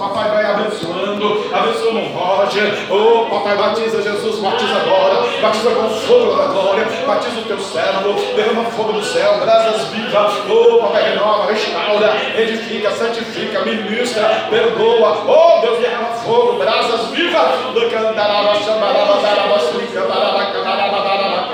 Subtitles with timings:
[0.00, 2.72] Papai vai abençoando, abençoa o Roger.
[2.90, 5.26] Oh, papai, batiza Jesus, batiza agora.
[5.42, 6.86] Batiza com fogo da glória.
[7.06, 10.32] Batiza o teu servo, derrama fogo do céu, brasas vivas.
[10.48, 15.24] Oh, papai, renova, restaura, edifica, santifica, ministra, perdoa.
[15.28, 17.60] Oh, Deus, derrama fogo, brasas vivas.
[17.92, 21.50] Cantarava, chamarava, darava, cantarava, cantarava, darava,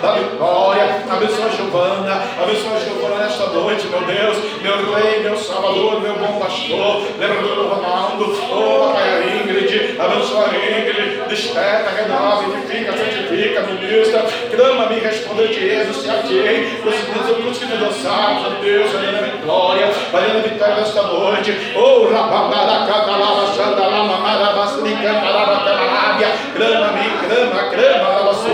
[0.00, 1.04] da vitória.
[1.10, 2.76] Abençoa a Giovana, abençoa
[3.98, 7.02] meu Deus, meu Rei, meu Salvador, meu bom pastor,
[7.68, 16.80] Ronaldo, oh, a Ingrid, abençoa Ingrid, desperta, renova, edifica, santifica, ministra, clama-me, responda-te, anunciar-te-ei,
[17.48, 18.98] os que me dançaram, meu Deus, tá?
[18.98, 25.64] a minha vitória, valendo vitória nesta noite, oh, rababaracata, lava, xanda, lama, marabas, licanta, lava,
[25.64, 27.07] camarábia, clama-me,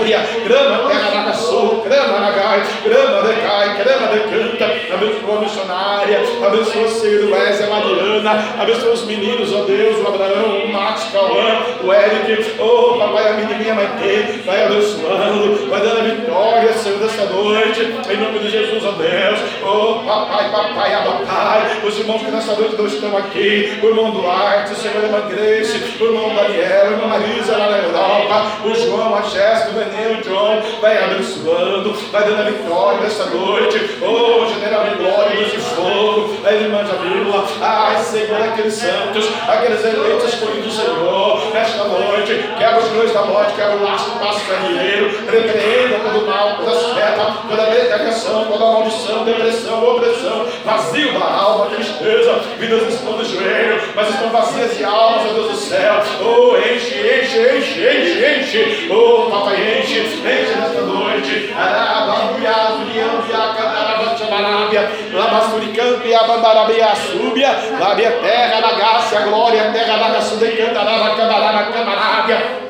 [0.05, 7.67] fúria, grama terraraçou, grama nagai, grama decai, grama decanta, abençoa a missionária, abençoa a Siruésia,
[7.67, 12.61] a Mariana, abençoa os meninos, ó Deus, o Abraão, o Max, o Cauã, o Eric,
[12.61, 17.25] ô oh, papai, a menininha vai ter, vai abençoando, vai dando a vitória, Senhor, dessa
[17.25, 22.31] noite, em nome de Jesus, ó oh Deus, ô papai, papai, abapai, os irmãos que
[22.31, 26.91] nessa noite não estão aqui, o irmão Duarte, o Senhor Irmã o irmão Daniel, a
[26.91, 31.93] irmã Marisa lá na Europa, o João, a Jéssica, o Benito, dentro, John, vai abençoando,
[32.11, 36.85] vai dando a vitória nesta noite, oh, general de glória, luz de fogo, a irmã
[36.85, 43.13] Jamila, ai Senhor, aqueles santos, aqueles eleitos escolhidos do Senhor, nesta noite, quebra os dois
[43.13, 48.45] da morte, quebra o laço do passo carreiro, repreenda todo mal, toda seta, toda negação,
[48.47, 54.77] toda maldição, depressão, opressão, vazio da alma, tristeza, vidas estão do joelho, mas estão vazias
[54.77, 59.84] de almas, meu Deus do céu, oh, enche, enche, enche, enche, enche, oh, papai, enche
[59.85, 69.21] noite, enche nesta noite, Arababuiazo, Liandia, a Labasturicanta e Abandarabia, Súbia, Labia, terra da Gácia,
[69.21, 72.61] glória, terra da Gaçudecantaraba, Candaraba, Candarabia,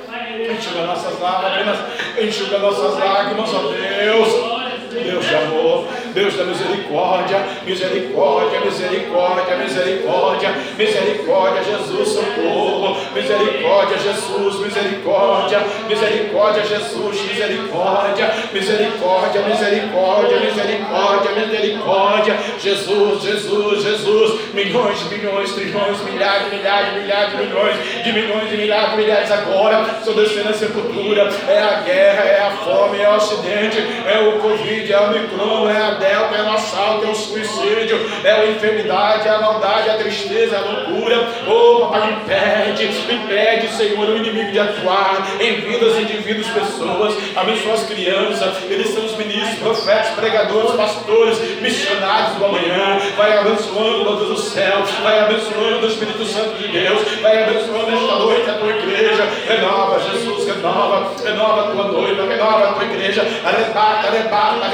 [0.51, 1.79] enxuga nossas lágrimas,
[2.19, 4.64] enxuga nossas lágrimas, ó Deus.
[5.03, 15.61] Deus de amor, Deus da misericórdia, misericórdia, misericórdia, misericórdia, misericórdia, Jesus, socorro, misericórdia, Jesus, misericórdia,
[15.89, 26.95] misericórdia, Jesus, misericórdia, misericórdia, misericórdia, misericórdia, misericórdia, Jesus, Jesus, Jesus, milhões, milhões, trilhões, milhares, milhares,
[26.95, 32.25] milhares, milhões, de milhões e milhares, milhares agora, são descendo a sepultura, é a guerra,
[32.25, 34.83] é a fome, é o acidente, é o Covid.
[34.84, 38.46] Covid, é o micron, é a delta, é o assalto, é o suicídio, é a
[38.50, 41.28] enfermidade, é a maldade, é a tristeza, é a loucura.
[41.48, 47.14] Oh, papai, impede, impede, Senhor, é o inimigo de atuar em vidas, indivíduos, pessoas.
[47.36, 52.98] Abençoa as crianças, eles são os ministros, profetas, pregadores, pastores, missionários do amanhã.
[53.16, 57.90] Vai abençoando, meu Deus do céu, vai abençoando o Espírito Santo de Deus, vai abençoando
[57.90, 59.28] esta noite a tua igreja.
[59.48, 63.22] Renova, Jesus, renova, renova a tua noiva, renova a tua igreja.
[63.45, 64.73] Arrebata, arrebata,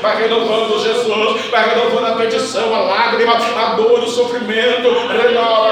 [0.00, 5.63] vai renovando Jesus, vai renovando a petição, a lágrima, a dor, o sofrimento, renova.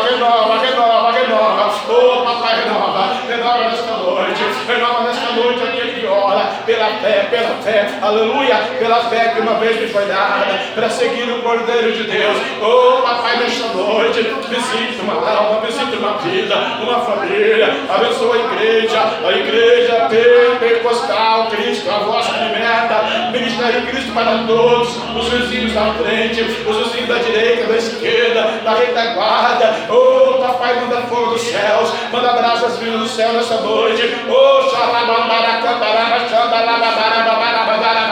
[6.64, 11.30] pela fé, pela fé, aleluia, pela fé que uma vez me foi dada, para seguir
[11.30, 12.36] o Cordeiro de Deus.
[12.60, 19.00] Oh, papai, nesta noite, visite uma alma, visite uma vida, uma família, abençoa a igreja,
[19.24, 26.42] a igreja pentecostal, Cristo, a voz liberta, ministério Cristo para todos, os vizinhos da frente,
[26.42, 32.32] os vizinhos da direita, da esquerda, da retaguarda, oh, papai, manda fogo dos céus, manda
[32.32, 38.11] brasas vindo do céu nesta noite, oh, xalabambaracambarabacham, baraba baraba baraba baraba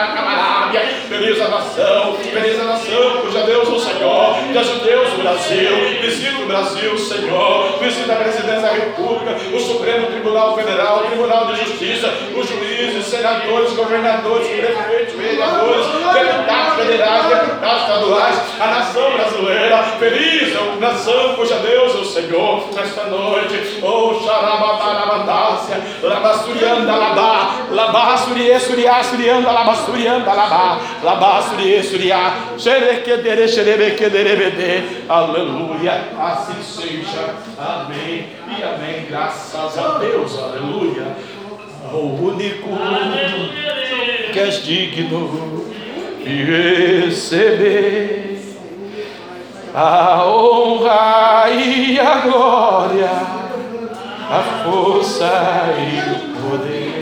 [1.10, 6.00] Feliz a nação, feliz a nação, cuja Deus é o Senhor, que Deus o Brasil,
[6.02, 11.46] visita o Brasil, Senhor, visita a presidência da República, o Supremo Tribunal Federal, o Tribunal
[11.46, 19.82] de Justiça, os juízes, senadores, governadores, prefeitos, vereadores, deputados federais, deputados estaduais, a nação brasileira,
[19.98, 27.66] feliz é a nação, cuja Deus é o Senhor, nesta noite, oh xarababarabandácia, labasturianda labá,
[27.70, 30.78] labá, suriê, suriá, suriando, labasturianda labá.
[31.02, 41.17] Labá, Surie, Suriá, Xerequedere, Xerebequederebede, aleluia, assim seja, amém e amém, graças a Deus, aleluia,
[41.91, 42.69] o único
[44.31, 45.64] que és digno
[46.23, 46.44] de
[47.06, 48.38] receber
[49.75, 53.11] a honra e a glória,
[54.31, 57.00] a força e o poder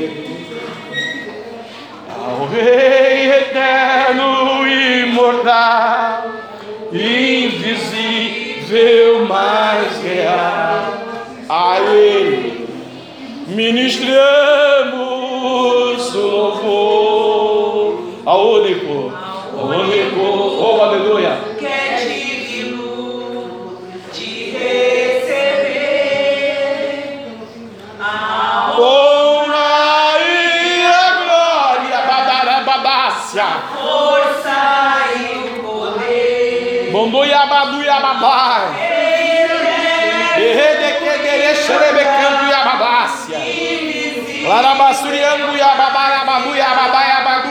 [2.38, 6.30] ao Rei eterno imortal,
[6.92, 7.66] invisível,
[9.26, 11.02] mas real,
[11.48, 12.68] a Ele
[13.48, 14.94] ministramos
[16.14, 17.98] o louvor.
[18.24, 19.12] Ao único,
[19.58, 21.17] ao único, oh aleluia
[37.68, 38.64] Yabadu Yababai.
[40.38, 43.38] Erredequedere xerebecando Yababácia.
[44.48, 47.50] Larabasturiando Yababai, Yababu, Yababai, Yabadu,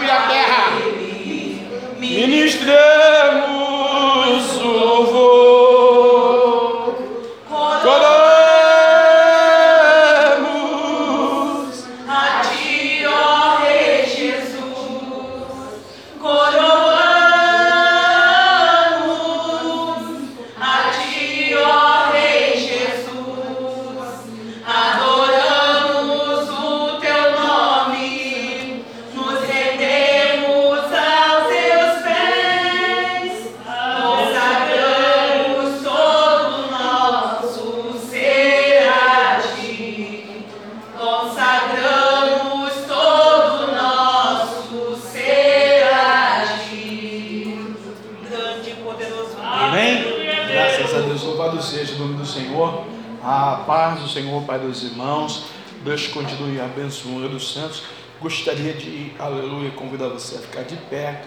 [54.42, 55.46] Pai dos irmãos.
[55.84, 57.84] Deus continue abençoando os santos.
[58.20, 61.22] Gostaria de, aleluia, convidar você a ficar de pé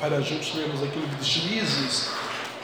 [0.00, 2.10] para juntos lermos aquilo de Juízes,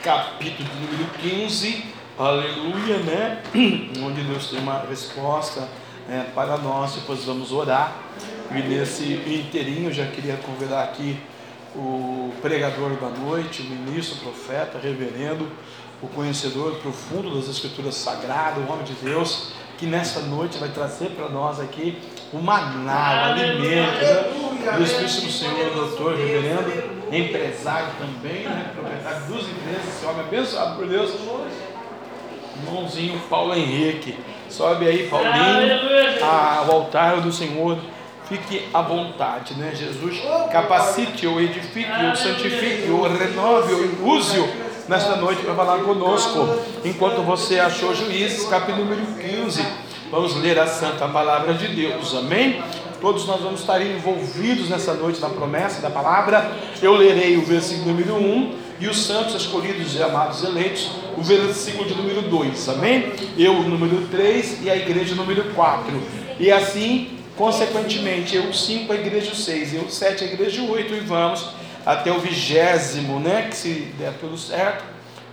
[0.03, 1.85] capítulo número 15,
[2.17, 3.43] aleluia, né?
[4.03, 5.67] Onde Deus tem uma resposta
[6.09, 7.95] é, para nós, depois vamos orar.
[8.51, 11.19] E nesse inteirinho, já queria convidar aqui
[11.77, 15.47] o pregador da noite, o ministro, o profeta, reverendo,
[16.01, 21.09] o conhecedor profundo das Escrituras Sagradas, o homem de Deus, que nessa noite vai trazer
[21.11, 21.97] para nós aqui
[22.33, 24.77] o maná, o alimento né?
[24.77, 28.71] do Espírito do Senhor, doutor, reverendo, empresário também, né?
[28.73, 31.13] proprietário dos empresas, esse homem abençoado por Deus.
[32.55, 34.17] Irmãozinho Paulo Henrique,
[34.49, 35.79] sobe aí, Paulinho,
[36.23, 37.77] ao altar do Senhor.
[38.27, 39.71] Fique à vontade, né?
[39.73, 40.21] Jesus
[40.51, 44.47] capacite-o, edifique-o, santifique-o, renove-o, use-o
[44.89, 46.45] nesta noite para falar conosco.
[46.83, 49.65] Enquanto você achou Juízes, capítulo número 15,
[50.11, 52.61] vamos ler a santa palavra de Deus, amém?
[52.99, 56.51] Todos nós vamos estar envolvidos nessa noite na promessa da palavra.
[56.81, 61.87] Eu lerei o versículo número 1 e os santos escolhidos e amados eleitos, o versículo
[61.87, 63.13] de número 2, amém?
[63.37, 66.01] Eu, número 3 e a igreja número 4.
[66.39, 71.49] E assim, consequentemente, eu 5, a igreja 6, eu 7, a igreja 8 e vamos
[71.85, 73.47] até o vigésimo, né?
[73.49, 74.83] Que se der tudo certo,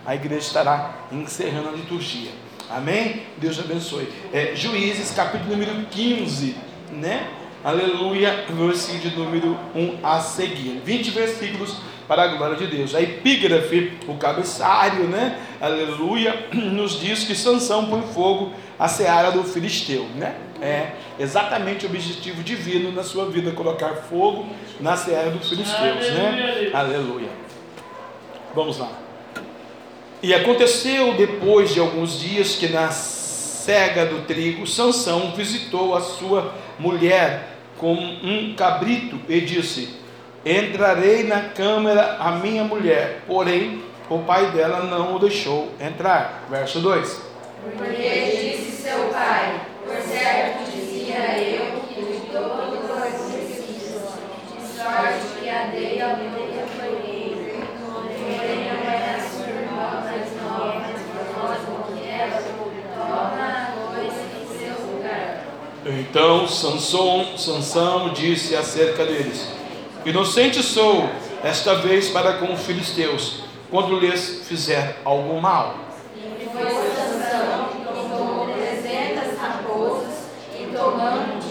[0.07, 2.31] a igreja estará encerrando a liturgia.
[2.71, 3.23] Amém?
[3.39, 4.09] Deus abençoe.
[4.33, 6.57] É, Juízes, capítulo número 15,
[6.93, 7.27] né?
[7.65, 10.83] Aleluia, versículo de número 1 a seguir.
[10.85, 12.95] 20 versículos para a glória de Deus.
[12.95, 15.39] A epígrafe, o cabeçário, né?
[15.61, 20.35] Aleluia, nos diz que Sansão põe fogo à seara do filisteu, né?
[20.65, 24.47] É exatamente o objetivo divino na sua vida, colocar fogo
[24.81, 26.71] na seara dos filisteus, né?
[26.73, 27.29] Aleluia.
[28.55, 28.91] Vamos lá.
[30.23, 36.55] E aconteceu depois de alguns dias que na cega do trigo, Sansão visitou a sua
[36.79, 39.95] mulher com um cabrito e disse:
[40.47, 46.47] Entrarei na câmara a minha mulher, porém o pai dela não o deixou entrar.
[46.49, 47.23] Verso 2.
[47.77, 54.15] Porque disse seu pai: Por certo dizia eu que de todos os requisitos,
[54.53, 61.05] de sorte que a dei ao meu companheiro, porém é a sua irmã mais nova,
[61.35, 62.43] famosa que ela,
[62.95, 65.45] torna a coisa em seu lugar.
[65.87, 69.49] Então Sansão, Sansão disse acerca deles:
[70.05, 71.09] Inocente sou
[71.43, 75.75] esta vez para com os filisteus, quando lhes fizer algum mal.
[76.17, 81.45] E foi Sansão que tomou trezentas raposas e tomou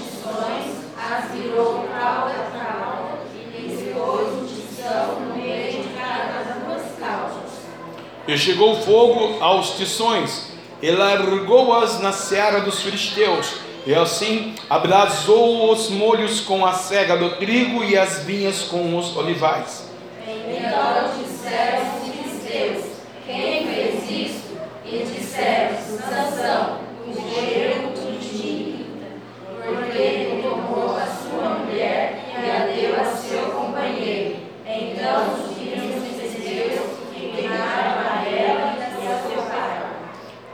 [8.28, 10.52] E chegou fogo aos tições,
[10.82, 13.56] e largou-as na seara dos filisteus.
[13.86, 19.16] E assim abrasou os molhos com a cega do trigo e as vinhas com os
[19.18, 19.90] olivais.
[20.26, 22.86] Então disseram os filisteus:
[23.26, 24.58] Quem fez isto?
[24.86, 29.06] E disseram: Sansão, o guerreiro tudimita,
[29.66, 34.38] porque ele tomou a sua mulher e a deu a seu companheiro.
[34.66, 37.04] Então os filhos dos filisteus
[37.36, 39.84] queimaram a ela e a seu pai.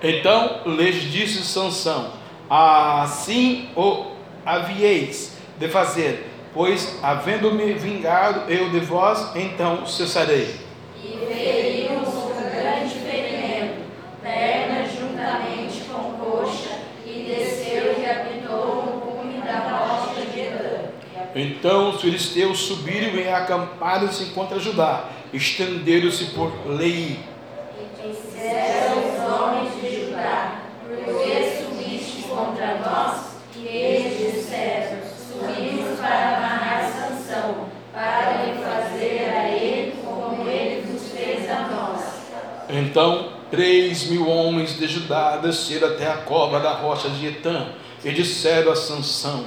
[0.02, 2.14] Então lhes disse Sansão:
[2.50, 4.06] Assim o
[4.46, 10.56] havieis de fazer, pois havendo-me vingado eu de vós, então cessarei.
[11.04, 13.82] E feriu-os com grande ferimento,
[14.24, 20.80] perna juntamente com coxa, e desceu e habitou no cume da rocha de Edã.
[21.36, 27.20] Então os filisteus subiram e acamparam-se contra Judá, estenderam-se por Lei.
[27.78, 29.59] E disseram os homens
[32.40, 33.40] contra nós?
[33.56, 34.50] E eles
[35.30, 42.02] Subimos para amarrar Sansão, para lhe fazer a ele como fez a nós.
[42.70, 47.68] Então três mil homens de Judá desceram até a cova da rocha de Etã
[48.04, 49.46] e disseram a Sansão: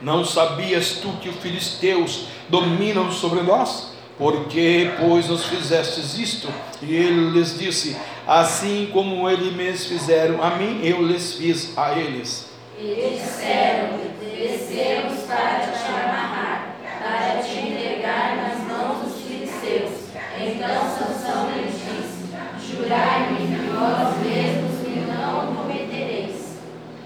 [0.00, 3.91] Não sabias tu que os filisteus dominam sobre nós?
[4.18, 6.48] Por que, pois, nos fizestes isto?
[6.82, 12.50] E ele lhes disse: Assim como eles fizeram a mim, eu lhes fiz a eles.
[12.78, 19.92] E disseram: Descemos para te amarrar, para te entregar nas mãos dos filisteus.
[20.38, 26.56] Então Sansão lhes disse: Jurai-me que vós mesmos me não cometereis.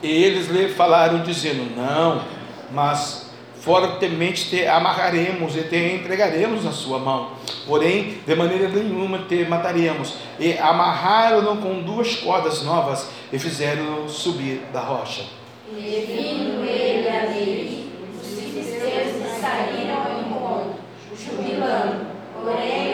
[0.02, 2.22] E eles lhe falaram, dizendo: Não,
[2.70, 3.25] mas
[3.66, 7.32] fortemente te amarraremos e te entregaremos na sua mão.
[7.66, 10.14] Porém, de maneira nenhuma te mataremos.
[10.38, 15.24] E amarraram-no com duas cordas novas e fizeram-no subir da rocha.
[15.68, 20.74] E vindo ele a Leí, os filisteus saíram ao encontro,
[21.18, 22.06] jubilando.
[22.40, 22.85] Porém,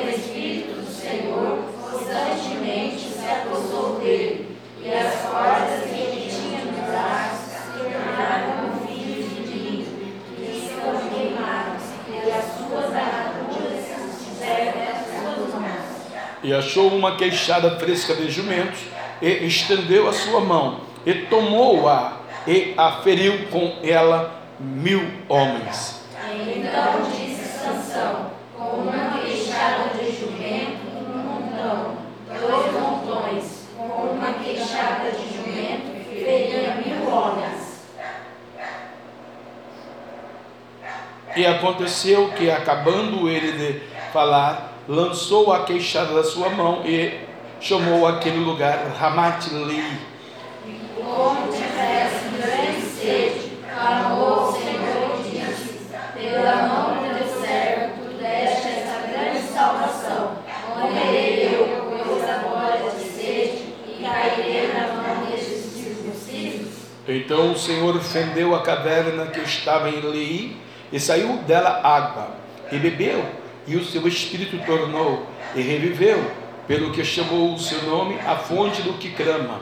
[16.42, 18.80] E achou uma queixada fresca de jumentos,
[19.20, 26.02] e estendeu a sua mão, e tomou-a, e a feriu com ela mil homens.
[26.34, 31.96] Então disse Sansão, com uma queixada de jumento, um montão,
[32.28, 37.82] dois montões, com uma queixada de jumento, feria mil homens.
[41.36, 43.80] E aconteceu que, acabando ele de
[44.12, 47.18] falar, lançou a queixada da sua mão e
[47.58, 49.84] chamou aquele lugar Ramat-Lei.
[50.94, 55.78] Como tivesse grande sede, clamou ao Senhor e disse:
[56.14, 58.68] Pela mão do servo, tu deste
[59.10, 60.32] grande salvação.
[61.14, 65.72] Eu, pois agora de sede, e cairei na mão destes.
[67.08, 70.56] Então o Senhor fendeu a caverna que estava em Lei,
[70.92, 72.28] e saiu dela água,
[72.70, 73.24] e bebeu,
[73.66, 76.30] e o seu espírito tornou, e reviveu,
[76.66, 79.60] pelo que chamou o seu nome a fonte do que clama,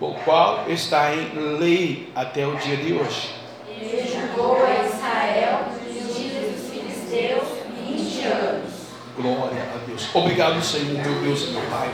[0.00, 3.34] o qual está em lei até o dia de hoje.
[3.68, 7.48] Ele julgou a Israel nos dias dos filisteus
[7.86, 8.72] 20 anos.
[9.16, 10.08] Glória a Deus.
[10.14, 11.88] Obrigado, Senhor, meu Deus e meu Pai.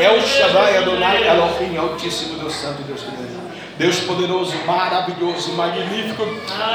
[0.00, 3.31] É o Shaddai Adonai Elohim, Altíssimo Deus Santo, Deus Grande.
[3.82, 6.24] Deus poderoso, maravilhoso, magnífico,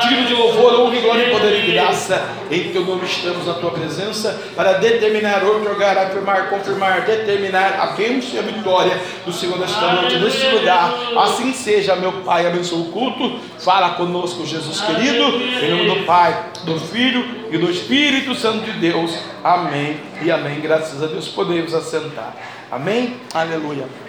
[0.01, 2.21] digno de louvor, honra glória, poder e graça.
[2.51, 8.31] Em teu nome estamos na tua presença para determinar, otorgar, afirmar, confirmar, determinar a bênção
[8.35, 10.93] e a vitória do Senhor nesta noite, neste lugar.
[11.19, 13.39] Assim seja, meu Pai, abençoa o culto.
[13.57, 15.23] Fala conosco, Jesus querido,
[15.63, 19.17] em nome do Pai, do Filho e do Espírito Santo de Deus.
[19.41, 20.59] Amém e amém.
[20.59, 22.35] Graças a Deus podemos assentar.
[22.69, 23.15] Amém?
[23.33, 24.06] Aleluia.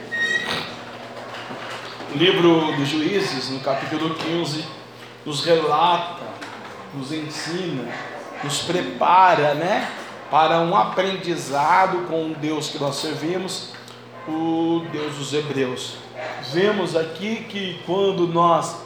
[2.11, 4.65] O livro dos Juízes, no capítulo 15,
[5.27, 6.23] nos relata,
[6.95, 7.85] nos ensina,
[8.43, 9.87] nos prepara, né,
[10.31, 13.73] para um aprendizado com o Deus que nós servimos,
[14.27, 15.97] o Deus dos Hebreus.
[16.51, 18.77] Vemos aqui que quando nós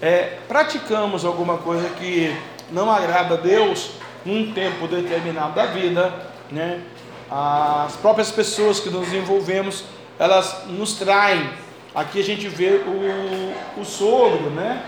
[0.00, 2.34] é, praticamos alguma coisa que
[2.72, 3.90] não agrada a Deus,
[4.24, 6.14] num tempo determinado da vida,
[6.50, 6.80] né,
[7.30, 9.84] as próprias pessoas que nos envolvemos,
[10.18, 11.46] elas nos traem
[11.94, 14.82] Aqui a gente vê o, o sogro, né,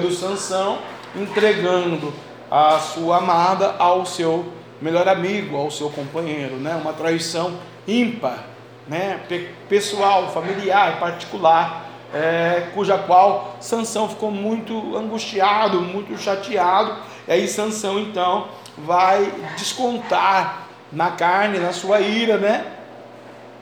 [0.00, 0.78] do Sansão,
[1.16, 2.12] entregando
[2.50, 4.46] a sua amada ao seu
[4.80, 7.58] melhor amigo, ao seu companheiro, né, uma traição
[7.88, 8.44] ímpar.
[8.86, 9.20] né,
[9.68, 16.96] pessoal, familiar, particular, é, cuja qual Sansão ficou muito angustiado, muito chateado.
[17.26, 18.46] E aí Sansão então
[18.78, 22.73] vai descontar na carne, na sua ira, né?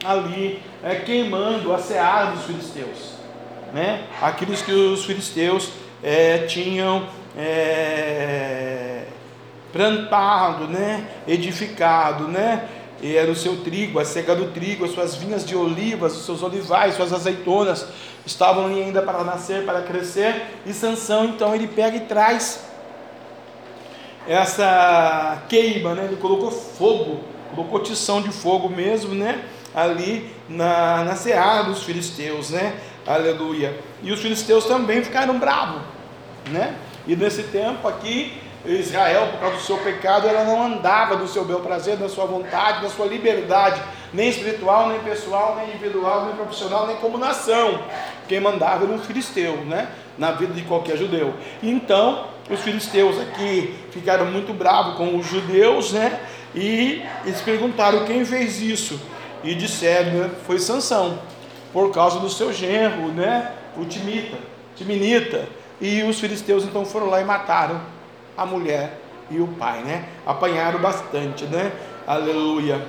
[0.05, 3.15] Ali é, queimando a seara dos filisteus,
[3.73, 4.05] né?
[4.21, 5.71] Aqueles que os filisteus
[6.03, 7.07] é, tinham
[7.37, 9.05] é,
[9.73, 11.07] plantado, né?
[11.27, 12.69] Edificado, né?
[13.01, 16.25] E era o seu trigo, a cega do trigo, as suas vinhas de olivas, os
[16.25, 17.87] seus olivais, suas azeitonas
[18.25, 20.47] estavam ali ainda para nascer, para crescer.
[20.65, 22.65] E Sansão então ele pega e traz
[24.27, 26.05] essa queima, né?
[26.05, 27.21] Ele colocou fogo,
[27.55, 29.45] colocou tição de fogo mesmo, né?
[29.75, 32.75] Ali na, na seara dos filisteus, né?
[33.07, 33.79] Aleluia.
[34.03, 35.83] E os filisteus também ficaram bravos,
[36.51, 36.75] né?
[37.07, 41.45] E nesse tempo aqui, Israel, por causa do seu pecado, ela não andava do seu
[41.45, 46.37] bel prazer, da sua vontade, da sua liberdade, nem espiritual, nem pessoal, nem individual, nem
[46.37, 47.83] profissional, nem como nação.
[48.29, 49.89] Quem mandava era um filisteu, né?
[50.17, 51.35] Na vida de qualquer judeu.
[51.63, 56.21] Então, os filisteus aqui ficaram muito bravos com os judeus, né?
[56.55, 59.01] E eles perguntaram quem fez isso.
[59.43, 60.31] E disseram, né?
[60.47, 61.19] Foi Sansão,
[61.73, 63.53] por causa do seu genro, né?
[63.77, 64.37] O Timita,
[64.77, 65.49] Timinita.
[65.81, 67.81] E os filisteus então foram lá e mataram
[68.37, 68.99] a mulher
[69.31, 70.09] e o pai, né?
[70.27, 71.73] Apanharam bastante, né?
[72.07, 72.87] Aleluia.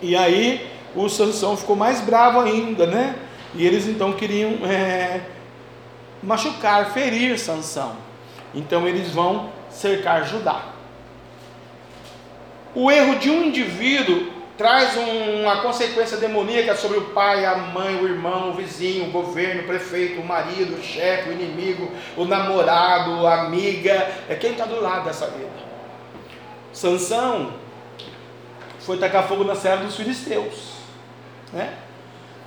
[0.00, 3.16] E aí o Sansão ficou mais bravo ainda, né?
[3.54, 5.22] E eles então queriam é,
[6.22, 7.96] machucar, ferir Sansão.
[8.54, 10.66] Então eles vão cercar Judá.
[12.74, 18.06] O erro de um indivíduo traz uma consequência demoníaca sobre o pai, a mãe, o
[18.06, 23.26] irmão, o vizinho, o governo, o prefeito, o marido, o chefe, o inimigo, o namorado,
[23.26, 25.50] a amiga, é quem está do lado dessa vida.
[26.72, 27.54] Sansão
[28.80, 30.74] foi tacar fogo na serra dos filisteus,
[31.52, 31.74] né?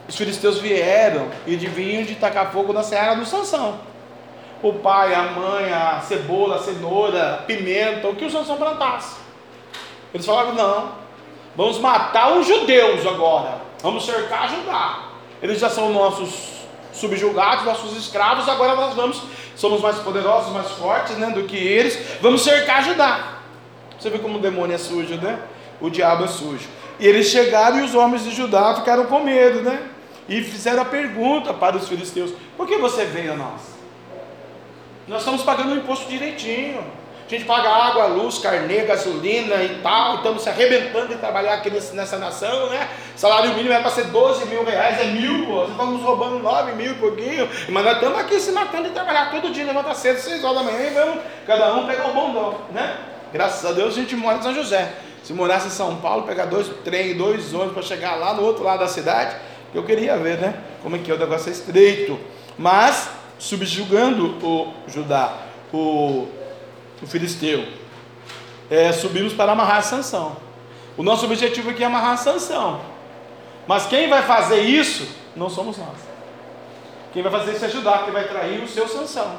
[0.08, 3.80] Os filisteus vieram e vinham de tacar fogo na serra do Sansão
[4.62, 9.18] o pai, a mãe, a cebola, a cenoura, a pimenta, o que o Sansão plantasse.
[10.14, 10.92] Eles falaram: não,
[11.58, 15.10] vamos matar os judeus agora, vamos cercar Judá.
[15.42, 16.58] Eles já são nossos
[16.94, 19.22] subjugados, nossos escravos, agora nós vamos,
[19.56, 23.40] somos mais poderosos, mais fortes né, do que eles, vamos cercar Judá.
[24.00, 25.40] Você vê como o demônio é sujo, né?
[25.82, 26.68] O diabo é sujo.
[27.00, 29.82] E eles chegaram e os homens de Judá ficaram com medo, né?
[30.30, 33.62] E fizeram a pergunta para os filisteus: por que você veio a nós?
[35.08, 36.84] Nós estamos pagando o imposto direitinho.
[37.28, 40.16] A gente paga água, luz, carnê, gasolina e tal.
[40.16, 42.88] Estamos se arrebentando de trabalhar aqui nessa nação, né?
[43.18, 45.56] Salário mínimo é para ser 12 mil reais, é mil, pô.
[45.56, 47.50] Nós estamos roubando 9 mil e pouquinho.
[47.68, 50.64] Mas nós estamos aqui se matando de trabalhar todo dia, levanta cedo, 6 horas da
[50.64, 52.96] manhã e vamos cada um pegar o bondão, né?
[53.34, 54.90] Graças a Deus a gente mora em São José.
[55.22, 58.64] Se morasse em São Paulo, pegar dois trem, dois ônibus para chegar lá no outro
[58.64, 59.36] lado da cidade,
[59.74, 60.54] eu queria ver, né?
[60.82, 62.18] Como é que é o negócio é estreito.
[62.58, 65.34] Mas subjugando o Judá,
[65.74, 66.30] o,
[67.02, 67.66] o filisteu.
[68.70, 70.38] É, subimos para amarrar a sanção.
[70.98, 72.82] O nosso objetivo aqui é amarrar a sanção.
[73.68, 75.98] Mas quem vai fazer isso não somos nós.
[77.14, 79.38] Quem vai fazer isso é Judá, que vai trair o seu sanção.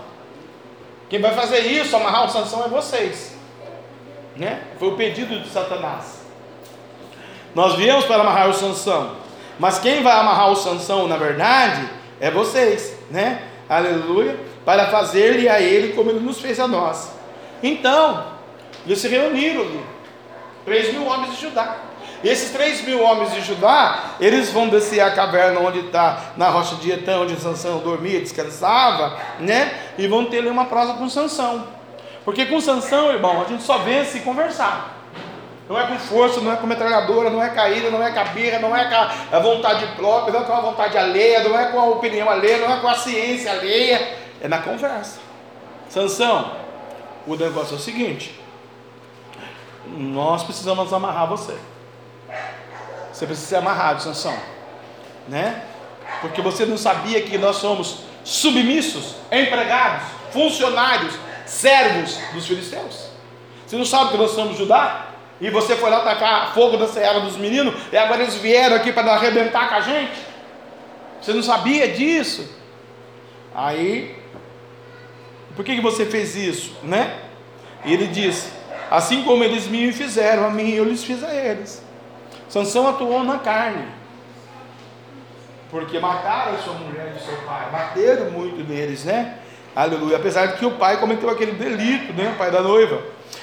[1.08, 3.36] Quem vai fazer isso, amarrar o sanção, é vocês.
[4.36, 4.62] Né?
[4.78, 6.22] Foi o pedido de Satanás.
[7.54, 9.16] Nós viemos para amarrar o sanção.
[9.58, 11.88] Mas quem vai amarrar o sanção, na verdade,
[12.20, 13.42] é vocês, né?
[13.68, 17.17] aleluia, para fazer-lhe a ele como ele nos fez a nós.
[17.62, 18.24] Então,
[18.86, 19.84] eles se reuniram ali,
[20.64, 21.76] três mil homens de Judá.
[22.22, 26.48] E esses três mil homens de Judá, eles vão descer a caverna onde está, na
[26.48, 29.72] rocha de Etã, onde Sansão dormia, descansava, né?
[29.96, 31.68] E vão ter ali uma prosa com Sansão.
[32.24, 34.96] Porque com Sansão, irmão, a gente só vence conversar.
[35.68, 38.24] Não é com força, não é com metralhadora, não é caída, não é com a
[38.24, 41.66] birra, não é com a vontade própria, não é com a vontade alheia, não é
[41.66, 44.16] com a opinião alheia, não é com a ciência alheia.
[44.40, 45.20] É na conversa.
[45.88, 46.52] Sansão,
[47.28, 48.38] o negócio é o seguinte:
[49.86, 51.56] nós precisamos amarrar você.
[53.12, 54.36] Você precisa ser amarrado, Sansão.
[55.28, 55.62] Né?
[56.20, 61.14] Porque você não sabia que nós somos submissos, empregados, funcionários,
[61.44, 63.08] servos dos filisteus.
[63.66, 65.06] Você não sabe que nós somos Judá?
[65.40, 68.92] E você foi lá tacar fogo na seara dos meninos, e agora eles vieram aqui
[68.92, 70.26] para arrebentar com a gente.
[71.20, 72.48] Você não sabia disso?
[73.54, 74.17] Aí,
[75.58, 77.18] por que, que você fez isso, né?
[77.84, 78.48] E ele disse:
[78.88, 81.82] Assim como eles me fizeram a mim, eu lhes fiz a eles.
[82.48, 83.84] Sansão atuou na carne,
[85.68, 89.38] porque mataram sua mulher e seu pai, bateram muito neles, né?
[89.74, 90.18] Aleluia.
[90.18, 92.30] Apesar de que o pai cometeu aquele delito, né?
[92.36, 93.02] O pai da noiva.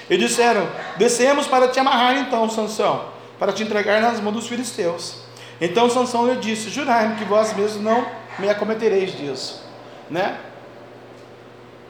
[0.10, 5.18] E disseram: Descemos para te amarrar então, Sansão, para te entregar nas mãos dos filisteus.
[5.60, 8.08] Então Sansão lhe disse: Jurai-me que vós mesmos não
[8.40, 9.62] me acometereis disso,
[10.10, 10.38] né?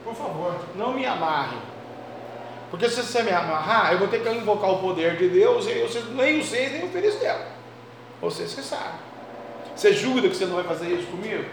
[0.06, 1.56] Por favor, não me amarre.
[2.70, 5.80] Porque se você me amarrar, eu vou ter que invocar o poder de Deus e
[5.80, 7.34] vocês, nem vocês, nem o filisteu.
[8.20, 9.00] Vocês que sabem.
[9.74, 11.44] Você jura que você não vai fazer isso comigo?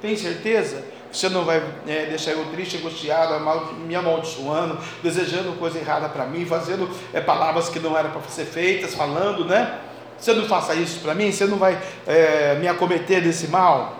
[0.00, 0.82] Tem certeza?
[1.12, 3.38] Você não vai é, deixar eu triste, angustiado,
[3.86, 8.46] me amaldiçoando, desejando coisa errada para mim, fazendo é, palavras que não eram para ser
[8.46, 9.78] feitas, falando, né?
[10.18, 13.98] Você não faça isso para mim, você não vai é, me acometer desse mal?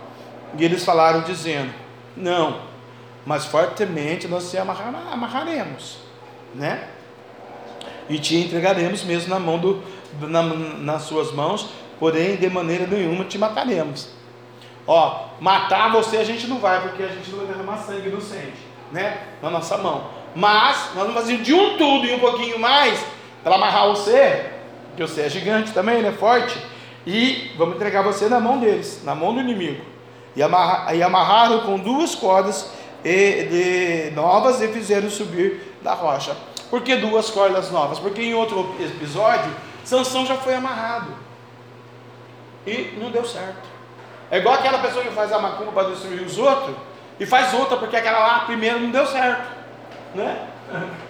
[0.56, 1.70] E eles falaram dizendo:
[2.16, 2.67] Não,
[3.28, 5.98] mas fortemente nós te amarrar, amarraremos,
[6.54, 6.88] né?
[8.08, 9.82] E te entregaremos mesmo na mão do,
[10.22, 11.68] na, nas suas mãos,
[12.00, 14.08] porém de maneira nenhuma te mataremos.
[14.86, 18.56] Ó, matar você a gente não vai, porque a gente não vai derramar sangue inocente,
[18.90, 19.18] né?
[19.42, 20.08] Na nossa mão.
[20.34, 22.98] Mas nós vamos fazer de um tudo e um pouquinho mais
[23.44, 24.52] para amarrar você,
[24.96, 26.12] que você é gigante também, né?
[26.12, 26.58] Forte.
[27.06, 29.84] E vamos entregar você na mão deles, na mão do inimigo.
[30.34, 36.36] E, amarra, e amarraram com duas cordas e, de, novas e fizeram subir da rocha.
[36.70, 37.98] Por que duas cordas novas?
[37.98, 39.50] Porque em outro episódio,
[39.84, 41.12] Sansão já foi amarrado.
[42.66, 43.66] E não deu certo.
[44.30, 46.76] É igual aquela pessoa que faz a macumba para destruir os outros
[47.18, 49.48] e faz outra porque aquela lá primeiro não deu certo,
[50.14, 50.48] né?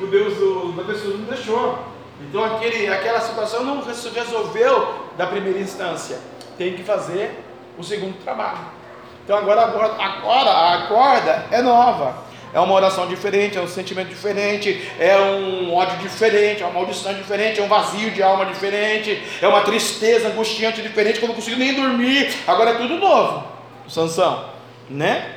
[0.00, 0.34] O Deus
[0.74, 1.78] da pessoa não deixou.
[2.20, 6.18] Então aquele, aquela situação não se resolveu da primeira instância.
[6.58, 7.44] Tem que fazer
[7.78, 8.58] o segundo trabalho.
[9.24, 12.24] Então agora, agora, a corda é nova.
[12.52, 17.12] É uma oração diferente, é um sentimento diferente, é um ódio diferente, é uma maldição
[17.12, 21.34] diferente, é um vazio de alma diferente, é uma tristeza angustiante diferente, que eu não
[21.34, 22.32] consigo nem dormir.
[22.46, 23.44] Agora é tudo novo,
[23.88, 24.44] Sansão,
[24.88, 25.32] né?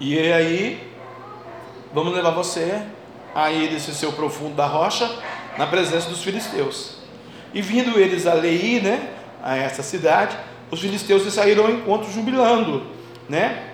[0.00, 0.90] E aí,
[1.94, 2.82] vamos levar você
[3.32, 5.08] aí desse seu profundo da rocha,
[5.56, 6.96] na presença dos filisteus.
[7.54, 9.08] E vindo eles a Lei, né,
[9.40, 10.36] a essa cidade,
[10.70, 12.82] os filisteus saíram ao encontro jubilando,
[13.28, 13.70] né?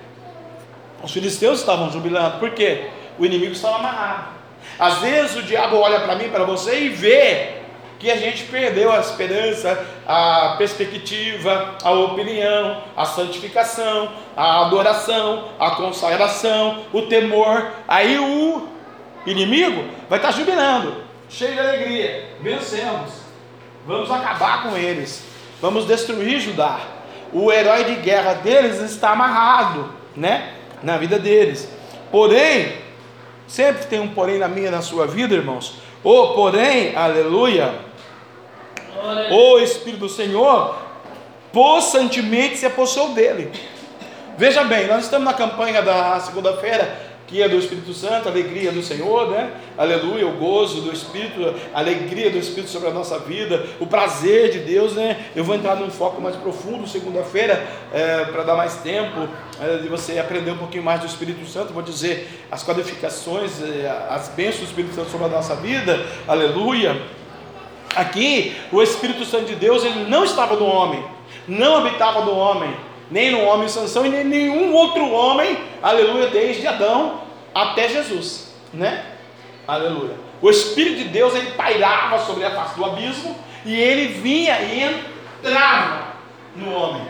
[1.03, 2.89] Os filisteus estavam jubilando, por quê?
[3.19, 4.29] O inimigo estava amarrado.
[4.79, 7.63] Às vezes o diabo olha para mim, para você e vê
[7.99, 15.71] que a gente perdeu a esperança, a perspectiva, a opinião, a santificação, a adoração, a
[15.73, 17.71] consagração, o temor.
[17.87, 18.67] Aí o
[19.25, 20.97] inimigo vai estar jubilando,
[21.29, 22.29] cheio de alegria.
[22.41, 23.13] Vencemos,
[23.87, 25.25] vamos acabar com eles,
[25.63, 26.81] vamos destruir Judá.
[27.33, 30.53] O herói de guerra deles está amarrado, né?
[30.83, 31.69] na vida deles.
[32.11, 32.77] Porém,
[33.47, 35.77] sempre tem um porém na minha na sua vida, irmãos.
[36.03, 37.75] O porém, aleluia,
[39.31, 40.77] o Espírito do Senhor
[41.53, 43.53] possantemente se apossou dele.
[44.37, 48.83] Veja bem, nós estamos na campanha da segunda-feira que é do Espírito Santo, alegria do
[48.83, 49.53] Senhor, né?
[49.79, 54.51] Aleluia, o gozo do Espírito, a alegria do Espírito sobre a nossa vida, o prazer
[54.51, 55.17] de Deus, né?
[55.35, 59.27] Eu vou entrar num foco mais profundo segunda-feira, é, para dar mais tempo
[59.59, 61.73] é, de você aprender um pouquinho mais do Espírito Santo.
[61.73, 67.01] Vou dizer as qualificações, é, as bênçãos do Espírito Santo sobre a nossa vida, aleluia.
[67.97, 71.03] Aqui, o Espírito Santo de Deus, ele não estava no homem,
[71.49, 72.75] não habitava no homem
[73.11, 77.22] nem no homem Sansão e nem nenhum outro homem, aleluia, desde Adão
[77.55, 79.05] até Jesus, né?
[79.67, 80.17] Aleluia.
[80.41, 84.83] O Espírito de Deus ele pairava sobre a face do abismo e ele vinha e
[84.83, 86.09] entrava
[86.57, 87.07] no homem.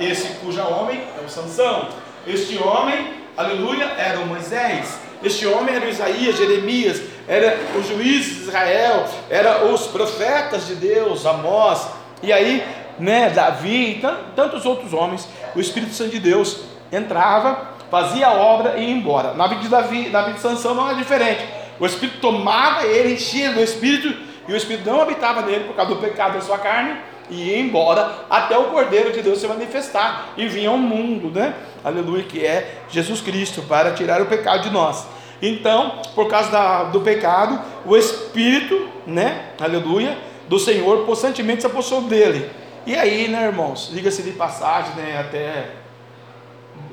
[0.00, 1.88] Esse cuja homem é o Sansão.
[2.26, 4.98] Este homem, aleluia, era o Moisés.
[5.22, 10.74] Este homem era o Isaías, Jeremias, era os juízes de Israel, era os profetas de
[10.74, 11.86] Deus, Amós.
[12.20, 12.64] E aí
[12.98, 14.02] né, Davi e
[14.34, 19.34] tantos outros homens, o Espírito Santo de Deus entrava, fazia a obra e ia embora.
[19.34, 21.44] Na vida de Davi, na vida de Sansão não é diferente.
[21.78, 24.16] O Espírito tomava ele, enchia do Espírito,
[24.48, 26.96] e o Espírito não habitava nele por causa do pecado da sua carne,
[27.28, 31.54] e ia embora até o Cordeiro de Deus se manifestar e vinha ao mundo, né?
[31.84, 35.06] Aleluia, que é Jesus Cristo, para tirar o pecado de nós.
[35.42, 39.50] Então, por causa da, do pecado, o Espírito, né?
[39.60, 40.16] Aleluia,
[40.48, 42.50] do Senhor, constantemente se apossou dele.
[42.86, 43.90] E aí, né, irmãos?
[43.92, 45.18] Liga-se de passagem, né?
[45.20, 45.81] Até.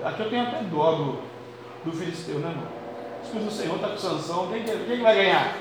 [0.03, 1.19] Aqui eu tenho até dó do,
[1.83, 2.63] do filisteu, né, irmão?
[3.21, 4.47] O Espírito do Senhor está com sanção.
[4.47, 5.55] Quem, quem vai ganhar?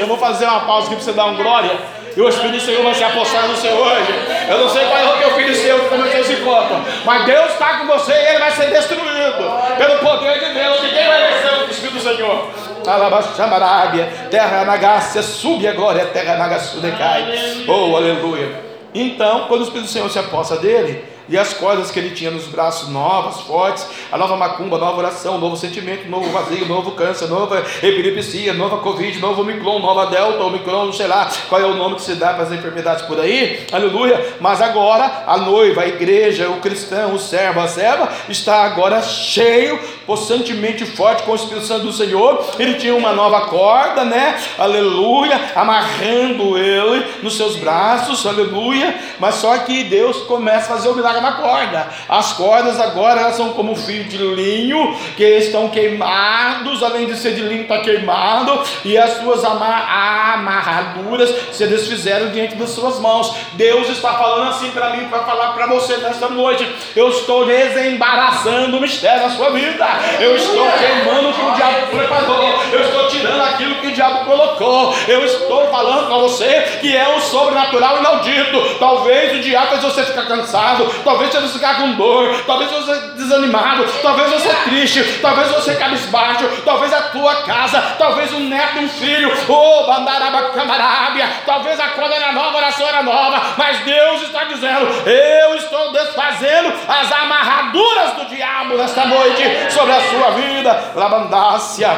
[0.00, 1.70] Eu vou fazer uma pausa aqui para você dar um glória.
[2.16, 4.12] E o Espírito do Senhor vai se apossar no seu hoje.
[4.48, 6.74] Eu não sei qual é o teu filisteu que cometeu esse copo.
[7.04, 9.76] Mas Deus está com você e ele vai ser destruído.
[9.76, 10.80] Pelo poder de Deus.
[10.80, 12.50] Quem vai vencer o Espírito do Senhor?
[12.86, 17.64] Alabaxamarábia, terra nagácia, sube a glória, terra nagassu decai.
[17.68, 18.72] Oh, aleluia.
[18.92, 22.30] Então, quando o Espírito do Senhor se aposta dele, e as cordas que ele tinha
[22.30, 27.28] nos braços novas, fortes, a nova macumba, nova oração, novo sentimento, novo vazio, novo câncer,
[27.28, 31.96] nova epilepsia, nova covid, novo omicron, nova delta, omicron, sei lá qual é o nome
[31.96, 34.36] que se dá para as enfermidades por aí, aleluia.
[34.40, 39.78] Mas agora a noiva, a igreja, o cristão, o servo, a serva está agora cheio,
[40.06, 42.44] possantemente forte com o Espírito Santo do Senhor.
[42.58, 44.38] Ele tinha uma nova corda, né?
[44.58, 48.94] Aleluia, amarrando ele nos seus braços, aleluia.
[49.18, 51.88] Mas só que Deus começa a fazer o milagre na corda.
[52.08, 57.34] As cordas agora elas são como fio de linho que estão queimados, além de ser
[57.34, 63.34] de linho está queimado e as suas amarraduras se desfizeram diante das suas mãos.
[63.52, 66.68] Deus está falando assim para mim, para falar para você nesta noite.
[66.94, 69.86] Eu estou desembaraçando o mistério da sua vida.
[70.20, 72.60] Eu estou queimando o que o diabo preparou.
[72.72, 74.94] Eu estou tirando aquilo que o diabo colocou.
[75.06, 78.78] Eu estou falando para você que é o sobrenatural inaudito.
[78.78, 83.84] Talvez o diabo fez você ficar cansado, talvez você ficar com dor, talvez você desanimado,
[84.02, 89.32] talvez você triste, talvez você cabisbaixo, talvez a tua casa, talvez um neto, um filho,
[89.48, 94.44] oh, bandaraba, camarábia, talvez a coisa era nova, a oração era nova, mas Deus está
[94.44, 101.90] dizendo: Eu estou desfazendo as amarraduras do diabo nesta noite sobre a sua vida, labandácia,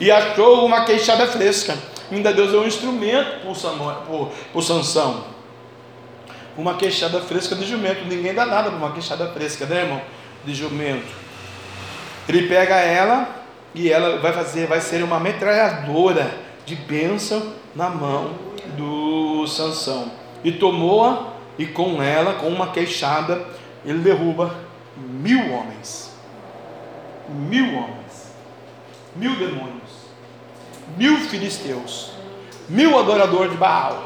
[0.00, 1.76] e achou uma queixada fresca.
[2.10, 5.37] Ainda Deus deu um instrumento para Sansão
[6.58, 8.04] uma queixada fresca de jumento.
[8.04, 10.02] Ninguém dá nada para uma queixada fresca, né, irmão?
[10.44, 11.06] De jumento.
[12.28, 13.28] Ele pega ela
[13.72, 16.34] e ela vai fazer, vai ser uma metralhadora
[16.66, 18.34] de bênção na mão
[18.76, 20.10] do Sansão.
[20.42, 23.46] E tomou-a e com ela, com uma queixada,
[23.84, 24.54] ele derruba
[24.96, 26.12] mil homens.
[27.28, 28.32] Mil homens.
[29.14, 30.08] Mil demônios.
[30.96, 32.17] Mil filisteus
[32.68, 34.04] mil adoradores de Baal.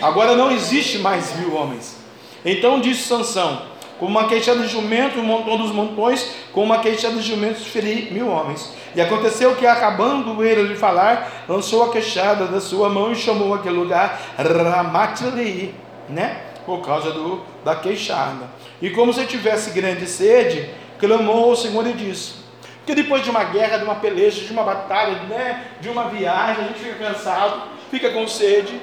[0.00, 1.96] Agora não existe mais mil homens.
[2.44, 3.62] Então disse Sansão,
[3.98, 8.08] com uma queixada de jumento, um montão dos montões, com uma queixada de jumento, feri
[8.12, 8.72] mil homens.
[8.94, 13.54] E aconteceu que, acabando ele de falar, lançou a queixada da sua mão e chamou
[13.54, 15.74] aquele lugar Ramatlei,
[16.08, 16.42] né?
[16.64, 18.48] Por causa do, da queixada.
[18.80, 22.34] E como se tivesse grande sede, clamou ao Senhor e disse:
[22.78, 25.68] Porque depois de uma guerra, de uma peleja, de uma batalha, né?
[25.80, 28.80] de uma viagem, a gente fica cansado fica com sede,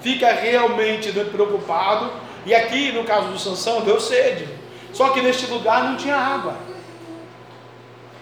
[0.00, 2.10] fica realmente preocupado.
[2.46, 4.48] E aqui, no caso do Sansão, deu sede.
[4.92, 6.56] Só que neste lugar não tinha água.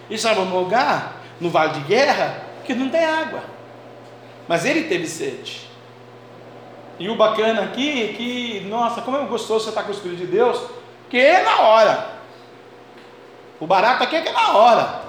[0.09, 3.41] E estava no lugar, no vale de guerra, que não tem água.
[4.47, 5.67] Mas ele teve sede.
[6.99, 10.19] E o bacana aqui é que, nossa, como é gostoso você estar com o Espírito
[10.19, 10.59] de Deus,
[11.09, 12.17] que é na hora.
[13.59, 15.01] O barato aqui é que é na hora.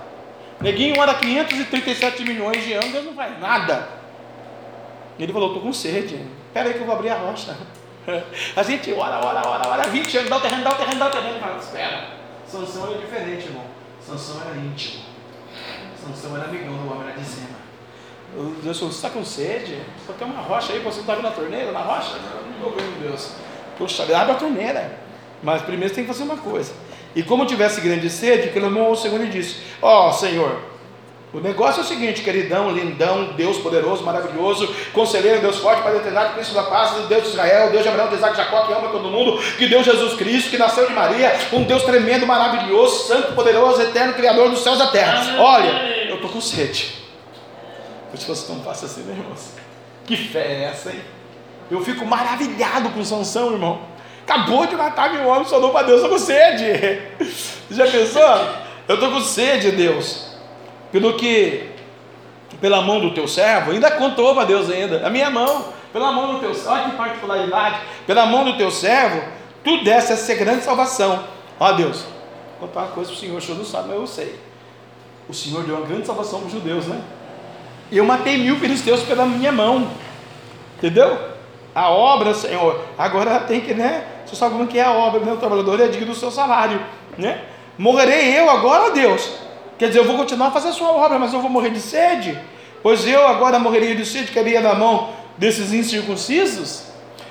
[0.61, 3.98] Neguinho ora 537 milhões de anos, Deus não faz nada.
[5.19, 6.21] Ele falou, estou com sede.
[6.47, 7.57] Espera aí que eu vou abrir a rocha.
[8.57, 11.07] A gente ora, ora, ora, ora, 20 anos, dá o terreno, dá o terreno, dá
[11.09, 11.41] o terreno.
[11.41, 12.09] Fala, espera.
[12.47, 13.65] Sansão era diferente, irmão.
[14.01, 15.03] Sansão era íntimo.
[16.03, 17.59] Sansão era amigão do homem, era cima.
[18.63, 19.79] Deus falou, você está com sede?
[20.07, 22.17] Só tem uma rocha aí, você está vendo a torneira na rocha?
[22.19, 23.33] Não estou vendo, Deus.
[23.77, 24.99] Poxa, abre a torneira.
[25.43, 26.73] Mas primeiro você tem que fazer uma coisa.
[27.15, 30.61] E como tivesse grande sede, clamou ao Senhor e disse: Ó oh, Senhor,
[31.33, 36.35] o negócio é o seguinte, queridão, lindão, Deus poderoso, maravilhoso, conselheiro, Deus forte, Pai eterno,
[36.35, 39.11] Cristo da paz, Deus de Israel, Deus de Abraão, de Isaac, Jacó, que ama todo
[39.11, 43.83] mundo, que Deus Jesus Cristo, que nasceu de Maria, um Deus tremendo, maravilhoso, santo, poderoso,
[43.83, 45.39] eterno, criador dos céus e da terra.
[45.39, 46.95] Olha, eu estou com sede.
[48.15, 49.53] Se fosse tão fácil assim, né, irmãos?
[50.07, 51.01] Que fé é essa, hein?
[51.71, 53.83] Eu fico maravilhado com Sansão, irmão.
[54.27, 57.03] Acabou de matar meu homem, só não para Deus, eu estou com sede.
[57.71, 58.49] Já pensou?
[58.89, 60.28] Eu estou com sede, Deus
[60.91, 61.71] pelo que,
[62.61, 66.35] pela mão do teu servo, ainda contou para Deus ainda, a minha mão, pela mão
[66.35, 69.23] do teu servo, olha que particularidade, pela mão do teu servo,
[69.65, 71.25] tu desse essa grande salvação.
[71.59, 72.05] Ó Deus,
[72.59, 74.39] vou contar uma coisa para o Senhor, o Senhor não sabe, mas eu sei.
[75.29, 77.01] O Senhor deu uma grande salvação para os judeus, né?
[77.91, 79.91] Eu matei mil filisteus pela minha mão.
[80.77, 81.19] Entendeu?
[81.75, 84.07] A obra, Senhor, agora tem que, né?
[84.25, 85.33] Você sabe como que é a obra, né?
[85.33, 86.81] O trabalhador é digno do seu salário,
[87.17, 87.45] né?
[87.77, 89.31] Morrerei eu agora, Deus,
[89.79, 91.81] Quer dizer, eu vou continuar a fazer a sua obra, mas eu vou morrer de
[91.81, 92.39] sede.
[92.83, 96.85] Pois eu agora morreria de sede, queria na mão desses incircuncisos.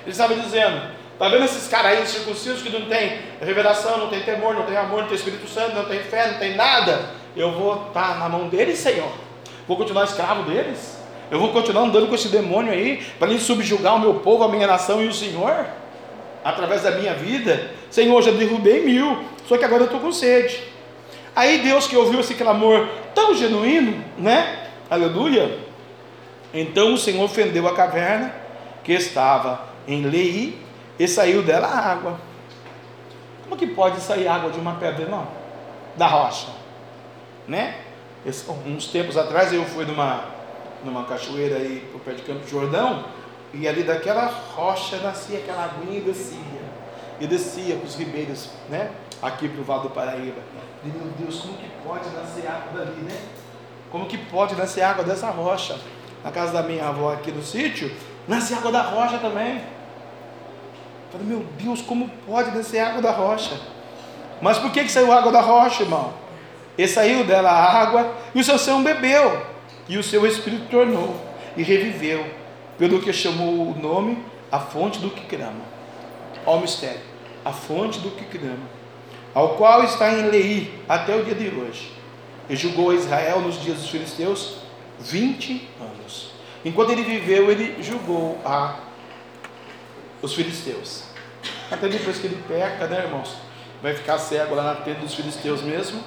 [0.03, 0.81] Ele estava dizendo:
[1.13, 4.77] está vendo esses caras aí incircuncisos que não tem revelação, não tem temor, não tem
[4.77, 7.09] amor, não tem Espírito Santo, não tem fé, não tem nada?
[7.35, 9.11] Eu vou estar na mão deles, Senhor.
[9.67, 10.97] Vou continuar escravo deles.
[11.29, 14.47] Eu vou continuar andando com esse demônio aí para ele subjugar o meu povo, a
[14.47, 15.65] minha nação e o Senhor
[16.43, 17.71] através da minha vida.
[17.89, 20.63] Senhor, já derrubei mil, só que agora eu estou com sede.
[21.37, 24.71] Aí Deus que ouviu esse clamor tão genuíno, né?
[24.89, 25.59] Aleluia.
[26.51, 28.33] Então o Senhor fendeu a caverna
[28.83, 30.59] que estava em Lei
[30.97, 32.19] e saiu dela água.
[33.43, 35.27] Como que pode sair água de uma pedra, não?
[35.95, 36.47] Da rocha,
[37.47, 37.81] né?
[38.65, 40.25] Uns tempos atrás eu fui numa,
[40.83, 43.05] numa cachoeira aí por perto de Campo Jordão
[43.53, 46.67] e ali daquela rocha nascia aquela aguinha e descia.
[47.19, 48.89] E descia para os ribeiros, né?
[49.21, 50.41] Aqui para o Vale do Paraíba.
[50.83, 53.19] E meu Deus, como que pode nascer água dali, né?
[53.91, 55.77] Como que pode nascer água dessa rocha?
[56.23, 57.91] Na casa da minha avó aqui no sítio,
[58.27, 59.61] nasce água da rocha também.
[61.11, 63.59] Falei, meu Deus, como pode nascer água da rocha?
[64.41, 66.13] Mas por que, que saiu água da rocha, irmão?
[66.77, 69.41] E saiu dela a água, e o seu ser bebeu,
[69.87, 71.15] e o seu espírito tornou,
[71.55, 72.23] e reviveu,
[72.77, 75.65] pelo que chamou o nome, a fonte do que crama.
[76.45, 77.01] Olha o mistério,
[77.43, 78.76] a fonte do que crama,
[79.37, 81.91] ao qual está em Lei até o dia de hoje,
[82.49, 84.55] e julgou Israel nos dias dos filisteus
[84.99, 86.31] 20 anos.
[86.65, 88.79] Enquanto ele viveu, ele julgou a,
[90.23, 91.03] os filisteus.
[91.69, 93.35] Até depois que ele peca, né, irmãos?
[93.79, 96.03] Vai ficar cego lá na tenda dos filisteus mesmo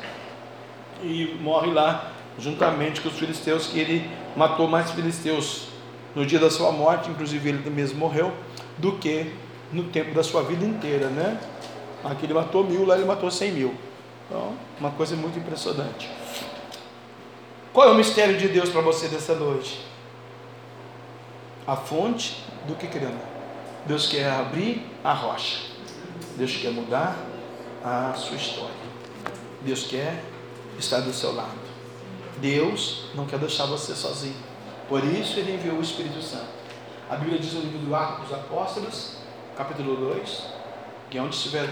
[1.00, 5.68] e morre lá juntamente com os filisteus que ele matou mais filisteus
[6.16, 8.32] no dia da sua morte, inclusive ele mesmo morreu,
[8.76, 9.32] do que
[9.72, 11.38] no tempo da sua vida inteira, né?
[12.04, 13.74] Aqui ele matou mil, lá ele matou cem mil.
[14.26, 16.08] Então, uma coisa muito impressionante.
[17.72, 19.84] Qual é o mistério de Deus para você dessa noite?
[21.66, 23.20] A fonte do que crema.
[23.86, 25.58] Deus quer abrir a rocha.
[26.36, 27.16] Deus quer mudar
[27.84, 28.74] a sua história.
[29.62, 30.22] Deus quer
[30.78, 31.70] estar do seu lado.
[32.38, 34.36] Deus não quer deixar você sozinho.
[34.88, 36.48] Por isso ele enviou o Espírito Santo.
[37.08, 39.16] A Bíblia diz no livro do Atos dos Apóstolos,
[39.56, 40.46] capítulo 2,
[41.10, 41.68] que é onde estiver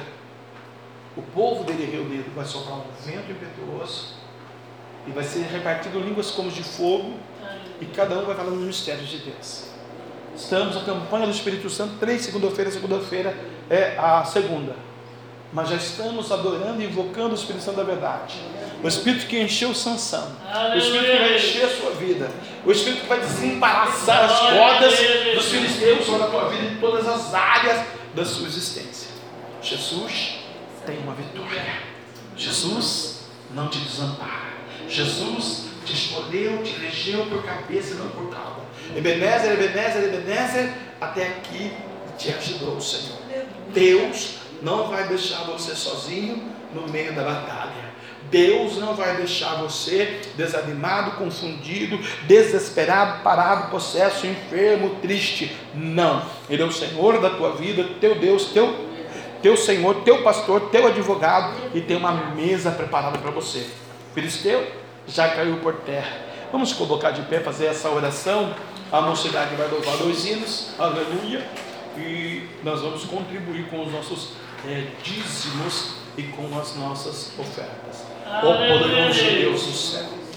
[1.18, 4.14] o povo dele reunido, vai soprar um vento impetuoso
[5.04, 7.14] e vai ser repartido línguas como de fogo
[7.80, 9.64] e cada um vai falando nos mistérios de Deus.
[10.36, 13.36] Estamos na campanha do Espírito Santo, três segunda-feira, segunda-feira
[13.68, 14.76] é a segunda.
[15.52, 18.36] Mas já estamos adorando e invocando o Espírito Santo da verdade.
[18.84, 20.36] O Espírito que encheu Sansão.
[20.72, 22.30] O Espírito que vai encher a sua vida.
[22.64, 24.94] O Espírito que vai desembaraçar as cordas
[25.34, 29.10] dos filisteus sobre a tua vida em todas as áreas da sua existência.
[29.60, 30.37] Jesus
[30.88, 31.82] tem uma vitória.
[32.34, 34.48] Jesus não te desampara.
[34.88, 38.62] Jesus te escolheu, te elegeu por cabeça e não por cauda.
[38.96, 41.72] Ebenezer, Ebenezer, Ebenezer, até aqui
[42.16, 43.18] te ajudou o Senhor.
[43.74, 46.42] Deus não vai deixar você sozinho
[46.74, 47.88] no meio da batalha.
[48.30, 55.54] Deus não vai deixar você desanimado, confundido, desesperado, parado, possesso, enfermo, triste.
[55.74, 56.24] Não.
[56.48, 58.87] Ele é o Senhor da tua vida, teu Deus, teu
[59.42, 63.66] teu Senhor, teu pastor, teu advogado e tem uma mesa preparada para você.
[64.14, 64.66] Filisteu
[65.06, 66.28] já caiu por terra.
[66.50, 68.54] Vamos colocar de pé, fazer essa oração.
[68.90, 71.46] A mocidade vai louvar dois hinos, aleluia.
[71.96, 74.32] E nós vamos contribuir com os nossos
[74.66, 78.06] é, dízimos e com as nossas ofertas.
[78.26, 80.27] Ó poderoso Deus do céu.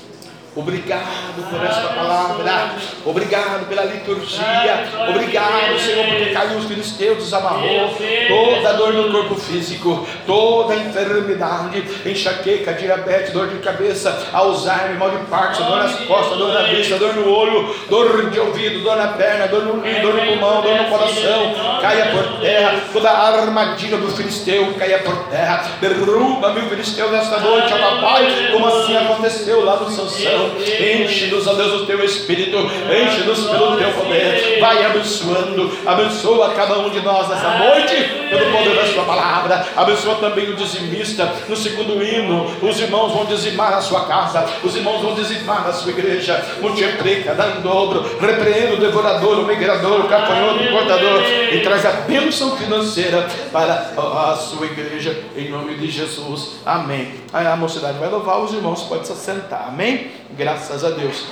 [0.54, 2.72] Obrigado por esta palavra.
[3.06, 4.86] Obrigado pela liturgia.
[5.08, 7.96] Obrigado, Senhor, porque caiu os filisteus, desamarrou
[8.28, 15.26] toda dor no corpo físico, toda enfermidade, enxaqueca, diabetes, dor de cabeça, Alzheimer, mal de
[15.28, 19.08] Parkinson, dor nas costas, dor na vista, dor no olho, dor de ouvido, dor na
[19.08, 21.80] perna, dor no dor no pulmão, dor no coração.
[21.82, 25.64] Caia por terra, toda a armadilha do filisteu caia por terra.
[25.80, 30.41] Derruba, meu filisteu, nesta noite, ó papai, como assim aconteceu lá no Sansão.
[30.48, 36.90] Enche-nos, ó Deus, do teu Espírito, enche-nos pelo teu poder, vai abençoando, abençoa cada um
[36.90, 37.96] de nós nessa noite,
[38.30, 43.26] pelo poder da sua palavra, abençoa também o dizimista, no segundo hino, os irmãos vão
[43.26, 48.06] dizimar a sua casa, os irmãos vão dizimar a sua igreja, multiplica, dá em dobro,
[48.20, 53.92] repreenda o devorador, o migrador, o cafanhoto, o cortador, e traz a bênção financeira para
[53.96, 57.21] a sua igreja, em nome de Jesus, amém.
[57.34, 60.12] A mocidade vai louvar, os irmãos podem se assentar, amém?
[60.32, 61.28] Graças a Deus.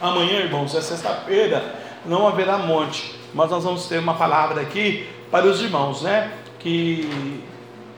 [0.00, 1.74] Amanhã, irmãos, é sexta-feira,
[2.04, 6.32] não haverá monte, mas nós vamos ter uma palavra aqui para os irmãos, né?
[6.58, 7.42] Que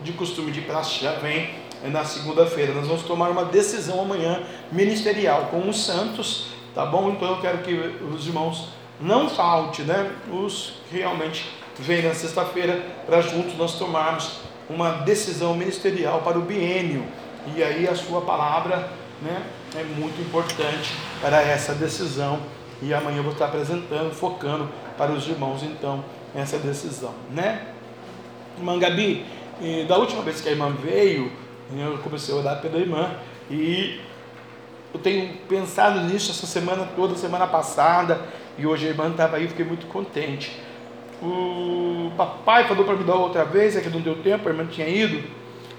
[0.04, 1.50] de costume de praxe já vem
[1.82, 2.72] na segunda-feira.
[2.72, 7.10] Nós vamos tomar uma decisão amanhã ministerial com os santos, tá bom?
[7.10, 7.72] Então eu quero que
[8.12, 8.68] os irmãos
[9.00, 10.12] não falte, né?
[10.30, 14.38] Os que realmente vêm na sexta-feira para juntos nós tomarmos
[14.68, 17.04] uma decisão ministerial para o biênio.
[17.56, 18.90] E aí a sua palavra,
[19.22, 19.42] né?
[19.76, 22.40] é muito importante para essa decisão.
[22.80, 26.04] E amanhã eu vou estar apresentando, focando para os irmãos, então,
[26.34, 27.66] essa decisão, né?
[28.56, 29.24] Irmã Gabi,
[29.88, 31.32] da última vez que a irmã veio,
[31.76, 33.16] eu comecei a orar pela irmã
[33.50, 34.00] e
[34.92, 38.20] eu tenho pensado nisso essa semana toda, semana passada,
[38.56, 40.56] e hoje a irmã estava aí, fiquei muito contente.
[41.22, 44.66] O papai falou para me dar outra vez, é que não deu tempo, a irmã
[44.66, 45.22] tinha ido,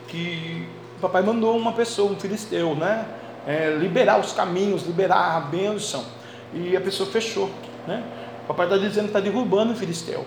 [0.08, 0.68] que
[0.98, 3.06] o papai mandou uma pessoa, um filisteu, né?
[3.48, 6.04] É, liberar os caminhos, liberar a bênção.
[6.54, 7.50] E a pessoa fechou,
[7.88, 8.04] né?
[8.44, 10.26] O papai está dizendo que está derrubando o filisteu.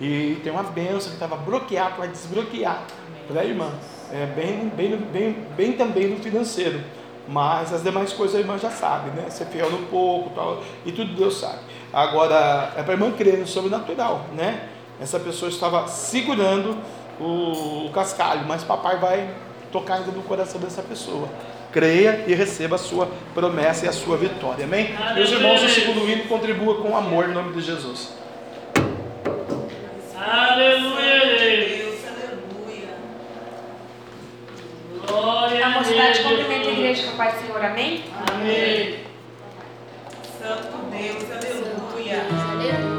[0.00, 2.82] E tem uma bênção que estava bloqueada, vai desbloquear
[3.28, 3.70] para a irmã.
[4.12, 6.80] É bem, bem, bem, bem também no financeiro.
[7.26, 9.30] Mas as demais coisas a irmã já sabe, né?
[9.30, 11.60] Ser fiel no pouco tal, e tudo Deus sabe.
[11.94, 14.68] Agora, é para a irmã crer no sobrenatural, né?
[15.00, 16.76] Essa pessoa estava segurando
[17.20, 19.30] o, o cascalho, mas papai vai
[19.70, 21.28] tocar ainda no coração dessa pessoa.
[21.70, 24.64] Creia e receba a sua promessa e a sua vitória.
[24.64, 24.92] Amém?
[25.14, 28.14] Meus irmãos, o segundo hino contribua com amor em nome de Jesus.
[30.16, 31.20] Aleluia.
[31.38, 32.94] Deus, aleluia.
[35.06, 36.28] Glória A a mocidade Deus.
[36.28, 38.04] cumprimenta a igreja com a paz do Senhor, amém?
[38.32, 39.03] Amém.
[40.44, 42.20] Santo Deus, aleluia.
[42.28, 42.93] Aleluia.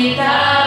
[0.00, 0.59] Sita.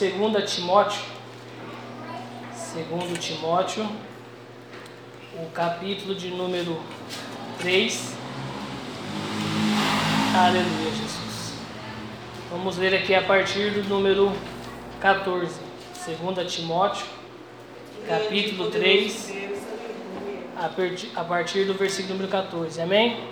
[0.00, 1.02] 2 Timóteo.
[2.88, 3.86] 2 Timóteo,
[5.34, 6.80] o capítulo de número
[7.58, 8.14] 3.
[10.34, 11.52] Aleluia, Jesus.
[12.50, 14.32] Vamos ler aqui a partir do número
[15.00, 15.60] 14.
[16.06, 17.04] 2 Timóteo,
[18.08, 19.34] capítulo 3,
[20.56, 22.80] a partir, a partir do versículo número 14.
[22.80, 23.22] Amém?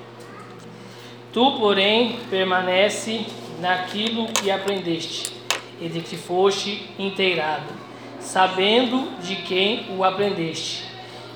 [1.33, 3.25] Tu, porém, permanece
[3.59, 5.38] naquilo que aprendeste
[5.81, 7.73] e de que foste inteirado,
[8.21, 10.85] sabendo de quem o aprendeste,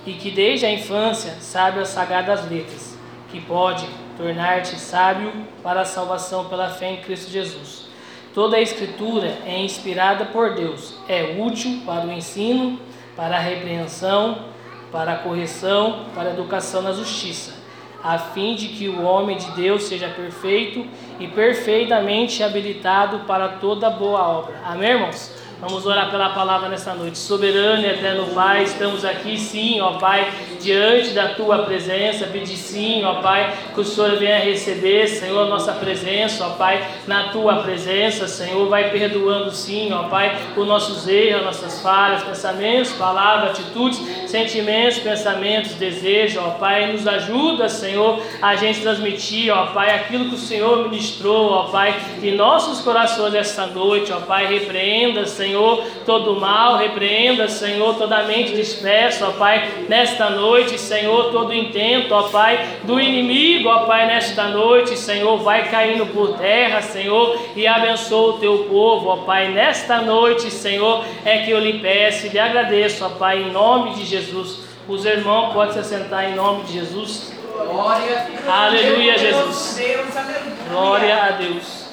[0.07, 2.99] e que desde a infância sabe as sagradas letras,
[3.31, 3.87] que pode
[4.17, 5.33] tornar-te sábio
[5.63, 7.87] para a salvação pela fé em Cristo Jesus.
[8.35, 12.81] Toda a Escritura é inspirada por Deus, é útil para o ensino,
[13.15, 14.47] para a repreensão,
[14.91, 17.62] para a correção, para a educação na justiça,
[18.03, 20.87] a fim de que o homem de Deus seja perfeito
[21.21, 24.61] e perfeitamente habilitado para toda boa obra.
[24.65, 25.42] Amém, irmãos?
[25.63, 27.17] Vamos orar pela palavra nesta noite.
[27.17, 30.29] Soberano e eterno Pai, estamos aqui sim, ó Pai,
[30.61, 32.27] diante da Tua presença.
[32.27, 37.29] Pedir sim, ó Pai, que o Senhor venha receber, Senhor, nossa presença, ó Pai, na
[37.29, 38.69] Tua presença, Senhor.
[38.69, 45.75] Vai perdoando sim, ó Pai, os nossos erros, nossas falhas, pensamentos, palavras, atitudes, sentimentos, pensamentos,
[45.75, 46.91] desejos, ó Pai.
[46.91, 51.95] Nos ajuda, Senhor, a gente transmitir, ó Pai, aquilo que o Senhor ministrou, ó Pai,
[52.21, 54.49] em nossos corações esta noite, ó Pai.
[54.53, 55.52] Repreenda, Senhor.
[55.53, 62.15] Senhor, todo mal, repreenda, Senhor, toda mente dispersa, ó Pai, nesta noite, Senhor, todo intento,
[62.15, 67.67] ó Pai, do inimigo, ó Pai, nesta noite, Senhor, vai caindo por terra, Senhor, e
[67.67, 72.31] abençoa o teu povo, ó Pai, nesta noite, Senhor, é que eu lhe peço e
[72.31, 74.61] lhe agradeço, ó Pai, em nome de Jesus.
[74.89, 77.31] Os irmãos podem se assentar em nome de Jesus.
[77.53, 78.27] Glória.
[78.49, 79.75] Aleluia, Jesus.
[79.77, 80.57] Deus, aleluia.
[80.71, 81.89] Glória a Deus.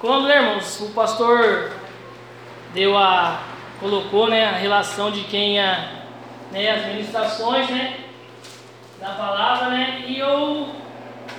[0.00, 1.70] Quando, irmãos, o pastor
[2.74, 3.40] deu a
[3.80, 5.90] colocou, né, a relação de quem ia,
[6.50, 7.98] né, as ministrações, né,
[9.00, 10.68] da palavra, né, e eu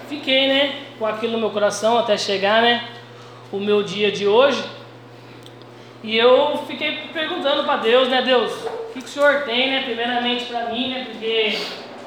[0.08, 2.88] fiquei, né, com aquilo no meu coração até chegar, né,
[3.52, 4.64] o meu dia de hoje.
[6.04, 9.82] E eu fiquei perguntando para Deus, né, Deus, o que, que o Senhor tem, né,
[9.84, 11.58] primeiramente para mim, né, porque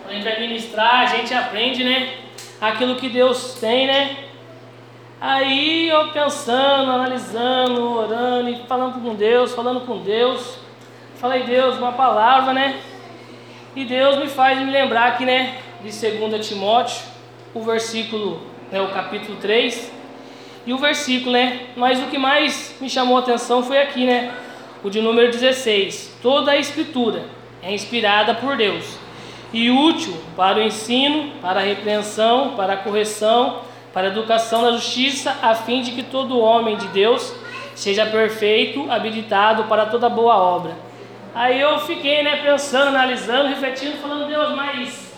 [0.08, 2.14] a gente vai ministrar, a gente aprende, né,
[2.60, 4.27] aquilo que Deus tem, né,
[5.20, 10.58] Aí eu pensando, analisando, orando e falando com Deus, falando com Deus.
[11.16, 12.78] Falei, Deus, uma palavra, né?
[13.74, 15.58] E Deus me faz me lembrar aqui, né?
[15.82, 17.02] De 2 Timóteo,
[17.52, 18.40] o versículo,
[18.70, 19.90] né, o capítulo 3.
[20.64, 21.66] E o versículo, né?
[21.76, 24.32] Mas o que mais me chamou a atenção foi aqui, né?
[24.84, 26.16] O de número 16.
[26.22, 27.24] Toda a escritura
[27.60, 28.96] é inspirada por Deus
[29.52, 33.62] e útil para o ensino, para a repreensão, para a correção,
[33.98, 37.34] para a educação na justiça, a fim de que todo homem de Deus
[37.74, 40.70] seja perfeito, habilitado para toda boa obra.
[41.34, 45.12] Aí eu fiquei, né, pensando, analisando, refletindo, falando, Deus, mas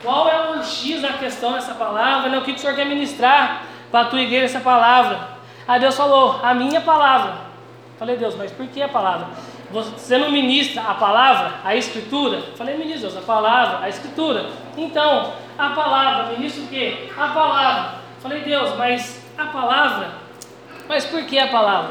[0.00, 2.30] qual é o X da questão dessa palavra?
[2.30, 2.38] Né?
[2.38, 5.18] O que o Senhor quer ministrar para a tua igreja essa palavra?
[5.66, 7.34] Aí Deus falou, a minha palavra.
[7.98, 9.30] Falei, Deus, mas por que a palavra?
[9.72, 12.40] Você não ministra a palavra, a escritura?
[12.54, 14.46] Falei, ministro, Deus, a palavra, a escritura.
[14.76, 17.10] Então, a palavra, ministra o quê?
[17.18, 18.01] A palavra.
[18.22, 20.12] Falei, Deus, mas a palavra?
[20.88, 21.90] Mas por que a palavra?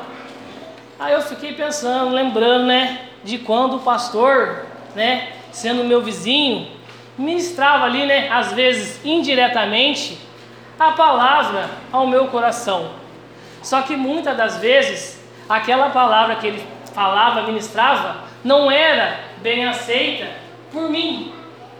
[0.97, 4.65] Aí eu fiquei pensando, lembrando, né, de quando o pastor,
[4.95, 6.71] né, sendo meu vizinho,
[7.17, 10.17] ministrava ali, né, às vezes indiretamente,
[10.79, 12.91] a palavra ao meu coração.
[13.61, 20.29] Só que muitas das vezes, aquela palavra que ele falava, ministrava, não era bem aceita
[20.71, 21.33] por mim.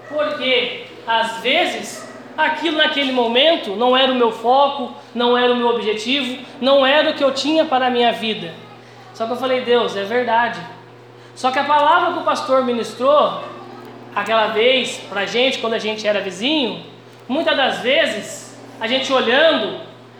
[0.09, 5.67] Porque às vezes aquilo naquele momento não era o meu foco, não era o meu
[5.69, 8.53] objetivo, não era o que eu tinha para a minha vida.
[9.13, 10.59] Só que eu falei, Deus, é verdade.
[11.35, 13.43] Só que a palavra que o pastor ministrou
[14.15, 16.83] aquela vez para a gente, quando a gente era vizinho,
[17.27, 19.79] muitas das vezes, a gente olhando,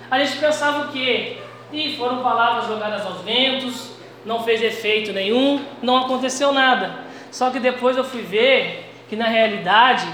[0.10, 1.38] a gente pensava o quê?
[1.72, 3.92] E foram palavras jogadas aos ventos,
[4.26, 7.00] não fez efeito nenhum, não aconteceu nada.
[7.32, 10.08] Só que depois eu fui ver que na realidade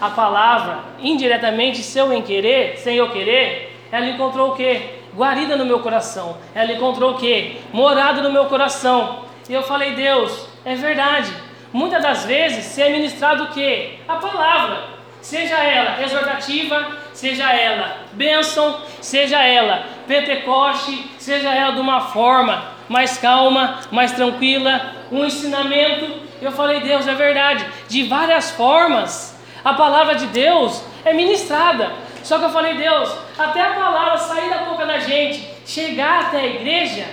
[0.00, 4.82] a palavra, indiretamente, seu em querer, sem eu querer, ela encontrou o quê?
[5.14, 6.36] Guarida no meu coração.
[6.54, 7.56] Ela encontrou o quê?
[7.72, 9.24] Morada no meu coração.
[9.48, 11.32] E eu falei, Deus, é verdade.
[11.72, 13.98] Muitas das vezes se é ministrado o quê?
[14.06, 14.98] A palavra.
[15.20, 23.18] Seja ela exortativa, seja ela bênção, seja ela Pentecoste, seja ela de uma forma mais
[23.18, 26.06] calma, mais tranquila, um ensinamento.
[26.40, 29.37] Eu falei, Deus, é verdade, de várias formas
[29.68, 31.92] a palavra de Deus é ministrada.
[32.22, 36.40] Só que eu falei, Deus, até a palavra sair da boca da gente, chegar até
[36.40, 37.04] a igreja,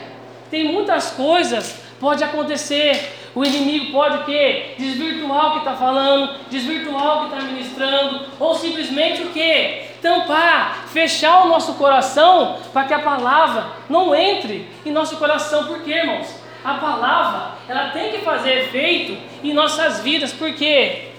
[0.49, 3.13] tem muitas coisas, pode acontecer.
[3.35, 4.75] O inimigo pode o quê?
[4.77, 9.87] Desvirtuar o que está falando, desvirtuar o que está ministrando, ou simplesmente o quê?
[10.01, 15.65] Tampar, fechar o nosso coração para que a palavra não entre em nosso coração.
[15.65, 16.33] Por quê, irmãos?
[16.63, 21.14] A palavra, ela tem que fazer efeito em nossas vidas, porque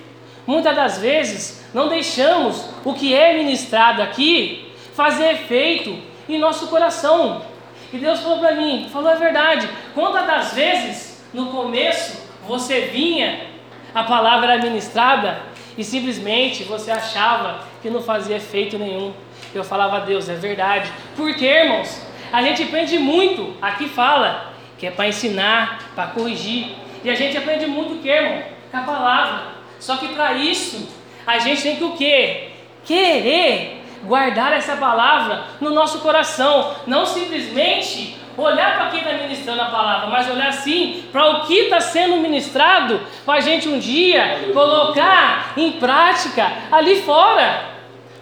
[0.46, 7.42] muitas das vezes não deixamos o que é ministrado aqui fazer efeito em nosso coração.
[7.92, 9.68] E Deus falou para mim, falou a verdade.
[9.94, 13.46] Quantas das vezes no começo você vinha,
[13.94, 15.40] a palavra era ministrada
[15.76, 19.12] e simplesmente você achava que não fazia efeito nenhum.
[19.54, 20.90] Eu falava, Deus, é verdade.
[21.16, 23.54] Porque, irmãos, a gente aprende muito.
[23.60, 26.74] Aqui fala que é para ensinar, para corrigir.
[27.04, 28.42] E a gente aprende muito o que, irmão?
[28.70, 29.55] Com a palavra.
[29.86, 30.88] Só que para isso,
[31.24, 32.48] a gente tem que o quê?
[32.84, 39.66] Querer guardar essa palavra no nosso coração, não simplesmente olhar para quem está ministrando a
[39.66, 44.50] palavra, mas olhar sim para o que está sendo ministrado, para a gente um dia
[44.52, 47.66] colocar em prática ali fora.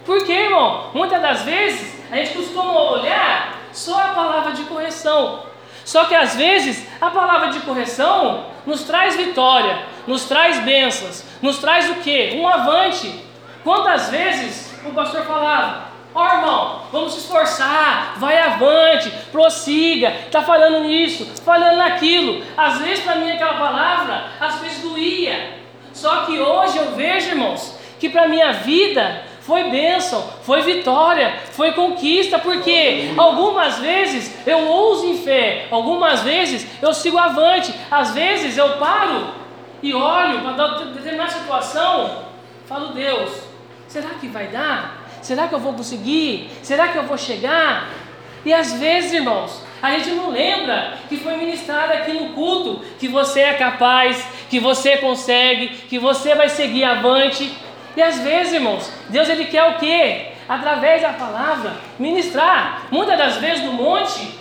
[0.05, 5.39] Porque, irmão, muitas das vezes a gente costuma olhar só a palavra de correção.
[5.85, 11.59] Só que às vezes a palavra de correção nos traz vitória, nos traz bênçãos, nos
[11.59, 12.35] traz o que?
[12.35, 13.23] Um avante.
[13.63, 20.41] Quantas vezes o pastor falava, ó oh, irmão, vamos se esforçar, vai avante, prossiga, está
[20.41, 22.43] falando nisso, falando naquilo.
[22.57, 25.59] Às vezes para mim aquela palavra, às vezes doía.
[25.93, 31.71] Só que hoje eu vejo, irmãos, que para minha vida foi bênção, foi vitória, foi
[31.73, 38.57] conquista, porque algumas vezes eu ouso em fé, algumas vezes eu sigo avante, às vezes
[38.57, 39.27] eu paro
[39.83, 42.25] e olho para determinada situação,
[42.67, 43.31] falo, Deus,
[43.87, 45.05] será que vai dar?
[45.21, 46.49] Será que eu vou conseguir?
[46.63, 47.89] Será que eu vou chegar?
[48.43, 53.07] E às vezes, irmãos, a gente não lembra que foi ministrado aqui no culto que
[53.07, 57.55] você é capaz, que você consegue, que você vai seguir avante.
[57.95, 60.33] E às vezes, irmãos, Deus ele quer o quê?
[60.47, 62.87] Através da palavra, ministrar.
[62.91, 64.37] Muitas das vezes no monte,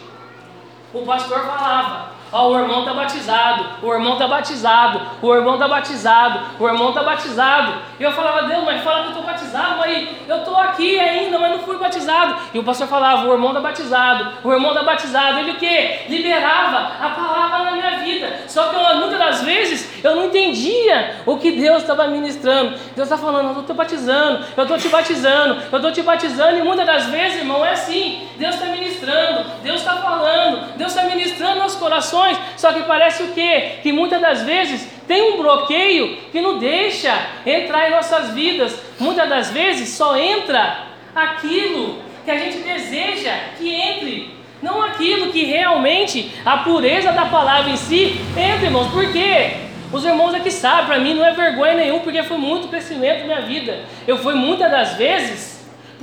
[0.92, 5.55] o pastor falava: Ó, oh, o irmão está batizado, o irmão está batizado, o irmão
[5.55, 7.74] está batizado, o irmão está batizado.
[8.01, 11.39] E eu falava, Deus, mas fala que eu estou batizado, mas eu estou aqui ainda,
[11.39, 12.35] mas não fui batizado.
[12.53, 15.39] E o pastor falava, o irmão está batizado, o irmão está batizado.
[15.39, 16.01] Ele o quê?
[16.09, 18.41] Liberava a palavra na minha vida.
[18.49, 22.70] Só que eu, muitas das vezes eu não entendia o que Deus estava ministrando.
[22.97, 26.59] Deus está falando, eu estou batizando, eu estou te batizando, eu estou te batizando.
[26.59, 28.26] E muitas das vezes, irmão, é assim.
[28.37, 33.32] Deus está ministrando, Deus está falando, Deus está ministrando nossos corações só que parece o
[33.32, 33.78] quê?
[33.82, 37.14] Que muitas das vezes tem um bloqueio que não deixa
[37.45, 38.74] entrar em nossas vidas.
[38.99, 45.45] Muitas das vezes só entra aquilo que a gente deseja que entre, não aquilo que
[45.45, 48.89] realmente a pureza da palavra em si entra, irmãos.
[48.89, 49.59] Por quê?
[49.93, 53.26] Os irmãos aqui sabem, para mim não é vergonha nenhum, porque foi muito crescimento na
[53.26, 53.80] minha vida.
[54.09, 55.53] Eu fui muitas das vezes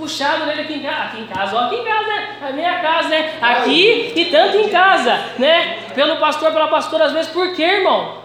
[0.02, 2.38] puxado nele aqui em casa, aqui em casa, ó, aqui em casa, né?
[2.42, 3.34] A minha casa, né?
[3.40, 5.78] Aqui e tanto em casa, né?
[5.94, 8.18] Pelo pastor, pela pastora, às vezes, por quê, irmão?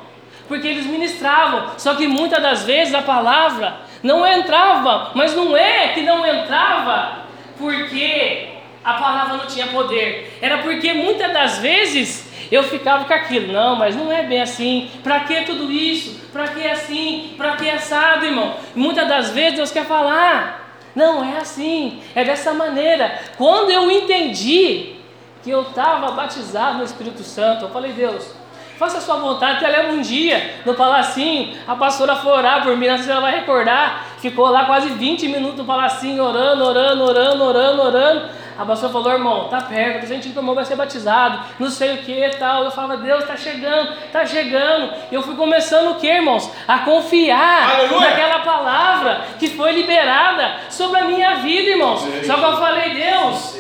[0.49, 5.89] Porque eles ministravam, só que muitas das vezes a palavra não entrava, mas não é
[5.89, 7.27] que não entrava
[7.59, 8.49] porque
[8.83, 13.77] a palavra não tinha poder, era porque muitas das vezes eu ficava com aquilo, não,
[13.77, 16.27] mas não é bem assim, para que tudo isso?
[16.33, 17.35] Para que assim?
[17.37, 18.55] Para que assado, irmão?
[18.75, 20.66] Muitas das vezes Deus quer falar,
[20.97, 23.21] não, é assim, é dessa maneira.
[23.37, 24.97] Quando eu entendi
[25.45, 28.33] que eu estava batizado no Espírito Santo, eu falei, Deus,
[28.79, 32.77] faça a sua vontade, que lembra um dia no palacinho, a pastora foi orar por
[32.77, 36.65] mim, não sei se ela vai recordar, ficou lá quase 20 minutos no palacinho, orando,
[36.65, 38.47] orando, orando, orando, orando.
[38.59, 41.69] A pastora falou, irmão, tá perto, a gente que o irmão vai ser batizado, não
[41.69, 42.65] sei o que tal.
[42.65, 44.95] Eu falava, Deus, tá chegando, tá chegando.
[45.13, 46.51] E eu fui começando o que, irmãos?
[46.67, 48.09] A confiar Aleluia.
[48.09, 52.01] naquela palavra que foi liberada sobre a minha vida, irmãos.
[52.25, 53.59] Só que eu falei, Deus,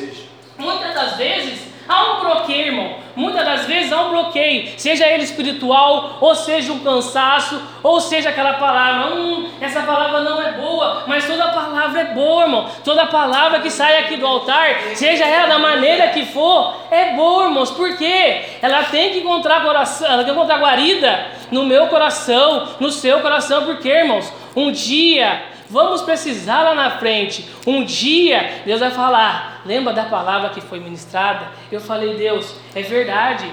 [0.58, 2.96] muitas das vezes Há um bloqueio, irmão.
[3.14, 8.28] Muitas das vezes há um bloqueio, seja ele espiritual, ou seja um cansaço, ou seja
[8.28, 12.66] aquela palavra, hum, essa palavra não é boa, mas toda palavra é boa, irmão.
[12.84, 17.44] Toda palavra que sai aqui do altar, seja ela da maneira que for, é boa,
[17.44, 17.70] irmãos.
[17.70, 22.90] Porque ela tem que encontrar coração, ela tem que encontrar guarida no meu coração, no
[22.90, 27.48] seu coração, porque, irmãos, um dia Vamos precisar lá na frente.
[27.66, 31.48] Um dia Deus vai falar: lembra da palavra que foi ministrada?
[31.70, 33.50] Eu falei, Deus, é verdade.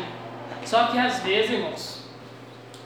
[0.65, 2.03] Só que às vezes, irmãos,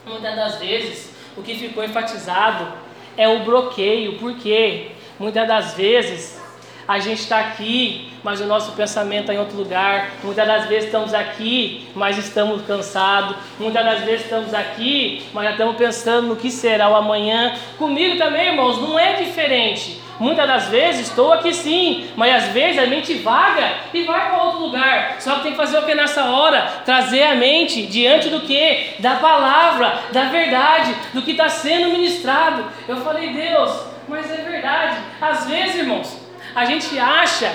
[0.06, 2.72] muitas das vezes, o que ficou enfatizado
[3.16, 6.42] é o bloqueio, porque muitas das vezes
[6.88, 10.12] a gente está aqui, mas o nosso pensamento está em outro lugar.
[10.24, 13.36] Muitas das vezes estamos aqui, mas estamos cansados.
[13.60, 17.56] Muitas das vezes estamos aqui, mas já estamos pensando no que será o amanhã.
[17.78, 20.02] Comigo também, irmãos, não é diferente.
[20.20, 24.44] Muitas das vezes estou aqui sim, mas às vezes a mente vaga e vai para
[24.44, 25.18] outro lugar.
[25.20, 26.62] Só que tem que fazer o que nessa hora?
[26.86, 28.96] Trazer a mente diante do que?
[29.00, 32.66] Da palavra, da verdade, do que está sendo ministrado.
[32.88, 33.72] Eu falei, Deus,
[34.08, 34.98] mas é verdade.
[35.22, 37.52] Às vezes, irmãos, a gente acha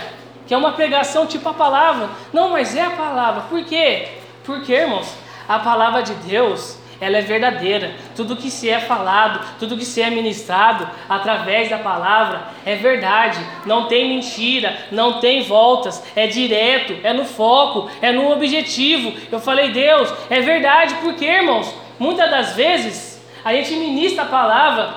[0.47, 2.11] que é uma pregação tipo a palavra.
[2.33, 3.43] Não, mas é a palavra.
[3.49, 4.09] Por quê?
[4.45, 5.15] Porque, irmãos,
[5.49, 7.95] a palavra de Deus, ela é verdadeira.
[8.15, 13.39] Tudo que se é falado, tudo que se é ministrado através da palavra é verdade.
[13.67, 19.13] Não tem mentira, não tem voltas, é direto, é no foco, é no objetivo.
[19.31, 24.95] Eu falei, Deus, é verdade, porque, irmãos, muitas das vezes a gente ministra a palavra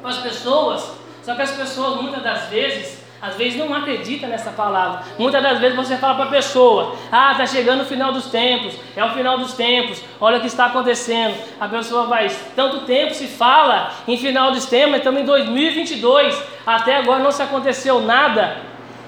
[0.00, 0.92] para as pessoas,
[1.22, 5.04] só que as pessoas muitas das vezes às vezes não acredita nessa palavra.
[5.16, 8.74] Muitas das vezes você fala para a pessoa: Ah, está chegando o final dos tempos,
[8.96, 11.36] é o final dos tempos, olha o que está acontecendo.
[11.60, 16.96] A pessoa vai, tanto tempo se fala em final dos tempos, estamos em 2022, até
[16.96, 18.56] agora não se aconteceu nada.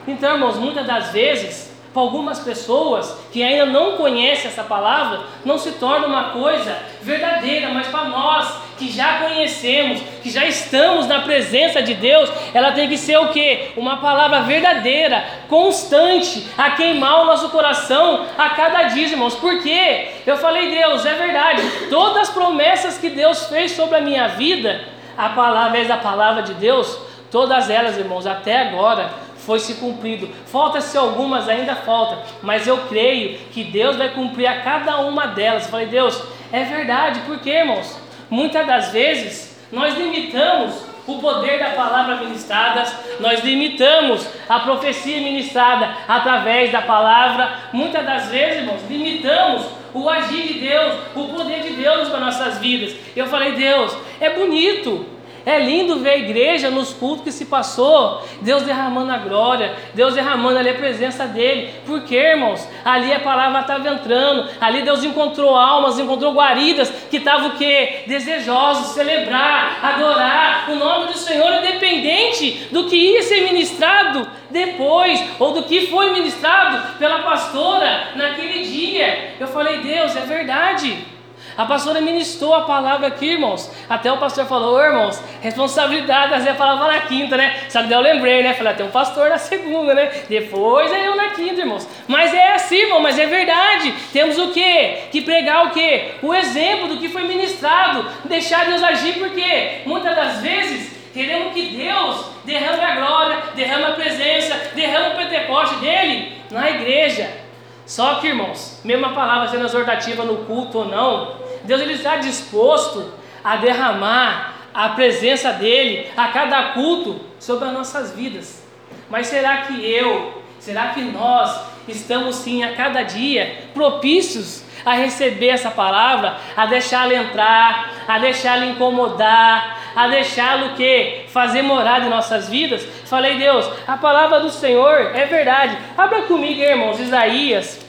[0.07, 5.57] Então, irmãos, muitas das vezes para algumas pessoas que ainda não conhecem essa palavra, não
[5.57, 11.21] se torna uma coisa verdadeira, mas para nós que já conhecemos, que já estamos na
[11.21, 13.71] presença de Deus, ela tem que ser o que?
[13.77, 19.35] Uma palavra verdadeira, constante, a queimar o nosso coração a cada dia, irmãos.
[19.35, 20.09] Por quê?
[20.27, 24.85] Eu falei, Deus, é verdade, todas as promessas que Deus fez sobre a minha vida,
[25.17, 26.99] a palavra, a palavra de Deus,
[27.31, 29.11] todas elas, irmãos, até agora
[29.45, 30.29] foi se cumprido.
[30.47, 35.65] Falta-se algumas, ainda falta, mas eu creio que Deus vai cumprir a cada uma delas.
[35.65, 36.21] Eu falei, Deus,
[36.51, 42.85] é verdade, porque, irmãos, muitas das vezes nós limitamos o poder da palavra ministrada,
[43.21, 47.59] nós limitamos a profecia ministrada através da palavra.
[47.73, 52.59] Muitas das vezes, irmãos, limitamos o agir de Deus, o poder de Deus para nossas
[52.59, 52.97] vidas.
[53.15, 55.07] Eu falei, Deus, é bonito,
[55.47, 60.15] é lindo ver a igreja nos cultos que se passou, Deus derramando a glória, Deus
[60.15, 61.75] derramando ali a presença dele.
[61.87, 67.51] Porque, irmãos, ali a palavra estava entrando, ali Deus encontrou almas, encontrou guaridas que estavam
[67.51, 68.05] o quê?
[68.07, 75.23] Desejosos de celebrar, adorar o nome do Senhor, independente do que ia ser ministrado depois,
[75.39, 79.35] ou do que foi ministrado pela pastora naquele dia.
[79.39, 81.14] Eu falei, Deus, é verdade.
[81.57, 83.71] A pastora ministrou a palavra aqui, irmãos.
[83.89, 87.65] Até o pastor falou, irmãos, responsabilidade, às vezes falava na quinta, né?
[87.69, 88.55] Só que daí eu lembrei, né?
[88.55, 90.11] Falei, tem um pastor na segunda, né?
[90.29, 91.87] Depois é eu na quinta, irmãos.
[92.09, 93.95] Mas é assim, irmão, mas é verdade.
[94.13, 95.05] Temos o quê?
[95.13, 96.15] Que pregar o quê?
[96.23, 98.05] O exemplo do que foi ministrado.
[98.25, 103.91] Deixar Deus agir, porque muitas das vezes queremos que Deus derrame a glória, derrame a
[103.93, 107.45] presença, derrame o Pentecoste dele na igreja.
[107.87, 112.17] Só que, irmãos, mesmo a palavra sendo exortativa no culto ou não, Deus ele está
[112.17, 113.13] disposto
[113.43, 118.63] a derramar a presença dele a cada culto sobre as nossas vidas.
[119.09, 125.49] Mas será que eu, será que nós estamos sim a cada dia propícios a receber
[125.49, 132.49] essa palavra, a deixá-la entrar, a deixá-la incomodar, a deixá-lo que fazer morada em nossas
[132.49, 132.87] vidas?
[133.07, 135.79] Falei, Deus, a palavra do Senhor é verdade.
[135.97, 137.84] Abra comigo, irmãos, Isaías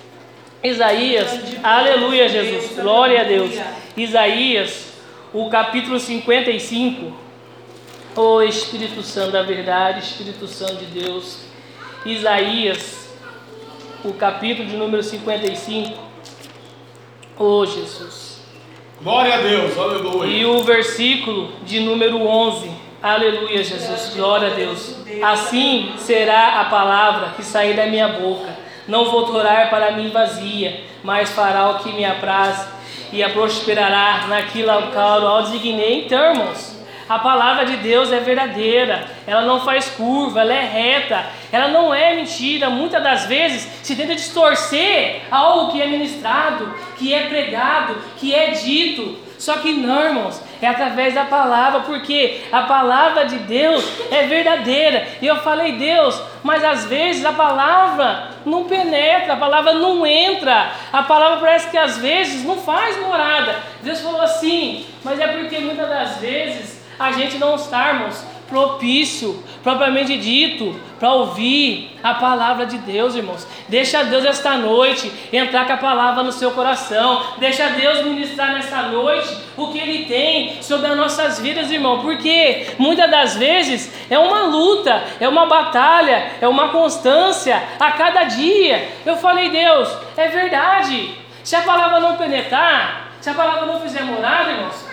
[0.65, 3.51] Isaías, aleluia, Jesus, glória a Deus.
[3.95, 4.93] Isaías,
[5.31, 7.13] o capítulo 55.
[8.15, 11.41] Oh Espírito Santo da verdade, Espírito Santo de Deus.
[12.03, 13.09] Isaías,
[14.03, 15.99] o capítulo de número 55.
[17.37, 18.41] Oh Jesus.
[19.01, 20.31] Glória a Deus, aleluia.
[20.31, 22.71] E o versículo de número 11.
[23.03, 24.95] Aleluia, Jesus, glória a Deus.
[25.21, 31.29] Assim será a palavra que sair da minha boca não voltará para mim vazia, mas
[31.29, 32.67] fará o que me apraz
[33.11, 36.05] e a prosperará naquilo ao qual designei.
[36.05, 36.75] Então, irmãos,
[37.07, 41.93] a palavra de Deus é verdadeira, ela não faz curva, ela é reta, ela não
[41.93, 42.69] é mentira.
[42.69, 48.51] Muitas das vezes se tenta distorcer algo que é ministrado, que é pregado, que é
[48.51, 49.17] dito.
[49.37, 55.07] Só que não, irmãos, é através da palavra, porque a palavra de Deus é verdadeira.
[55.21, 60.71] E eu falei, Deus, mas às vezes a palavra não penetra, a palavra não entra,
[60.91, 63.55] a palavra parece que às vezes não faz morada.
[63.81, 69.43] Deus falou assim, mas é porque muitas das vezes a gente não está, irmãos, propício,
[69.63, 73.47] propriamente dito, para ouvir a palavra de Deus, irmãos.
[73.67, 77.23] Deixa Deus esta noite entrar com a palavra no seu coração.
[77.37, 82.01] Deixa Deus ministrar nesta noite o que Ele tem sobre as nossas vidas, irmão.
[82.01, 88.23] Porque muitas das vezes é uma luta, é uma batalha, é uma constância a cada
[88.25, 88.89] dia.
[89.05, 91.15] Eu falei, Deus, é verdade.
[91.43, 94.85] Se a palavra não penetrar, se a palavra não fizer morada, irmãos,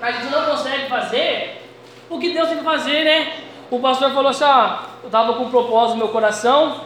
[0.00, 1.62] a gente não consegue fazer
[2.08, 3.32] o que Deus tem que fazer, né?
[3.70, 6.80] O pastor falou assim, ó, eu estava com um propósito no meu coração,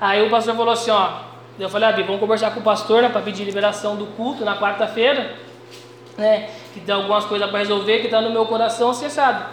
[0.00, 1.10] aí o pastor falou assim, ó,
[1.58, 4.56] eu falei, Abi, vamos conversar com o pastor, né, para pedir liberação do culto na
[4.56, 5.34] quarta-feira,
[6.16, 9.44] né, que tem algumas coisas para resolver que está no meu coração, você sabe.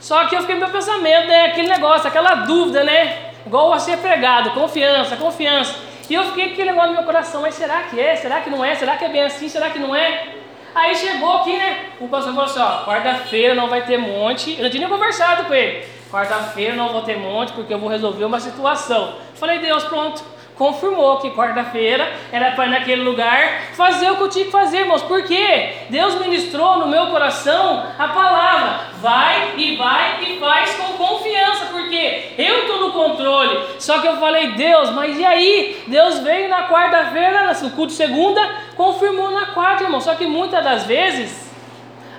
[0.00, 3.98] Só que eu fiquei meu pensamento, né, aquele negócio, aquela dúvida, né, igual a ser
[3.98, 5.74] pregado, confiança, confiança.
[6.08, 8.14] E eu fiquei com aquele negócio no meu coração, mas será que é?
[8.16, 8.74] Será que não é?
[8.74, 9.48] Será que é bem assim?
[9.48, 10.33] Será que não é?
[10.74, 11.90] Aí chegou aqui, né?
[12.00, 14.56] O pastor falou assim: ó, quarta-feira não vai ter monte.
[14.56, 15.86] Eu não tinha nem conversado com ele.
[16.10, 19.16] Quarta-feira não vou ter monte porque eu vou resolver uma situação.
[19.34, 20.24] Falei, Deus, pronto.
[20.56, 24.82] Confirmou que quarta-feira era para ir naquele lugar fazer o que eu tinha que fazer,
[24.82, 25.02] irmãos.
[25.02, 25.86] Por quê?
[25.90, 28.80] Deus ministrou no meu coração a palavra.
[29.00, 33.66] Vai e vai e faz com confiança, porque eu estou no controle.
[33.80, 35.82] Só que eu falei, Deus, mas e aí?
[35.88, 38.40] Deus veio na quarta-feira, no culto segunda,
[38.76, 40.00] confirmou na quarta, irmão.
[40.00, 41.52] Só que muitas das vezes,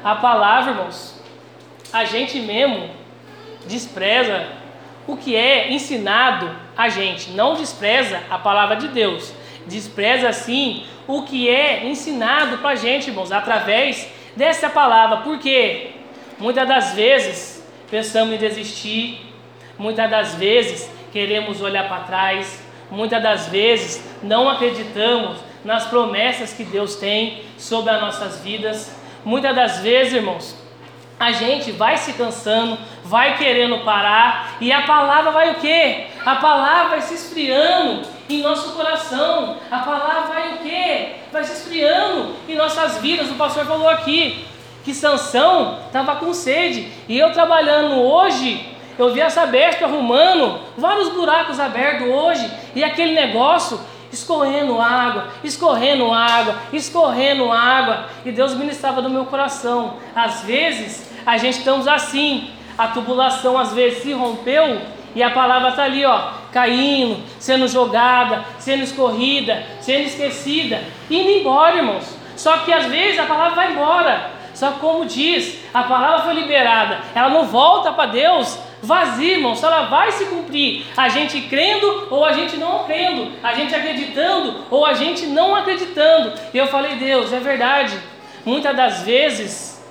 [0.03, 1.23] a palavra, irmãos,
[1.93, 2.89] a gente mesmo
[3.65, 4.45] despreza
[5.07, 7.31] o que é ensinado a gente.
[7.31, 9.33] Não despreza a palavra de Deus.
[9.67, 15.17] Despreza, sim, o que é ensinado para a gente, irmãos, através dessa palavra.
[15.17, 15.91] Porque
[16.37, 19.21] muitas das vezes pensamos em desistir,
[19.77, 26.63] muitas das vezes queremos olhar para trás, muitas das vezes não acreditamos nas promessas que
[26.63, 28.95] Deus tem sobre as nossas vidas.
[29.23, 30.55] Muitas das vezes, irmãos,
[31.19, 36.07] a gente vai se cansando, vai querendo parar, e a palavra vai o quê?
[36.25, 39.57] A palavra vai se esfriando em nosso coração.
[39.71, 41.15] A palavra vai o quê?
[41.31, 43.29] Vai se esfriando em nossas vidas.
[43.29, 44.45] O pastor falou aqui
[44.83, 51.09] que Sansão estava com sede, e eu trabalhando hoje, eu vi essa besta arrumando vários
[51.09, 53.79] buracos abertos hoje, e aquele negócio
[54.15, 59.97] escorrendo água, escorrendo água, escorrendo água, e Deus ministrava no meu coração.
[60.15, 64.81] Às vezes a gente estamos assim, a tubulação às vezes se rompeu
[65.13, 71.77] e a palavra está ali, ó, caindo, sendo jogada, sendo escorrida, sendo esquecida, indo embora,
[71.77, 72.17] irmãos.
[72.35, 74.31] Só que às vezes a palavra vai embora.
[74.53, 79.55] Só que como diz, a palavra foi liberada, ela não volta para Deus vazia, irmão,
[79.55, 83.73] se ela vai se cumprir, a gente crendo ou a gente não crendo, a gente
[83.73, 86.33] acreditando ou a gente não acreditando.
[86.53, 87.97] E eu falei, Deus, é verdade.
[88.45, 89.83] Muitas das vezes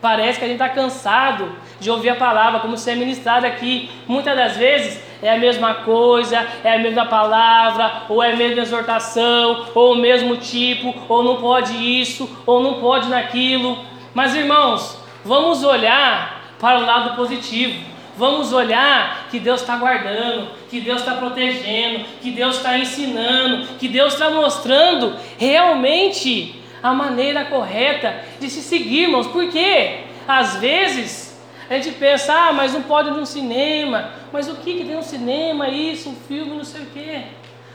[0.00, 3.90] parece que a gente está cansado de ouvir a palavra, como ser ministrada aqui.
[4.06, 8.60] Muitas das vezes é a mesma coisa, é a mesma palavra, ou é a mesma
[8.60, 13.78] exortação, ou o mesmo tipo, ou não pode isso, ou não pode naquilo.
[14.12, 17.93] Mas irmãos, vamos olhar para o lado positivo.
[18.16, 23.88] Vamos olhar que Deus está guardando, que Deus está protegendo, que Deus está ensinando, que
[23.88, 29.26] Deus está mostrando realmente a maneira correta de se seguir, irmãos.
[29.26, 31.36] Porque às vezes
[31.68, 34.94] a gente pensa, ah, mas não pode ir no cinema, mas o que, que tem
[34.94, 37.22] no cinema, isso, um filme, não sei o quê.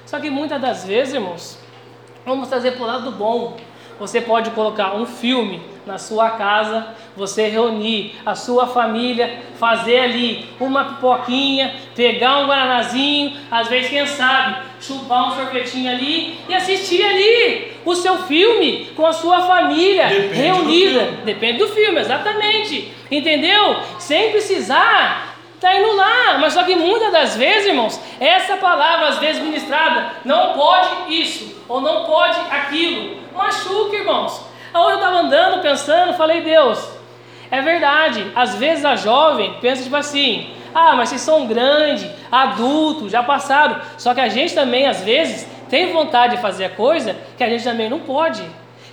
[0.06, 1.60] Só que muitas das vezes, irmãos,
[2.26, 3.58] vamos trazer para o lado bom.
[4.00, 10.46] Você pode colocar um filme na sua casa, você reunir a sua família, fazer ali
[10.60, 17.04] uma pipoquinha, pegar um guaranazinho, às vezes, quem sabe, chupar um sorvetinho ali e assistir
[17.04, 21.06] ali o seu filme com a sua família Depende reunida.
[21.06, 22.94] do Depende do filme, exatamente.
[23.12, 23.78] Entendeu?
[23.98, 25.30] Sem precisar
[25.60, 30.14] Está indo lá, mas só que muitas das vezes, irmãos, essa palavra às vezes ministrada,
[30.24, 33.09] não pode isso, ou não pode aquilo,
[34.10, 34.42] irmãos.
[34.74, 36.84] Hoje eu estava andando, pensando, falei, Deus,
[37.52, 43.12] é verdade, às vezes a jovem pensa tipo assim, ah, mas vocês são grandes, adultos,
[43.12, 47.16] já passaram, só que a gente também, às vezes, tem vontade de fazer a coisa
[47.38, 48.44] que a gente também não pode.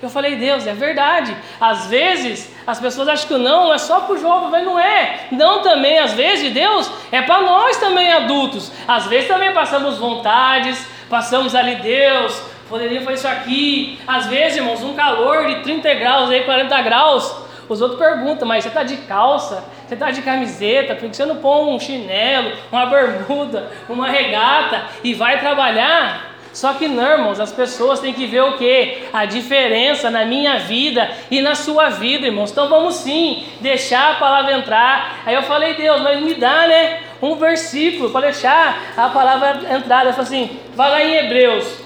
[0.03, 1.35] Eu falei, Deus, é verdade.
[1.59, 5.21] Às vezes as pessoas acham que não é só para o jovem, mas não é.
[5.31, 8.71] Não também, às vezes, Deus é para nós também adultos.
[8.87, 13.99] Às vezes também passamos vontades, passamos ali, Deus, poderia fazer isso aqui.
[14.07, 17.47] Às vezes, irmãos, um calor de 30 graus, aí 40 graus.
[17.69, 21.27] Os outros perguntam, mas você está de calça, você está de camiseta, por que você
[21.27, 26.37] não põe um chinelo, uma bermuda, uma regata e vai trabalhar?
[26.53, 29.03] Só que não, irmãos, as pessoas têm que ver o que?
[29.13, 32.51] A diferença na minha vida e na sua vida, irmãos.
[32.51, 35.21] Então vamos sim deixar a palavra entrar.
[35.27, 37.01] Aí eu falei, Deus, mas me dá, né?
[37.21, 40.07] Um versículo para deixar a palavra entrar.
[40.07, 41.86] Eu falei assim, vai lá em Hebreus.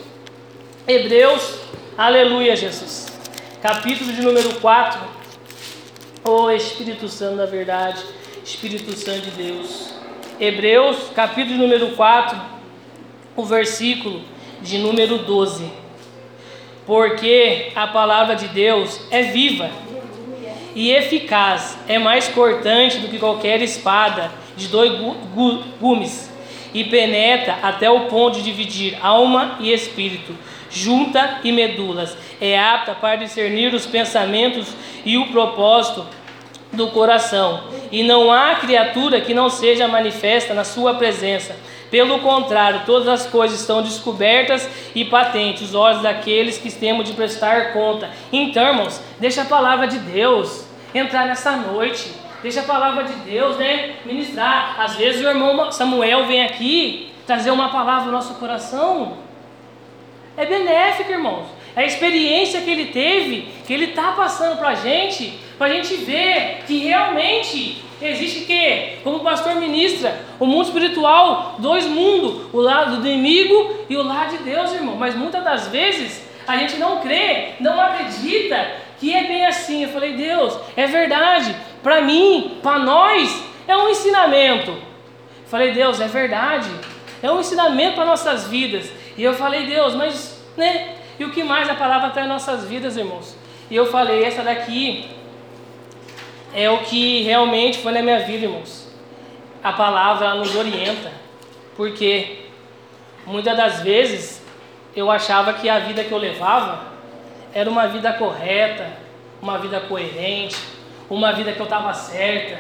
[0.91, 1.55] Hebreus,
[1.97, 3.07] aleluia, Jesus.
[3.63, 5.01] Capítulo de número 4.
[6.25, 8.03] Ô oh, Espírito Santo da verdade,
[8.45, 9.95] Espírito Santo de Deus.
[10.41, 12.37] Hebreus, capítulo de número 4,
[13.37, 14.21] o versículo
[14.63, 15.71] de número 12.
[16.85, 19.71] Porque a palavra de Deus é viva
[20.75, 24.91] e eficaz, é mais cortante do que qualquer espada de dois
[25.81, 26.29] gumes,
[26.75, 30.35] e penetra até o ponto de dividir alma e espírito,
[30.71, 34.69] junta e medulas, é apta para discernir os pensamentos
[35.05, 36.07] e o propósito
[36.73, 41.57] do coração, e não há criatura que não seja manifesta na sua presença.
[41.91, 47.15] Pelo contrário, todas as coisas estão descobertas e patentes, os olhos daqueles que temos de
[47.15, 48.09] prestar conta.
[48.33, 50.65] Então, irmãos, deixa a palavra de Deus
[50.95, 52.13] entrar nessa noite.
[52.43, 54.77] Deixa a palavra de Deus, né, ministrar.
[54.79, 59.19] Às vezes o irmão Samuel vem aqui trazer uma palavra no nosso coração.
[60.41, 61.49] É benéfico, irmãos.
[61.77, 65.75] É a experiência que ele teve, que ele está passando para a gente, para a
[65.75, 72.47] gente ver que realmente existe que, como o pastor ministra, o mundo espiritual, dois mundos,
[72.55, 74.97] o lado do inimigo e o lado de Deus, irmão.
[74.97, 78.67] Mas muitas das vezes a gente não crê, não acredita
[78.99, 79.83] que é bem assim.
[79.83, 81.55] Eu falei, Deus, é verdade.
[81.83, 84.71] Para mim, para nós, é um ensinamento.
[84.71, 86.71] Eu falei, Deus, é verdade.
[87.23, 88.91] É um ensinamento para nossas vidas.
[89.21, 90.95] E eu falei, Deus, mas, né?
[91.19, 93.37] E o que mais a palavra está em nossas vidas, irmãos?
[93.71, 95.11] E eu falei, essa daqui
[96.55, 98.91] é o que realmente foi na minha vida, irmãos.
[99.63, 101.13] A palavra nos orienta.
[101.77, 102.47] Porque
[103.27, 104.43] muitas das vezes
[104.97, 106.83] eu achava que a vida que eu levava
[107.53, 108.91] era uma vida correta,
[109.43, 110.57] uma vida coerente,
[111.11, 112.59] uma vida que eu estava certa,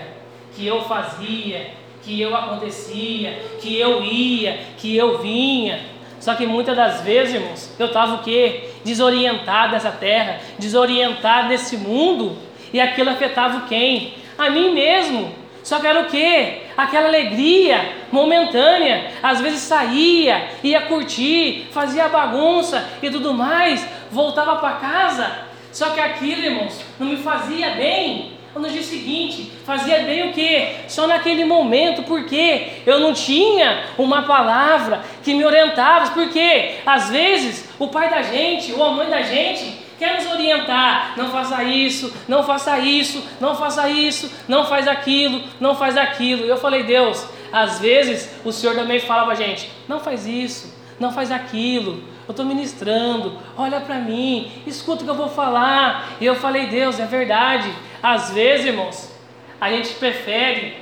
[0.55, 1.71] que eu fazia,
[2.03, 5.99] que eu acontecia, que eu ia, que eu vinha.
[6.21, 8.69] Só que muitas das vezes, irmãos, eu estava o quê?
[8.85, 12.37] Desorientado dessa terra, desorientado desse mundo,
[12.73, 14.15] e aquilo afetava quem?
[14.39, 15.35] A mim mesmo.
[15.63, 16.63] Só que era o quê?
[16.77, 19.13] Aquela alegria momentânea.
[19.23, 25.31] Às vezes saía, ia curtir, fazia bagunça e tudo mais, voltava para casa.
[25.73, 30.69] Só que aquilo, irmãos, não me fazia bem no dia seguinte, fazia bem o que?
[30.89, 37.69] Só naquele momento, porque eu não tinha uma palavra que me orientava, porque às vezes
[37.79, 42.13] o pai da gente ou a mãe da gente quer nos orientar, não faça isso,
[42.27, 46.45] não faça isso, não faça isso, não faz aquilo, não faz aquilo.
[46.45, 50.75] Eu falei, Deus, às vezes o Senhor também fala para a gente, não faz isso,
[50.99, 56.13] não faz aquilo, eu estou ministrando, olha para mim, escuta o que eu vou falar.
[56.21, 57.69] E eu falei, Deus, é verdade.
[58.01, 59.13] Às vezes, irmãos,
[59.61, 60.77] a gente prefere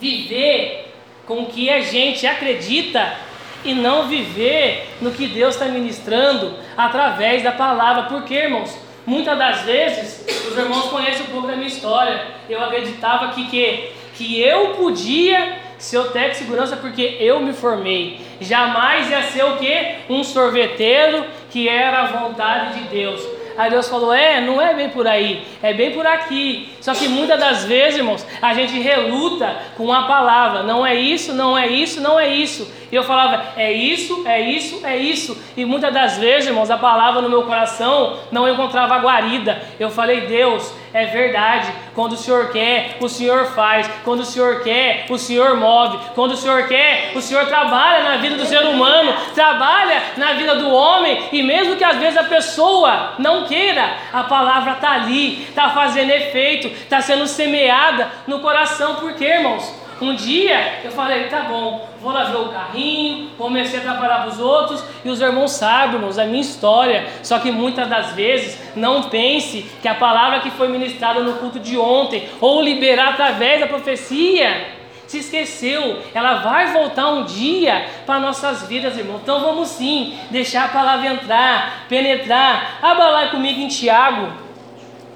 [0.00, 0.94] viver
[1.26, 3.14] com o que a gente acredita
[3.62, 8.04] e não viver no que Deus está ministrando através da palavra.
[8.04, 12.26] Porque, irmãos, muitas das vezes, os irmãos conhecem um pouco da minha história.
[12.48, 17.52] Eu acreditava que, que, que eu podia ser o técnico de segurança porque eu me
[17.52, 18.20] formei.
[18.40, 19.94] Jamais ia ser o que?
[20.08, 23.38] Um sorveteiro que era a vontade de Deus.
[23.58, 26.72] Aí Deus falou: É, não é bem por aí, é bem por aqui.
[26.80, 31.34] Só que muitas das vezes, irmãos, a gente reluta com a palavra: Não é isso,
[31.34, 32.72] não é isso, não é isso.
[32.90, 35.36] E eu falava: É isso, é isso, é isso.
[35.56, 39.62] E muitas das vezes, irmãos, a palavra no meu coração não encontrava guarida.
[39.78, 41.70] Eu falei: Deus, é verdade.
[41.94, 43.88] Quando o Senhor quer, o Senhor faz.
[44.04, 45.98] Quando o Senhor quer, o Senhor move.
[46.14, 50.56] Quando o Senhor quer, o Senhor trabalha na vida do ser humano, trabalha na vida
[50.56, 51.28] do homem.
[51.32, 56.10] E mesmo que às vezes a pessoa não queira, a palavra está ali, está fazendo
[56.10, 58.96] efeito, está sendo semeada no coração.
[58.96, 59.77] Por quê, irmãos?
[60.00, 64.28] Um dia eu falei, tá bom, vou lá ver o carrinho, comecei a trabalhar para
[64.28, 67.06] os outros, e os irmãos sabem, irmãos, a minha história.
[67.22, 71.58] Só que muitas das vezes não pense que a palavra que foi ministrada no culto
[71.58, 78.20] de ontem, ou liberar através da profecia, se esqueceu, ela vai voltar um dia para
[78.20, 79.18] nossas vidas, irmão.
[79.20, 82.78] Então vamos sim deixar a palavra entrar, penetrar.
[82.82, 84.30] Abra lá comigo em Tiago.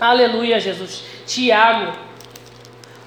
[0.01, 1.05] Aleluia, Jesus.
[1.27, 1.93] Tiago,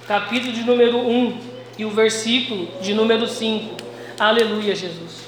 [0.06, 3.76] capítulo de número 1 e o versículo de número 5.
[4.18, 5.26] Aleluia, Jesus.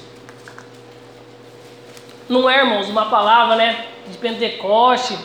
[2.27, 5.17] Não é, irmãos, uma palavra, né, de Pentecoste,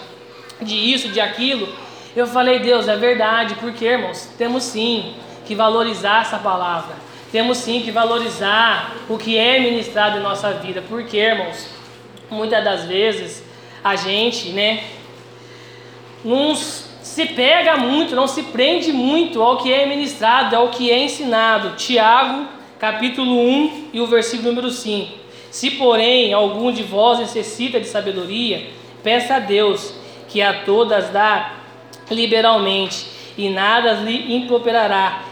[0.60, 1.68] de isso, de aquilo.
[2.14, 5.14] Eu falei, Deus, é verdade, porque, irmãos, temos sim
[5.44, 6.94] que valorizar essa palavra.
[7.30, 11.68] temos sim que valorizar o que é ministrado em nossa vida, porque, irmãos,
[12.30, 13.42] muitas das vezes
[13.82, 14.84] a gente, né,
[16.24, 16.54] não
[17.14, 21.76] se pega muito, não se prende muito ao que é ministrado, ao que é ensinado.
[21.76, 25.12] Tiago, capítulo 1 e o versículo número 5.
[25.48, 28.66] Se, porém, algum de vós necessita de sabedoria,
[29.04, 29.94] peça a Deus,
[30.28, 31.52] que a todas dá
[32.10, 33.06] liberalmente,
[33.38, 35.22] e nada lhe improperará,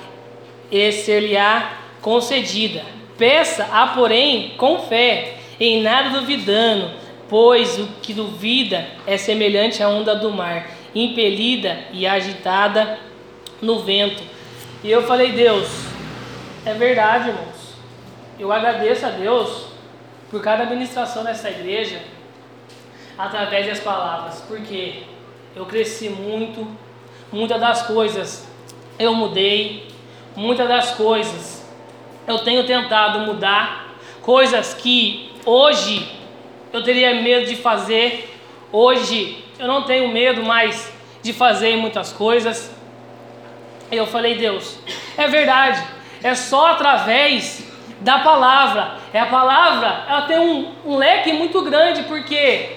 [0.70, 2.84] e ser-lhe-á concedida.
[3.18, 6.92] Peça a, porém, com fé, em nada duvidando,
[7.28, 12.98] pois o que duvida é semelhante à onda do mar, impelida e agitada
[13.60, 14.22] no vento.
[14.82, 15.68] E eu falei, Deus,
[16.64, 17.74] é verdade, irmãos.
[18.38, 19.66] Eu agradeço a Deus
[20.30, 22.00] por cada ministração nessa igreja
[23.16, 25.02] através das palavras, porque
[25.54, 26.66] eu cresci muito,
[27.30, 28.48] muitas das coisas
[28.98, 29.88] eu mudei,
[30.34, 31.62] muitas das coisas
[32.26, 36.08] eu tenho tentado mudar, coisas que hoje
[36.72, 38.32] eu teria medo de fazer,
[38.70, 42.74] hoje eu não tenho medo mais de fazer muitas coisas.
[43.92, 44.76] Eu falei, Deus,
[45.16, 45.80] é verdade,
[46.20, 47.64] é só através
[48.00, 48.96] da palavra.
[49.12, 52.76] É a palavra, ela tem um, um leque muito grande, porque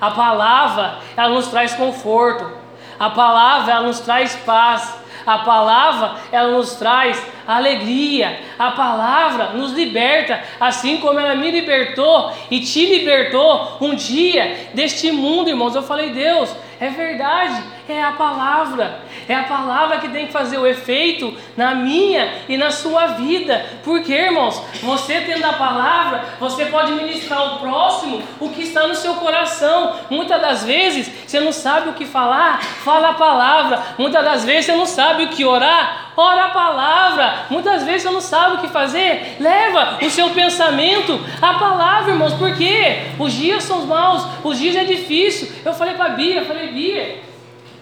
[0.00, 2.50] a palavra, ela nos traz conforto.
[2.98, 4.92] A palavra, ela nos traz paz.
[5.24, 8.40] A palavra, ela nos traz alegria.
[8.58, 15.10] A palavra nos liberta, assim como ela me libertou e te libertou um dia deste
[15.12, 15.74] mundo, irmãos.
[15.74, 19.00] Eu falei, Deus, é verdade, é a palavra.
[19.28, 23.64] É a palavra que tem que fazer o efeito na minha e na sua vida.
[23.82, 28.94] Porque, irmãos, você tendo a palavra, você pode ministrar ao próximo o que está no
[28.94, 29.94] seu coração.
[30.10, 33.82] Muitas das vezes você não sabe o que falar, fala a palavra.
[33.96, 37.46] Muitas das vezes você não sabe o que orar, ora a palavra.
[37.50, 42.34] Muitas vezes você não sabe o que fazer, leva o seu pensamento à palavra, irmãos.
[42.34, 45.52] Porque os dias são maus, os dias é difícil.
[45.64, 47.24] Eu falei para a Bia, falei, Bia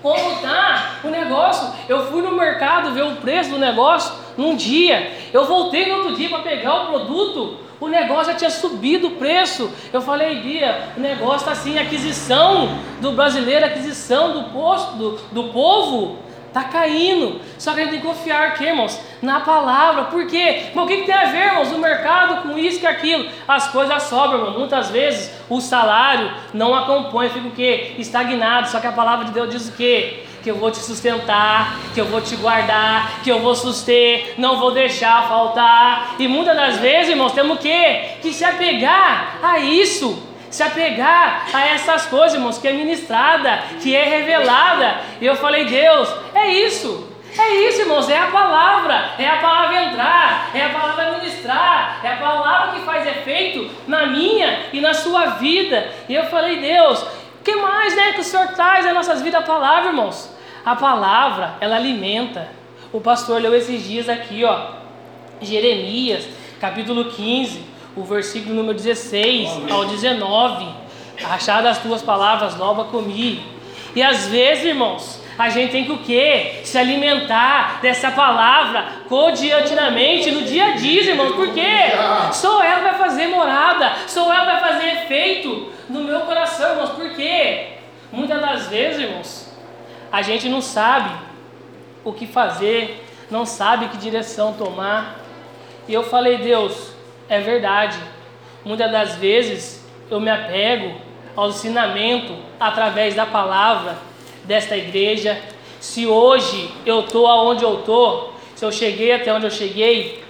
[0.03, 1.73] como tá o negócio.
[1.89, 5.13] Eu fui no mercado ver o preço do negócio num dia.
[5.33, 7.59] Eu voltei no outro dia para pegar o produto.
[7.81, 9.71] O negócio já tinha subido o preço.
[9.93, 15.45] Eu falei, Bia, o negócio está assim, aquisição do brasileiro, aquisição do posto, do, do
[15.53, 16.19] povo
[16.53, 17.41] Está caindo.
[17.59, 20.05] Só que a gente tem que confiar aqui, irmãos, na palavra.
[20.05, 20.65] Por quê?
[20.75, 23.27] Mas o que, que, tem a ver, irmãos, o mercado com isso e aquilo?
[23.49, 24.59] As coisas sobram, irmão.
[24.59, 27.95] Muitas vezes o salário não acompanha, fica o quê?
[27.97, 28.69] Estagnado.
[28.69, 30.25] Só que a palavra de Deus diz o quê?
[30.43, 34.59] Que eu vou te sustentar, que eu vou te guardar, que eu vou suster, não
[34.59, 36.17] vou deixar faltar.
[36.19, 38.17] E muitas das vezes, irmãos, temos o quê?
[38.21, 43.97] Que se apegar a isso se apegar a essas coisas, irmãos, que é ministrada, que
[43.97, 45.01] é revelada.
[45.19, 47.09] E eu falei, Deus, é isso.
[47.39, 52.13] É isso, irmãos, é a palavra, é a palavra entrar, é a palavra ministrar, é
[52.13, 55.91] a palavra que faz efeito na minha e na sua vida.
[56.07, 59.41] E eu falei, Deus, o que mais né, que o Senhor traz em nossas vidas
[59.41, 60.31] a palavra, irmãos?
[60.63, 62.49] A palavra, ela alimenta.
[62.93, 64.67] O pastor leu esses dias aqui, ó,
[65.41, 66.29] Jeremias,
[66.61, 69.73] capítulo 15, o versículo número 16 Amém.
[69.73, 70.67] ao 19.
[71.25, 73.43] Achar das tuas palavras nova comi.
[73.95, 76.61] E às vezes, irmãos, a gente tem que o quê?
[76.65, 81.35] Se alimentar dessa palavra cotidianamente, no dia a dia, irmãos.
[81.35, 81.93] Por quê?
[82.33, 86.91] Só ela vai fazer morada, só ela vai fazer efeito no meu coração, irmãos.
[86.91, 87.69] Por quê?
[88.11, 89.53] Muitas das vezes, irmãos,
[90.11, 91.11] a gente não sabe
[92.05, 95.19] o que fazer, não sabe que direção tomar.
[95.89, 96.92] E eu falei, Deus,
[97.35, 97.99] é verdade.
[98.65, 100.95] Muitas das vezes eu me apego
[101.35, 103.97] ao ensinamento através da palavra
[104.45, 105.39] desta igreja.
[105.81, 110.23] Se hoje eu estou aonde eu estou, se eu cheguei até onde eu cheguei,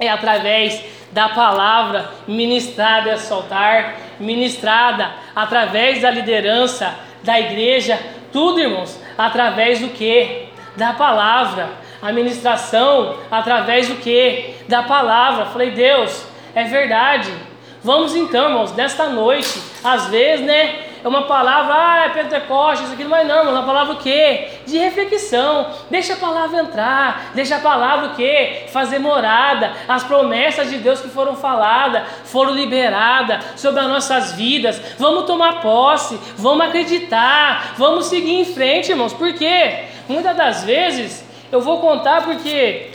[0.00, 7.98] é através da palavra ministrada esse altar, ministrada através da liderança da igreja,
[8.32, 10.48] tudo, irmãos, através do que?
[10.76, 11.70] Da palavra.
[12.02, 14.54] A ministração através do que?
[14.68, 15.46] Da palavra.
[15.46, 16.27] Falei, Deus,
[16.58, 17.32] é verdade.
[17.84, 20.80] Vamos então, irmãos, nesta noite, às vezes, né?
[21.04, 24.48] É uma palavra, ah, é Pentecostes, isso aqui, mas não, é uma palavra o quê?
[24.66, 25.70] De reflexão.
[25.88, 28.64] Deixa a palavra entrar, deixa a palavra o quê?
[28.72, 29.72] Fazer morada.
[29.86, 34.82] As promessas de Deus que foram faladas, foram liberadas sobre as nossas vidas.
[34.98, 39.12] Vamos tomar posse, vamos acreditar, vamos seguir em frente, irmãos.
[39.12, 39.84] Por quê?
[40.08, 42.90] Muitas das vezes, eu vou contar porque,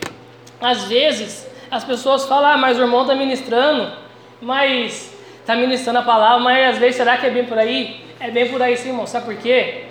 [0.59, 3.91] às vezes, as pessoas falam, ah, mas o irmão está ministrando,
[4.39, 8.05] mas está ministrando a palavra, mas às vezes será que é bem por aí?
[8.19, 9.07] É bem por aí sim, irmão.
[9.07, 9.85] Sabe por quê?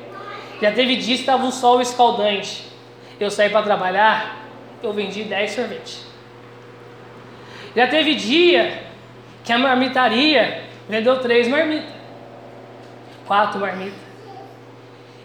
[0.60, 2.70] Já teve dias que estava um sol escaldante.
[3.18, 4.36] Eu saí para trabalhar,
[4.80, 6.06] eu vendi 10 sorvetes.
[7.74, 8.84] Já teve dia
[9.44, 11.92] que a marmitaria vendeu três marmitas,
[13.26, 13.98] quatro marmitas.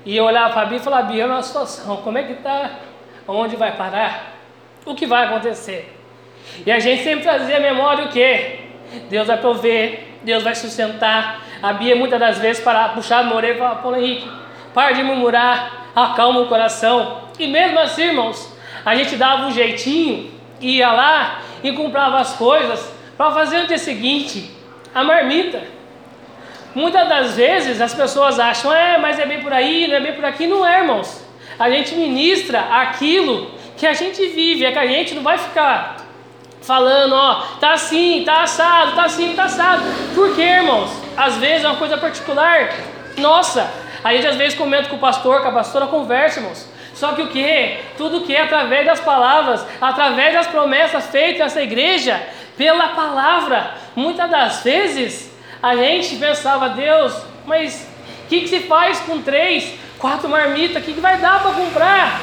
[0.03, 2.34] E eu olhava para a Bia e falava, Bia, é uma situação, como é que
[2.34, 2.79] está?
[3.27, 4.34] Onde vai parar?
[4.85, 5.97] O que vai acontecer?
[6.65, 8.60] E a gente sempre trazia a memória o quê?
[9.10, 11.41] Deus vai prover, Deus vai sustentar.
[11.61, 14.30] A Bia muitas das vezes para puxar a orelha e falar, Paulo Henrique,
[14.74, 17.24] para de murmurar, acalma o coração.
[17.40, 18.56] E mesmo assim, irmãos,
[18.86, 23.78] a gente dava um jeitinho, ia lá e comprava as coisas para fazer o dia
[23.78, 24.52] seguinte,
[24.94, 25.61] a marmita.
[26.76, 30.14] Muitas das vezes as pessoas acham, é, mas é bem por aí, não é bem
[30.14, 30.45] por aqui.
[30.45, 31.26] Não é, irmãos.
[31.57, 36.06] A gente ministra aquilo que a gente vive, é que a gente não vai ficar
[36.68, 39.84] falando, ó, tá assim, tá assado, tá assim, tá assado.
[40.14, 40.91] Por quê, irmãos?
[41.15, 42.73] Às vezes é uma coisa particular.
[43.18, 43.72] Nossa,
[44.03, 46.68] a gente às vezes comenta com o pastor, com a pastora, conversa, irmãos.
[46.94, 47.80] Só que o que?
[47.95, 52.22] Tudo que é através das palavras, através das promessas feitas nessa igreja,
[52.57, 53.72] pela palavra.
[53.95, 55.31] Muitas das vezes
[55.64, 57.14] a gente pensava, Deus,
[57.45, 57.88] mas
[58.26, 60.81] o que, que se faz com três, quatro marmitas?
[60.81, 62.19] O que, que vai dar para comprar?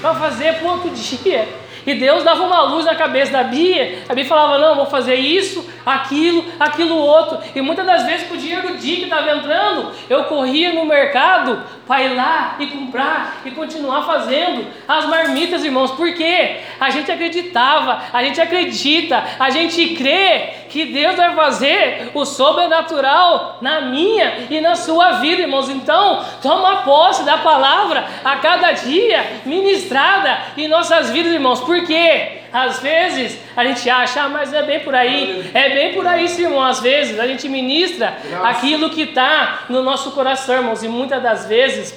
[0.00, 1.48] Para fazer para outro dia?
[1.88, 4.02] E Deus dava uma luz na cabeça da Bia.
[4.06, 7.38] A Bia falava: Não, vou fazer isso, aquilo, aquilo outro.
[7.54, 10.84] E muitas das vezes, com o dinheiro do dia que estava entrando, eu corria no
[10.84, 15.92] mercado para ir lá e comprar e continuar fazendo as marmitas, irmãos.
[15.92, 22.26] Porque a gente acreditava, a gente acredita, a gente crê que Deus vai fazer o
[22.26, 25.70] sobrenatural na minha e na sua vida, irmãos.
[25.70, 31.60] Então, toma posse da palavra a cada dia ministrada em nossas vidas, irmãos.
[31.78, 36.04] Porque às vezes a gente acha, ah, mas é bem por aí, é bem por
[36.06, 36.62] aí, sim, irmão.
[36.62, 41.46] Às vezes a gente ministra aquilo que está no nosso coração, irmãos, e muitas das
[41.46, 41.94] vezes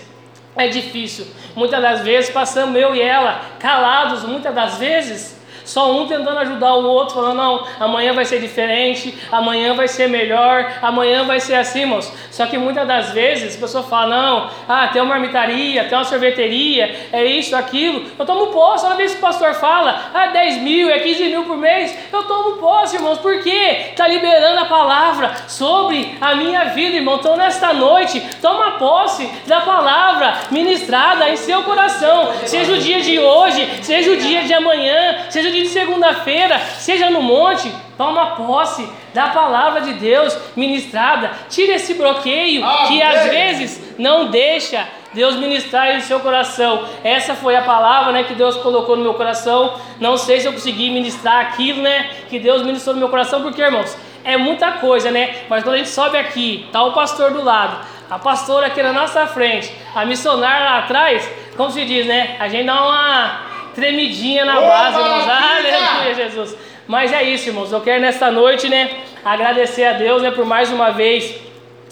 [0.55, 1.25] é difícil.
[1.55, 5.40] Muitas das vezes passamos eu e ela calados, muitas das vezes
[5.71, 10.09] só um tentando ajudar o outro, falando: não, amanhã vai ser diferente, amanhã vai ser
[10.09, 12.11] melhor, amanhã vai ser assim, irmãos.
[12.29, 16.03] Só que muitas das vezes a pessoa fala: não, ah, tem uma marmitaria, tem uma
[16.03, 18.05] sorveteria, é isso, aquilo.
[18.19, 21.45] Eu tomo posse, olha isso que o pastor fala: ah, 10 mil, é 15 mil
[21.45, 21.97] por mês.
[22.11, 23.91] Eu tomo posse, irmãos, por quê?
[23.91, 27.15] Está liberando a palavra sobre a minha vida, irmão.
[27.15, 33.17] Então, nesta noite, toma posse da palavra ministrada em seu coração, seja o dia de
[33.19, 38.35] hoje, seja o dia de amanhã, seja o dia de segunda-feira, seja no monte, toma
[38.35, 41.31] posse da palavra de Deus ministrada.
[41.49, 46.87] Tira esse bloqueio que às vezes não deixa Deus ministrar em seu coração.
[47.03, 49.79] Essa foi a palavra, né, que Deus colocou no meu coração.
[49.99, 53.61] Não sei se eu consegui ministrar aquilo, né, que Deus ministrou no meu coração, porque,
[53.61, 55.35] irmãos, é muita coisa, né?
[55.49, 58.93] Mas quando a gente sobe aqui, tá o pastor do lado, a pastora aqui na
[58.93, 62.35] nossa frente, a missionária lá atrás, como se diz, né?
[62.39, 65.29] A gente dá uma tremidinha na Ô, base, irmãos.
[65.29, 66.57] Aleluia, Jesus.
[66.87, 67.71] Mas é isso, irmãos.
[67.71, 68.89] Eu quero nesta noite, né,
[69.23, 71.35] agradecer a Deus, né, por mais uma vez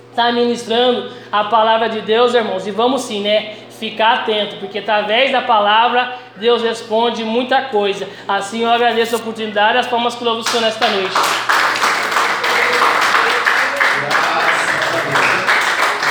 [0.09, 2.67] estar ministrando a palavra de Deus, irmãos.
[2.67, 8.07] E vamos sim, né, ficar atento, porque através da palavra Deus responde muita coisa.
[8.27, 11.15] Assim eu agradeço a oportunidade e as palmas que louvo o nesta noite.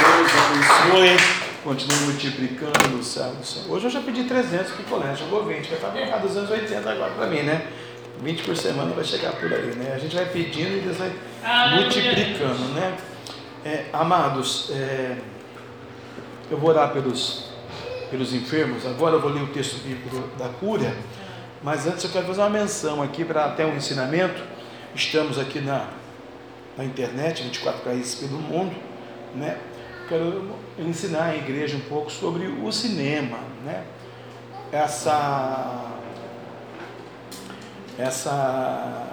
[0.01, 1.39] Deus abençoe.
[1.63, 2.88] Continue multiplicando
[3.69, 5.67] Hoje eu já pedi 300 picolés, jogou 20.
[5.67, 7.67] Vai estar marcado 280 agora para mim, né?
[8.21, 9.93] 20 por semana vai chegar por aí, né?
[9.95, 11.13] A gente vai pedindo e Deus vai
[11.77, 12.97] multiplicando, né?
[13.65, 15.17] É, amados, é,
[16.51, 17.45] eu vou orar pelos,
[18.11, 18.87] pelos enfermos.
[18.87, 20.97] Agora eu vou ler o texto bíblico da cura.
[21.63, 24.43] Mas antes eu quero fazer uma menção aqui para até um ensinamento.
[24.95, 25.89] Estamos aqui na,
[26.77, 28.75] na internet, 24 países pelo mundo,
[29.35, 29.59] né?
[30.09, 33.85] Quero ensinar a igreja um pouco sobre o cinema, né?
[34.73, 35.93] Essa
[37.99, 39.07] essa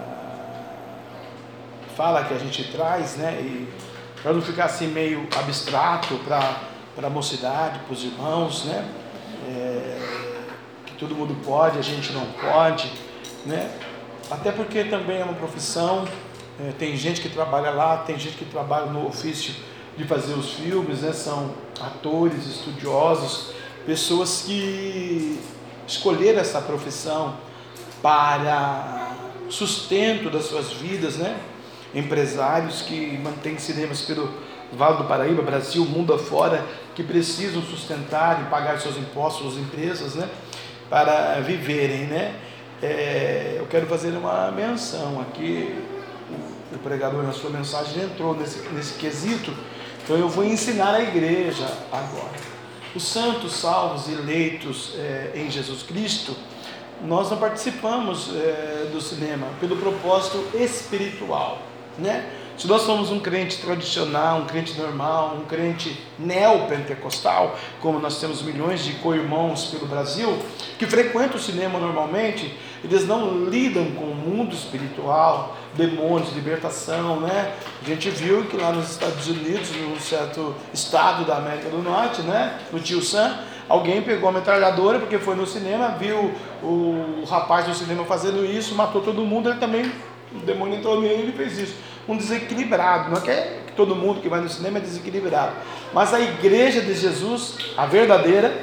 [1.97, 3.33] fala que a gente traz, né?
[3.41, 3.67] E
[4.21, 6.61] para não ficar assim meio abstrato para
[6.95, 8.89] para a mocidade, para os irmãos, né?
[9.49, 9.99] É,
[10.85, 12.89] que todo mundo pode, a gente não pode,
[13.45, 13.69] né?
[14.31, 16.07] Até porque também é uma profissão,
[16.57, 19.53] é, tem gente que trabalha lá, tem gente que trabalha no ofício
[19.97, 21.13] de fazer os filmes, né?
[21.13, 23.51] São atores, estudiosos,
[23.85, 25.39] pessoas que
[25.87, 27.35] escolheram essa profissão
[28.01, 29.15] para
[29.49, 31.37] sustento das suas vidas, né?
[31.93, 34.29] Empresários que mantêm cinemas pelo
[34.73, 40.15] Vale do Paraíba, Brasil, mundo afora, que precisam sustentar e pagar seus impostos, as empresas,
[40.15, 40.29] né?
[40.89, 42.35] Para viverem, né?
[42.81, 45.73] É, eu quero fazer uma menção aqui.
[46.29, 49.53] O, o pregador na sua mensagem entrou nesse, nesse quesito,
[50.05, 52.45] então eu vou ensinar a igreja agora.
[52.93, 56.37] Os santos, salvos, eleitos é, em Jesus Cristo,
[57.03, 61.57] nós não participamos é, do cinema pelo propósito espiritual,
[61.97, 62.23] né?
[62.57, 68.41] Se nós somos um crente tradicional, um crente normal, um crente neopentecostal, como nós temos
[68.41, 70.39] milhões de co-irmãos pelo Brasil,
[70.79, 77.53] que frequentam o cinema normalmente, eles não lidam com o mundo espiritual, demônios, libertação, né?
[77.81, 82.21] A gente viu que lá nos Estados Unidos, num certo estado da América do Norte,
[82.21, 82.57] né?
[82.71, 83.37] No Tio Sam,
[83.67, 86.33] alguém pegou a metralhadora porque foi no cinema, viu
[86.63, 89.91] o rapaz do cinema fazendo isso, matou todo mundo, ele também,
[90.33, 91.75] o demônio entrou nele e fez isso
[92.07, 93.09] um desequilibrado.
[93.09, 95.53] Não é que, é que todo mundo que vai no cinema é desequilibrado.
[95.93, 98.53] Mas a igreja de Jesus, a verdadeira,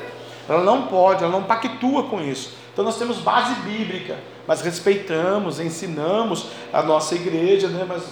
[0.48, 2.52] ela não pode, ela não pactua com isso.
[2.72, 4.16] Então nós temos base bíblica,
[4.46, 7.84] mas respeitamos, ensinamos a nossa igreja, né?
[7.86, 8.02] mas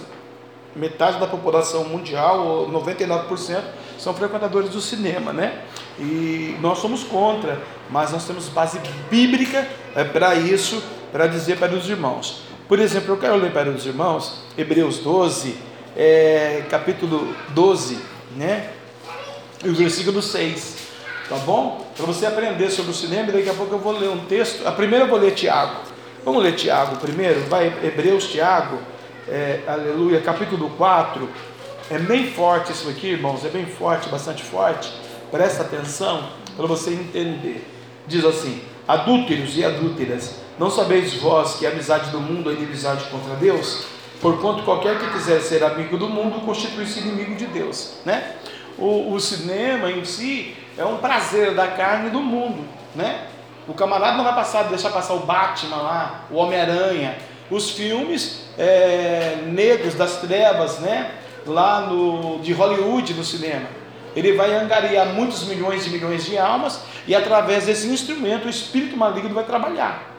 [0.75, 3.61] metade da população mundial, 99%,
[3.97, 5.63] são frequentadores do cinema, né?
[5.99, 8.79] E nós somos contra, mas nós temos base
[9.09, 10.81] bíblica é, para isso,
[11.11, 12.43] para dizer para os irmãos.
[12.71, 15.57] Por exemplo, eu quero ler para os irmãos Hebreus 12,
[15.93, 17.99] é, capítulo 12,
[18.37, 18.69] né?
[19.61, 20.77] E o versículo 6,
[21.27, 21.85] tá bom?
[21.97, 24.65] Para você aprender sobre o cinema, daqui a pouco eu vou ler um texto.
[24.65, 25.81] A primeira eu vou ler Tiago.
[26.23, 27.41] Vamos ler Tiago primeiro?
[27.49, 28.77] Vai, Hebreus, Tiago,
[29.27, 31.29] é, aleluia, capítulo 4.
[31.89, 34.89] É bem forte isso aqui, irmãos, é bem forte, bastante forte.
[35.29, 37.67] Presta atenção para você entender.
[38.07, 43.05] Diz assim: adúlteros e adúlteras não sabeis vós que a amizade do mundo é inimizade
[43.05, 43.85] contra Deus?
[44.21, 48.35] Porquanto qualquer que quiser ser amigo do mundo constitui-se inimigo de Deus, né?
[48.77, 52.63] O, o, cinema em si é um prazer da carne do mundo,
[52.95, 53.25] né?
[53.67, 57.17] O camarada não vai passar, deixar passar o Batman lá, o Homem-Aranha,
[57.49, 61.09] os filmes é, negros das trevas, né?
[61.43, 63.65] Lá no, de Hollywood no cinema.
[64.15, 68.95] Ele vai angariar muitos milhões e milhões de almas e através desse instrumento o espírito
[68.95, 70.10] maligno vai trabalhar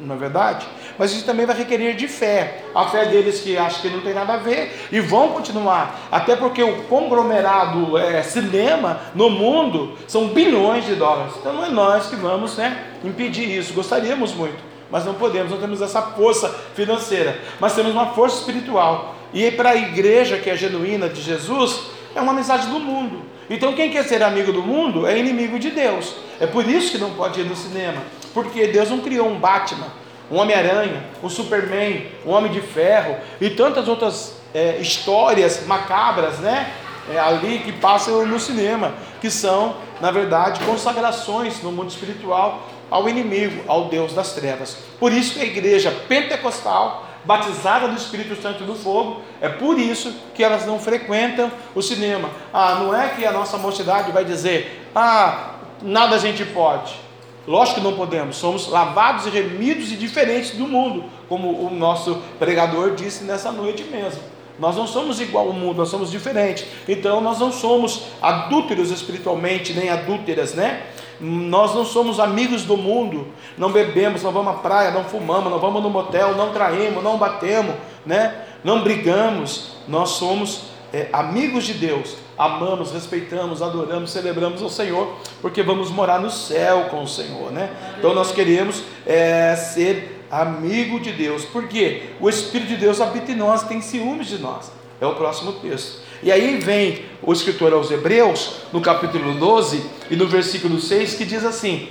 [0.00, 0.66] não é verdade?
[0.96, 2.62] Mas isso também vai requerer de fé.
[2.74, 6.08] A fé deles que acham que não tem nada a ver e vão continuar.
[6.10, 11.34] Até porque o conglomerado é, cinema no mundo são bilhões de dólares.
[11.38, 13.72] Então não é nós que vamos né, impedir isso.
[13.72, 14.58] Gostaríamos muito,
[14.90, 15.50] mas não podemos.
[15.50, 19.16] Não temos essa força financeira, mas temos uma força espiritual.
[19.32, 21.82] E para a igreja que é genuína de Jesus,
[22.14, 23.22] é uma amizade do mundo.
[23.50, 26.14] Então quem quer ser amigo do mundo é inimigo de Deus.
[26.40, 28.02] É por isso que não pode ir no cinema.
[28.38, 29.88] Porque Deus não criou um Batman,
[30.30, 36.72] um Homem-Aranha, um Superman, um Homem de Ferro e tantas outras é, histórias macabras, né?
[37.12, 43.08] É, ali que passam no cinema, que são, na verdade, consagrações no mundo espiritual ao
[43.08, 44.78] inimigo, ao Deus das trevas.
[45.00, 50.14] Por isso que a igreja pentecostal, batizada do Espírito Santo do fogo, é por isso
[50.32, 52.30] que elas não frequentam o cinema.
[52.54, 57.07] Ah, não é que a nossa mocidade vai dizer, ah, nada a gente pode.
[57.48, 62.16] Lógico que não podemos, somos lavados e remidos e diferentes do mundo, como o nosso
[62.38, 64.20] pregador disse nessa noite mesmo.
[64.58, 66.66] Nós não somos igual ao mundo, nós somos diferentes.
[66.86, 70.82] Então nós não somos adúlteros espiritualmente, nem adúlteras, né?
[71.18, 75.58] Nós não somos amigos do mundo, não bebemos, não vamos à praia, não fumamos, não
[75.58, 78.44] vamos no motel, não traímos, não batemos, né?
[78.62, 79.70] Não brigamos.
[79.88, 86.20] Nós somos é, amigos de Deus, amamos, respeitamos, adoramos, celebramos o Senhor, porque vamos morar
[86.20, 87.70] no céu com o Senhor, né?
[87.98, 93.36] Então nós queremos é, ser amigo de Deus, porque o Espírito de Deus habita em
[93.36, 94.70] nós, tem ciúmes de nós.
[95.00, 96.00] É o próximo texto.
[96.22, 101.24] E aí vem o escritor aos Hebreus, no capítulo 12 e no versículo 6, que
[101.24, 101.88] diz assim: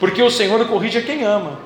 [0.00, 1.58] Porque o Senhor corrige a quem ama,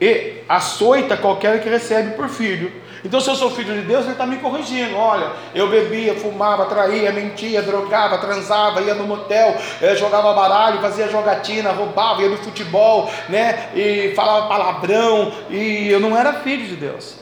[0.00, 2.70] e açoita qualquer que recebe por filho.
[3.04, 4.96] Então, se eu sou filho de Deus, Ele está me corrigindo.
[4.96, 11.08] Olha, eu bebia, fumava, traía, mentia, drogava, transava, ia no motel, eh, jogava baralho, fazia
[11.08, 13.70] jogatina, roubava, ia no futebol, né?
[13.74, 17.16] E falava palavrão, e eu não era filho de Deus.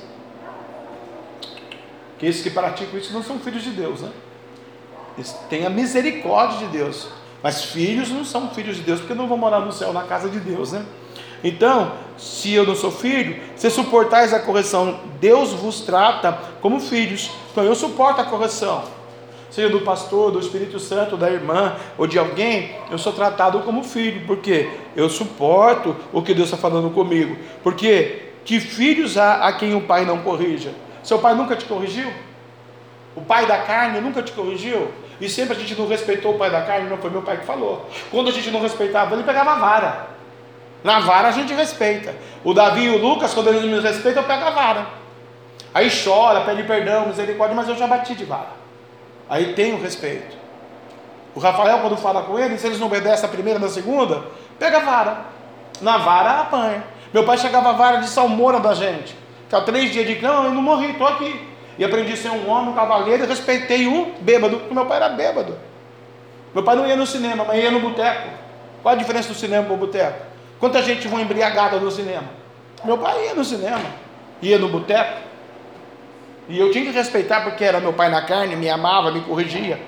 [2.18, 4.10] Que esses que praticam isso não são filhos de Deus, né?
[5.16, 7.08] Eles têm a misericórdia de Deus.
[7.42, 10.28] Mas filhos não são filhos de Deus, porque não vão morar no céu, na casa
[10.28, 10.84] de Deus, né?
[11.42, 17.30] Então, se eu não sou filho, se suportais a correção, Deus vos trata como filhos.
[17.50, 18.84] Então eu suporto a correção.
[19.50, 23.82] Seja do pastor, do Espírito Santo, da irmã ou de alguém, eu sou tratado como
[23.82, 27.36] filho, porque eu suporto o que Deus está falando comigo.
[27.62, 30.72] Porque que filhos há a quem o pai não corrija?
[31.02, 32.10] Seu pai nunca te corrigiu?
[33.16, 34.88] O pai da carne nunca te corrigiu?
[35.20, 37.44] E sempre a gente não respeitou o pai da carne, não foi meu pai que
[37.44, 37.88] falou.
[38.10, 40.10] Quando a gente não respeitava, ele pegava a vara.
[40.82, 42.14] Na vara a gente respeita.
[42.42, 44.86] O Davi e o Lucas, quando eles me respeitam, eu pego a vara.
[45.74, 48.60] Aí chora, pede perdão, misericórdia, mas eu já bati de vara.
[49.28, 50.36] Aí tem o respeito.
[51.34, 54.24] O Rafael, quando fala com eles, se eles não obedecem a primeira, na segunda,
[54.58, 55.16] pega a vara.
[55.80, 56.82] Na vara apanha.
[57.12, 59.16] Meu pai chegava a vara de salmoura da gente.
[59.44, 61.48] Ficava três dias de não, eu não morri, estou aqui.
[61.78, 64.96] E aprendi a ser um homem, um cavaleiro, e respeitei um bêbado, porque meu pai
[64.96, 65.56] era bêbado.
[66.52, 68.28] Meu pai não ia no cinema, mas ia no boteco.
[68.82, 70.18] Qual a diferença do cinema para o boteco?
[70.60, 72.28] Quanta gente vai embriagada no cinema?
[72.84, 73.84] Meu pai ia no cinema,
[74.42, 75.20] ia no boteco.
[76.48, 79.80] E eu tinha que respeitar porque era meu pai na carne, me amava, me corrigia.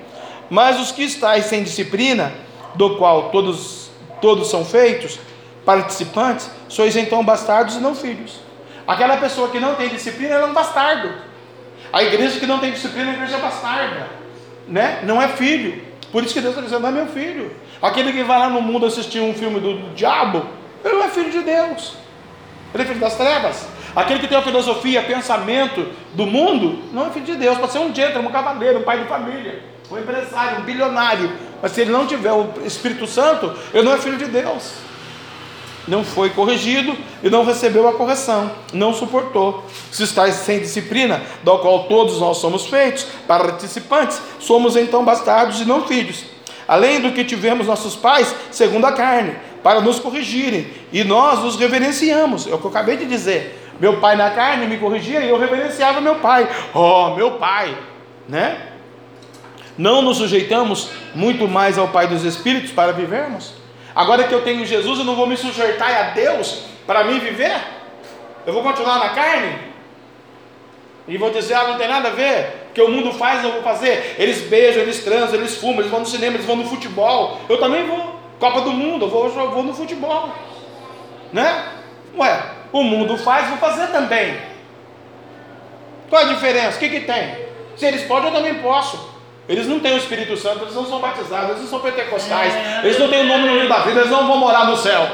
[0.49, 2.33] Mas os que estáis sem disciplina,
[2.75, 3.91] do qual todos,
[4.21, 5.19] todos são feitos,
[5.65, 8.41] participantes, sois então bastardos e não filhos.
[8.87, 11.13] Aquela pessoa que não tem disciplina, ela é um bastardo.
[11.93, 14.09] A igreja que não tem disciplina, a igreja é bastarda.
[14.67, 15.01] Né?
[15.05, 15.83] Não é filho.
[16.11, 17.55] Por isso que Deus está dizendo, não é meu filho.
[17.81, 20.47] Aquele que vai lá no mundo assistir um filme do, do diabo,
[20.85, 21.95] ele não é filho de Deus.
[22.75, 23.67] Ele é filho das trevas.
[23.95, 27.59] Aquele que tem a filosofia, pensamento do mundo, não é filho de Deus.
[27.59, 31.31] Pode ser um gentleman, um cavaleiro, um pai de família, um empresário, um bilionário.
[31.61, 34.73] Mas se ele não tiver o Espírito Santo, ele não é filho de Deus.
[35.87, 39.65] Não foi corrigido e não recebeu a correção, não suportou.
[39.91, 45.65] Se estáis sem disciplina, do qual todos nós somos feitos, participantes, somos então bastardos e
[45.65, 46.25] não filhos.
[46.69, 51.57] Além do que tivemos nossos pais, segundo a carne, para nos corrigirem, e nós os
[51.57, 52.47] reverenciamos.
[52.47, 53.59] É o que eu acabei de dizer.
[53.79, 56.49] Meu pai na carne me corrigia e eu reverenciava meu pai.
[56.75, 57.77] Oh, meu pai,
[58.29, 58.69] né?
[59.77, 63.55] Não nos sujeitamos muito mais ao Pai dos Espíritos para vivermos?
[63.95, 67.59] Agora que eu tenho Jesus, eu não vou me sujeitar a Deus para mim viver?
[68.47, 69.57] Eu vou continuar na carne?
[71.09, 73.63] E vou dizer, ah, não tem nada a ver, que o mundo faz, eu vou
[73.63, 74.15] fazer.
[74.19, 77.41] Eles beijam, eles transam, eles fumam, eles vão no cinema, eles vão no futebol.
[77.49, 78.12] Eu também vou.
[78.43, 80.31] Copa do Mundo, eu vou, eu vou no futebol.
[81.33, 81.65] Né?
[82.19, 82.43] Ué,
[82.73, 84.37] o mundo faz, vou fazer também.
[86.11, 86.77] Qual a diferença?
[86.77, 87.37] O que, que tem?
[87.77, 88.99] Se eles podem, eu também posso.
[89.49, 92.81] Eles não têm o Espírito Santo, eles não são batizados, eles não são pentecostais, É,
[92.83, 95.07] eles não têm o nome no livro da vida, eles não vão morar no céu.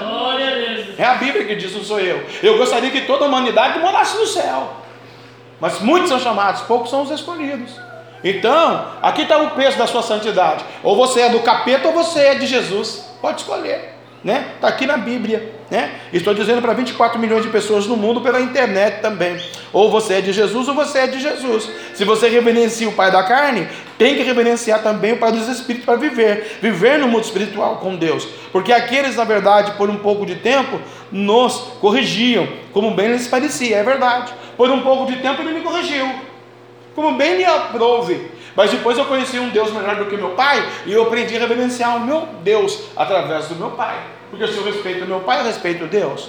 [0.97, 2.25] É a Bíblia que diz, não sou eu.
[2.43, 4.73] Eu gostaria que toda a humanidade morasse no céu.
[5.61, 7.79] Mas muitos são chamados, poucos são os escolhidos.
[8.25, 10.65] Então, aqui está o peso da sua santidade.
[10.83, 13.08] Ou você é do capeta ou você é de Jesus.
[13.21, 13.99] Pode escolher.
[14.23, 14.53] Né?
[14.57, 15.55] Está aqui na Bíblia.
[15.71, 15.93] Né?
[16.13, 19.41] Estou dizendo para 24 milhões de pessoas no mundo pela internet também.
[19.73, 21.71] Ou você é de Jesus ou você é de Jesus.
[21.95, 25.85] Se você reverencia o Pai da carne, tem que reverenciar também o Pai dos Espíritos
[25.85, 26.59] para viver.
[26.61, 28.27] Viver no mundo espiritual com Deus.
[28.51, 30.81] Porque aqueles, na verdade, por um pouco de tempo,
[31.13, 33.77] nos corrigiam, como bem lhes parecia.
[33.77, 34.33] É verdade.
[34.57, 36.09] Por um pouco de tempo ele me corrigiu.
[36.95, 38.38] Como bem lhe aprove.
[38.59, 41.39] Mas depois eu conheci um Deus melhor do que meu pai e eu aprendi a
[41.39, 44.03] reverenciar o meu Deus através do meu pai.
[44.33, 46.29] Porque se eu respeito meu pai, eu respeito Deus.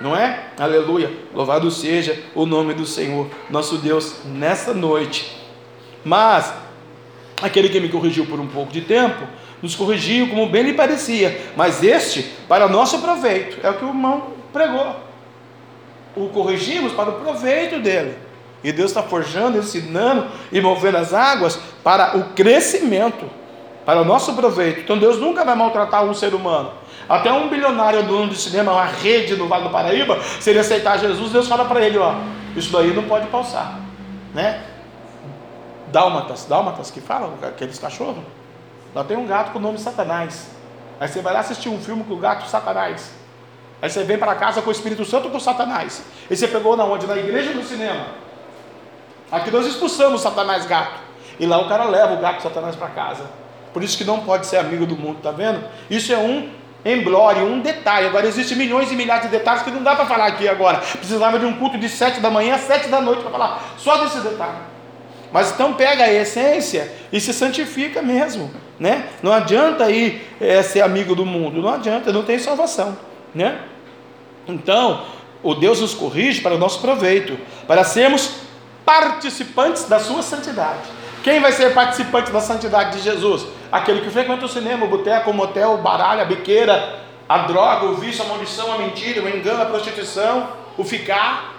[0.00, 0.46] Não é?
[0.58, 1.08] Aleluia.
[1.32, 5.40] Louvado seja o nome do Senhor, nosso Deus, nessa noite.
[6.04, 6.52] Mas
[7.40, 9.24] aquele que me corrigiu por um pouco de tempo,
[9.62, 13.88] nos corrigiu como bem lhe parecia, mas este para nosso proveito, é o que o
[13.88, 14.96] irmão pregou.
[16.16, 18.16] O corrigimos para o proveito dele.
[18.62, 23.28] E Deus está forjando, ensinando e movendo as águas para o crescimento,
[23.84, 24.80] para o nosso proveito.
[24.80, 26.72] Então Deus nunca vai maltratar um ser humano.
[27.08, 30.98] Até um bilionário dono de cinema, uma rede no Vale do Paraíba, se ele aceitar
[30.98, 32.14] Jesus, Deus fala para ele: ó,
[32.56, 33.80] isso daí não pode passar,
[34.32, 34.64] né?
[35.88, 38.24] Dálmatas, dálmatas que falam, aqueles cachorros.
[38.94, 40.48] Lá tem um gato com o nome Satanás.
[41.00, 43.10] Aí você vai lá assistir um filme com o gato Satanás.
[43.80, 46.02] Aí você vem para casa com o Espírito Santo com Satanás.
[46.30, 47.06] E você pegou na onde?
[47.06, 48.06] Na igreja ou no cinema?
[49.32, 51.00] Aqui nós expulsamos Satanás gato.
[51.40, 53.24] E lá o cara leva o gato Satanás para casa.
[53.72, 55.64] Por isso que não pode ser amigo do mundo, tá vendo?
[55.88, 56.50] Isso é um
[56.84, 58.06] emblório, um detalhe.
[58.06, 60.78] Agora existem milhões e milhares de detalhes que não dá para falar aqui agora.
[60.78, 63.96] Precisava de um culto de sete da manhã a sete da noite para falar só
[63.96, 64.58] desse detalhe.
[65.32, 69.08] Mas então pega a essência e se santifica mesmo, né?
[69.22, 72.98] Não adianta ir é, ser amigo do mundo, não adianta, não tem salvação,
[73.34, 73.58] né?
[74.46, 75.06] Então,
[75.42, 78.42] o Deus nos corrige para o nosso proveito, para sermos
[78.84, 80.80] participantes da sua santidade.
[81.22, 83.46] Quem vai ser participante da santidade de Jesus?
[83.70, 87.86] Aquele que frequenta o cinema, o boteco, o motel, o baralho, a biqueira, a droga,
[87.86, 91.54] o vício, a maldição, a mentira, o engano, a prostituição, o ficar.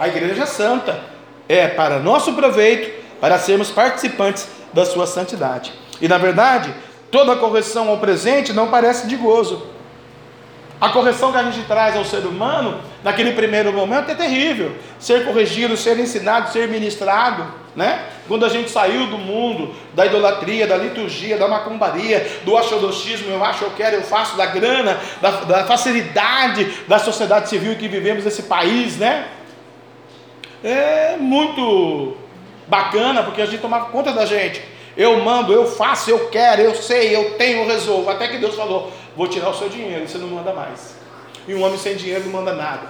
[0.00, 1.14] A igreja é santa
[1.48, 2.90] é para nosso proveito,
[3.20, 5.72] para sermos participantes da sua santidade.
[6.00, 6.74] E na verdade,
[7.10, 9.73] toda correção ao presente não parece de gozo.
[10.80, 14.74] A correção que a gente traz ao ser humano, naquele primeiro momento, é terrível.
[14.98, 17.46] Ser corrigido, ser ensinado, ser ministrado,
[17.76, 18.06] né?
[18.28, 23.44] Quando a gente saiu do mundo, da idolatria, da liturgia, da macumbaria, do axodochismo, eu
[23.44, 28.24] acho, eu quero, eu faço, da grana, da, da facilidade da sociedade civil que vivemos
[28.24, 29.26] nesse país, né?
[30.62, 32.16] É muito
[32.66, 34.73] bacana, porque a gente tomava conta da gente.
[34.96, 38.08] Eu mando, eu faço, eu quero, eu sei, eu tenho, eu resolvo.
[38.10, 40.96] Até que Deus falou: vou tirar o seu dinheiro, você não manda mais.
[41.46, 42.88] E um homem sem dinheiro não manda nada,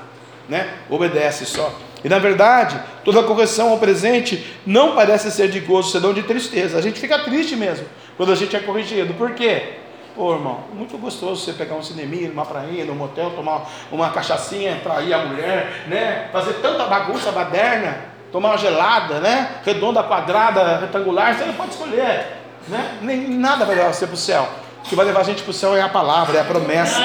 [0.49, 0.75] né?
[0.89, 1.73] Obedece só.
[2.05, 6.77] E na verdade, toda correção ao presente não parece ser de gozo, senão de tristeza.
[6.77, 7.87] A gente fica triste mesmo
[8.17, 9.15] quando a gente é corrigido.
[9.15, 9.79] Por quê?
[10.15, 14.79] Pô, irmão, muito gostoso você pegar um cineminha, uma prainha, num motel, tomar uma cachaçinha,
[14.81, 16.29] trair a mulher, né?
[16.31, 19.49] Fazer tanta bagunça baderna, tomar uma gelada, né?
[19.65, 22.37] Redonda, quadrada, retangular, você pode escolher,
[22.67, 22.99] né?
[23.01, 24.49] Nem nada vai levar você para o céu.
[24.85, 27.01] O que vai levar a gente para o céu é a palavra, é a promessa.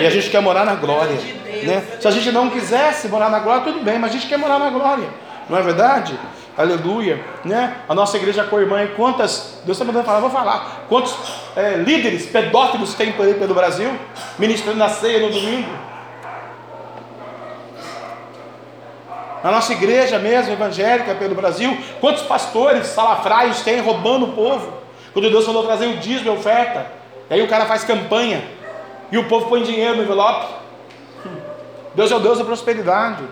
[0.00, 1.14] E a gente quer morar na glória.
[1.62, 1.84] Né?
[2.00, 4.58] Se a gente não quisesse morar na glória, tudo bem, mas a gente quer morar
[4.58, 5.08] na glória.
[5.48, 6.18] Não é verdade?
[6.56, 7.24] Aleluia.
[7.44, 7.76] Né?
[7.88, 11.14] A nossa igreja co-irmã, quantas, Deus está mandando falar, vou falar, quantos
[11.54, 13.96] é, líderes pedófilos tem por aí pelo Brasil,
[14.36, 15.87] ministrando na ceia no domingo?
[19.42, 24.72] Na nossa igreja mesmo, evangélica pelo Brasil, quantos pastores salafraios tem roubando o povo?
[25.12, 26.86] Quando Deus falou trazer o dízimo e oferta,
[27.30, 28.42] aí o cara faz campanha,
[29.10, 30.46] e o povo põe dinheiro no envelope.
[31.94, 33.24] Deus é o Deus da prosperidade.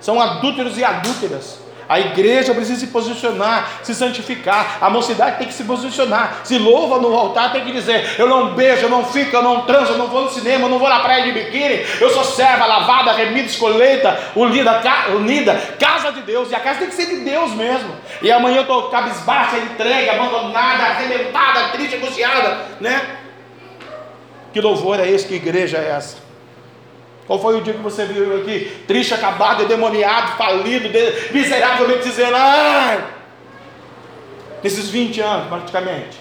[0.00, 1.60] São adúlteros e adúlteras.
[1.90, 4.78] A igreja precisa se posicionar, se santificar.
[4.80, 6.42] A mocidade tem que se posicionar.
[6.44, 9.62] Se louva no altar, tem que dizer: Eu não beijo, eu não fico, eu não
[9.62, 11.84] transo, eu não vou no cinema, eu não vou na praia de biquíni.
[12.00, 14.80] Eu sou serva, lavada, remida, escolheita, unida,
[15.16, 16.48] unida, casa de Deus.
[16.52, 17.92] E a casa tem que ser de Deus mesmo.
[18.22, 23.02] E amanhã eu estou cabisbaixa, entregue, abandonada, arrebentada, triste, angustiada, né?
[24.52, 25.26] Que louvor é esse?
[25.26, 26.29] Que igreja é essa?
[27.30, 30.88] Qual foi o dia que você viu aqui, triste, acabado, demoniado, falido,
[31.30, 33.04] miseravelmente dizendo, ah,
[34.60, 36.18] nesses 20 anos praticamente?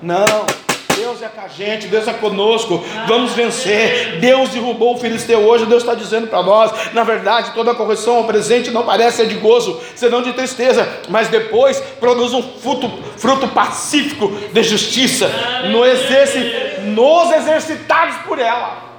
[0.00, 0.46] Não,
[0.94, 4.20] Deus é com a gente, Deus é conosco, vamos vencer.
[4.20, 6.70] Deus derrubou o filisteu hoje, Deus está dizendo para nós.
[6.92, 11.26] Na verdade, toda correção ao presente não parece ser de gozo, senão de tristeza, mas
[11.26, 15.28] depois produz um fruto, fruto pacífico de justiça
[15.72, 18.91] no exerci, nos exercitados por ela.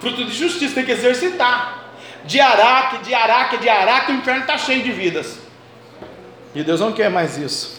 [0.00, 1.84] Fruto de justiça, tem que exercitar.
[2.24, 5.38] De araque, de araque, de araque, o inferno está cheio de vidas.
[6.54, 7.78] E Deus não quer mais isso.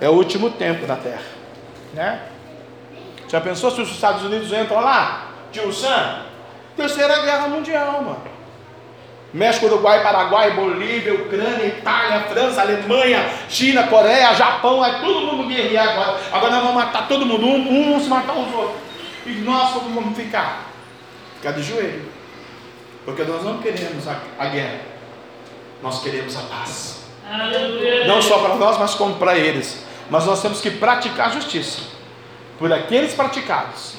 [0.00, 1.22] É o último tempo na terra.
[1.92, 2.20] Né?
[3.28, 5.28] Já pensou se os Estados Unidos entram lá?
[5.50, 6.22] Tio Sam?
[6.76, 8.32] Terceira Guerra Mundial, mano.
[9.32, 15.88] México, Uruguai, Paraguai, Bolívia, Ucrânia, Itália, França, Alemanha, China, Coreia, Japão, é todo mundo guerrear
[15.88, 16.20] agora.
[16.30, 18.76] Agora nós vamos matar todo mundo, um, um se matar os outros.
[19.24, 20.71] E nós vamos ficar?
[21.42, 22.04] Ficar de joelho.
[23.04, 24.78] Porque nós não queremos a, a guerra.
[25.82, 27.00] Nós queremos a paz.
[27.28, 28.06] Aleluia.
[28.06, 29.84] Não só para nós, mas como para eles.
[30.08, 31.80] Mas nós temos que praticar a justiça.
[32.60, 33.94] Por aqueles praticados.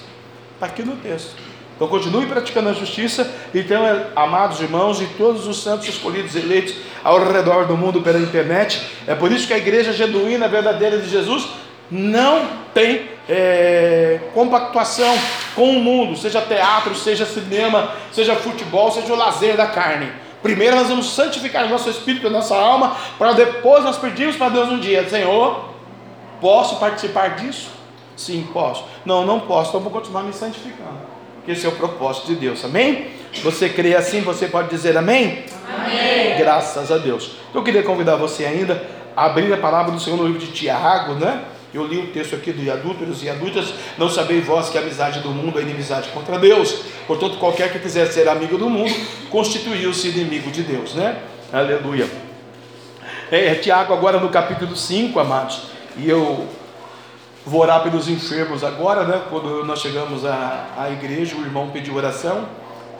[0.53, 1.35] Está aqui no texto.
[1.75, 3.29] Então continue praticando a justiça.
[3.53, 3.83] Então,
[4.15, 8.81] amados irmãos e todos os santos escolhidos eleitos ao redor do mundo pela internet.
[9.05, 11.49] É por isso que a igreja genuína, verdadeira de Jesus
[11.89, 15.15] não tem é, compactuação
[15.55, 20.11] com o mundo, seja teatro, seja cinema, seja futebol, seja o lazer da carne.
[20.41, 24.69] Primeiro nós vamos santificar nosso espírito e nossa alma, para depois nós pedirmos para Deus
[24.69, 25.69] um dia, Senhor,
[26.41, 27.69] posso participar disso?
[28.15, 28.83] Sim, posso.
[29.05, 31.13] Não, não posso, então vou continuar me santificando.
[31.35, 33.07] Porque esse é o propósito de Deus, amém?
[33.41, 35.45] Você crê assim, você pode dizer amém?
[35.67, 36.37] Amém.
[36.37, 37.31] Graças a Deus.
[37.53, 38.85] Eu queria convidar você ainda
[39.15, 41.43] a abrir a palavra do Senhor no livro de Tiago, né?
[41.73, 45.21] Eu li o texto aqui do adúlteros e adultas, não sabeis vós que a amizade
[45.21, 46.83] do mundo é inimizade contra Deus.
[47.07, 48.93] Portanto, qualquer que quiser ser amigo do mundo,
[49.31, 51.17] constituiu-se inimigo de Deus, né?
[51.51, 52.07] Aleluia.
[53.31, 55.63] É, é, Tiago agora no capítulo 5, amados,
[55.97, 56.47] e eu
[57.43, 59.23] vou orar pelos enfermos agora, né?
[59.27, 62.47] Quando nós chegamos à, à igreja, o irmão pediu oração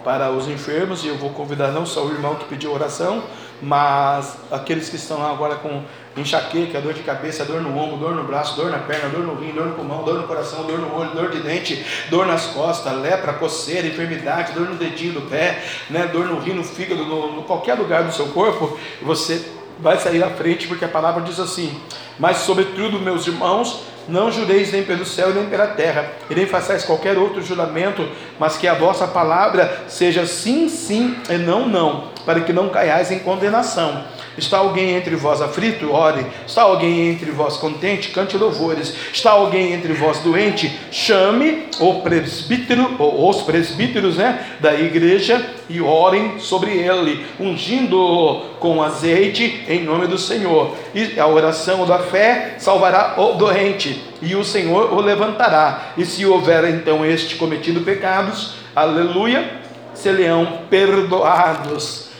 [0.04, 3.24] para os enfermos, e eu vou convidar não só o irmão que pediu oração,
[3.62, 5.84] mas aqueles que estão agora com
[6.16, 9.36] enxaqueca, dor de cabeça, dor no ombro, dor no braço, dor na perna, dor no
[9.36, 12.46] rim, dor no pulmão, dor no coração, dor no olho, dor de dente, dor nas
[12.48, 17.04] costas, lepra, coceira, enfermidade, dor no dedinho do pé, né, dor no rim, no fígado,
[17.04, 19.44] no, no qualquer lugar do seu corpo, você
[19.80, 21.76] vai sair à frente, porque a palavra diz assim:
[22.20, 26.84] Mas, sobretudo, meus irmãos, não jureis nem pelo céu nem pela terra, e nem façais
[26.84, 28.08] qualquer outro juramento,
[28.40, 33.12] mas que a vossa palavra seja sim, sim e não, não, para que não caiais
[33.12, 34.04] em condenação.
[34.38, 35.92] Está alguém entre vós aflito?
[35.92, 36.26] Ore.
[36.46, 38.10] Está alguém entre vós contente?
[38.10, 38.96] Cante louvores.
[39.12, 40.80] Está alguém entre vós doente?
[40.92, 48.82] Chame o presbítero, ou os presbíteros né, da igreja e orem sobre ele, ungindo-o com
[48.82, 50.76] azeite em nome do Senhor.
[50.94, 55.94] E a oração da fé salvará o doente, e o Senhor o levantará.
[55.98, 59.62] E se houver então este cometido pecados, aleluia,
[59.94, 62.13] se leão perdoados.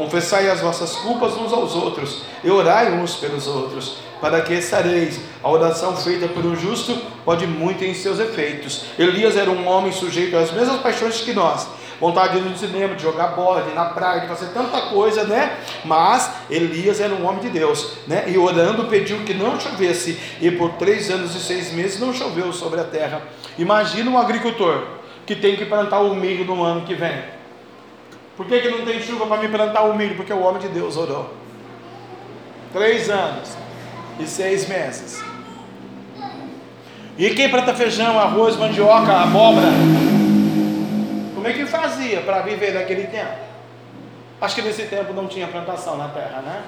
[0.00, 5.20] Confessai as vossas culpas uns aos outros, e orai uns pelos outros, para que sareis.
[5.42, 8.86] A oração feita por um justo pode muito em seus efeitos.
[8.98, 11.68] Elias era um homem sujeito às mesmas paixões que nós.
[12.00, 14.80] Vontade de ir no cinema, de jogar bola, de ir na praia, de fazer tanta
[14.86, 15.58] coisa, né?
[15.84, 18.24] Mas Elias era um homem de Deus, né?
[18.26, 20.18] E orando pediu que não chovesse.
[20.40, 23.20] E por três anos e seis meses não choveu sobre a terra.
[23.58, 24.82] Imagina um agricultor
[25.26, 27.38] que tem que plantar o milho no ano que vem.
[28.40, 30.16] Por que, que não tem chuva para me plantar o milho?
[30.16, 31.28] Porque o homem de Deus orou.
[32.72, 33.54] Três anos
[34.18, 35.22] e seis meses.
[37.18, 39.66] E quem planta feijão, arroz, mandioca, abóbora?
[41.34, 43.36] Como é que fazia para viver naquele tempo?
[44.40, 46.62] Acho que nesse tempo não tinha plantação na terra, né?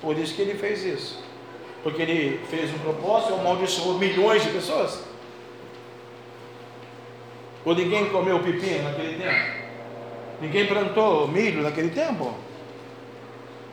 [0.00, 1.22] Por isso que ele fez isso.
[1.82, 5.04] Porque ele fez um propósito amaldiçoou milhões de pessoas.
[7.66, 9.65] Ou ninguém comeu pepino naquele tempo?
[10.40, 12.34] Ninguém plantou milho naquele tempo?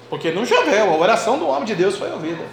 [0.09, 2.43] Porque não choveu, a oração do homem de Deus foi ouvida.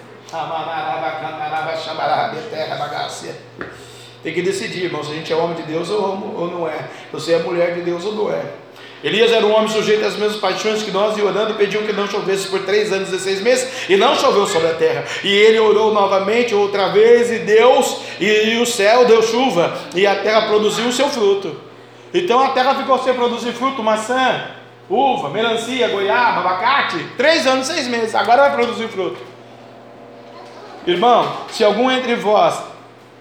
[4.22, 6.88] Tem que decidir, irmão, se a gente é homem de Deus ou não é.
[7.12, 8.44] Você é mulher de Deus ou não é.
[9.02, 12.06] Elias era um homem sujeito às mesmas paixões que nós, e orando pediu que não
[12.06, 15.04] chovesse por três anos e seis meses, e não choveu sobre a terra.
[15.24, 20.16] E ele orou novamente, outra vez, e Deus, e, o céu deu chuva, e a
[20.16, 21.69] terra produziu o seu fruto.
[22.12, 24.46] Então a terra ficou sem produzir fruto, maçã,
[24.88, 29.18] uva, melancia, goiaba, abacate, três anos seis meses, agora vai produzir fruto.
[30.86, 32.70] Irmão, se algum entre vós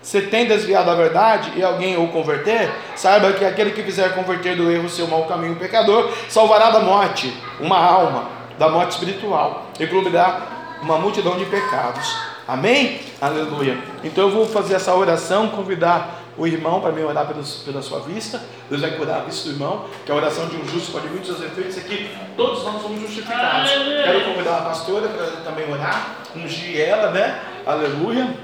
[0.01, 4.55] você tem desviado da verdade e alguém o converter, saiba que aquele que fizer converter
[4.55, 9.85] do erro seu mau caminho pecador, salvará da morte uma alma, da morte espiritual, e
[9.85, 10.41] cobrirá
[10.81, 12.17] uma multidão de pecados.
[12.47, 13.01] Amém?
[13.21, 13.77] Aleluia.
[14.03, 18.41] Então eu vou fazer essa oração, convidar o irmão para me orar pela sua vista.
[18.69, 21.27] Deus vai curar a vista do irmão, que a oração de um justo pode muitos
[21.27, 22.09] seus efeitos aqui.
[22.37, 23.69] Todos nós somos justificados.
[23.69, 27.41] Quero convidar a pastora para também orar, ungir ela, né?
[27.65, 28.35] Aleluia.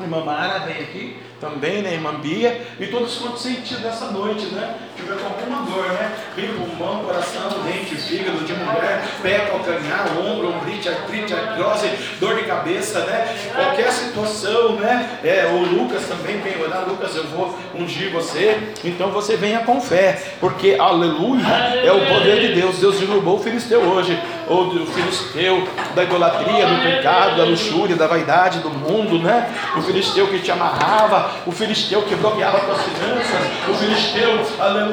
[0.00, 4.74] Irmã Mara vem aqui também, né, irmã Bia, e todos quantos sentidos nessa noite, né?
[5.00, 6.12] Tiver com alguma dor, né?
[6.36, 12.42] Rio, pulmão, coração, dente, fígado, de mulher, pé, calcanhar, ombro, ombrite, artrite, artrose, dor de
[12.42, 13.36] cabeça, né?
[13.54, 15.18] Qualquer situação, né?
[15.24, 18.72] É, o Lucas também vem orar, Lucas, eu vou ungir você.
[18.84, 21.46] Então você venha com fé, porque aleluia
[21.84, 22.78] é o poder de Deus.
[22.78, 24.18] Deus derrubou o filisteu hoje,
[24.48, 29.48] ou o filisteu da idolatria, do pecado, da luxúria, da vaidade do mundo, né?
[29.76, 34.89] O filisteu que te amarrava, o filisteu que bloqueava tuas finanças, o filisteu, aleluia,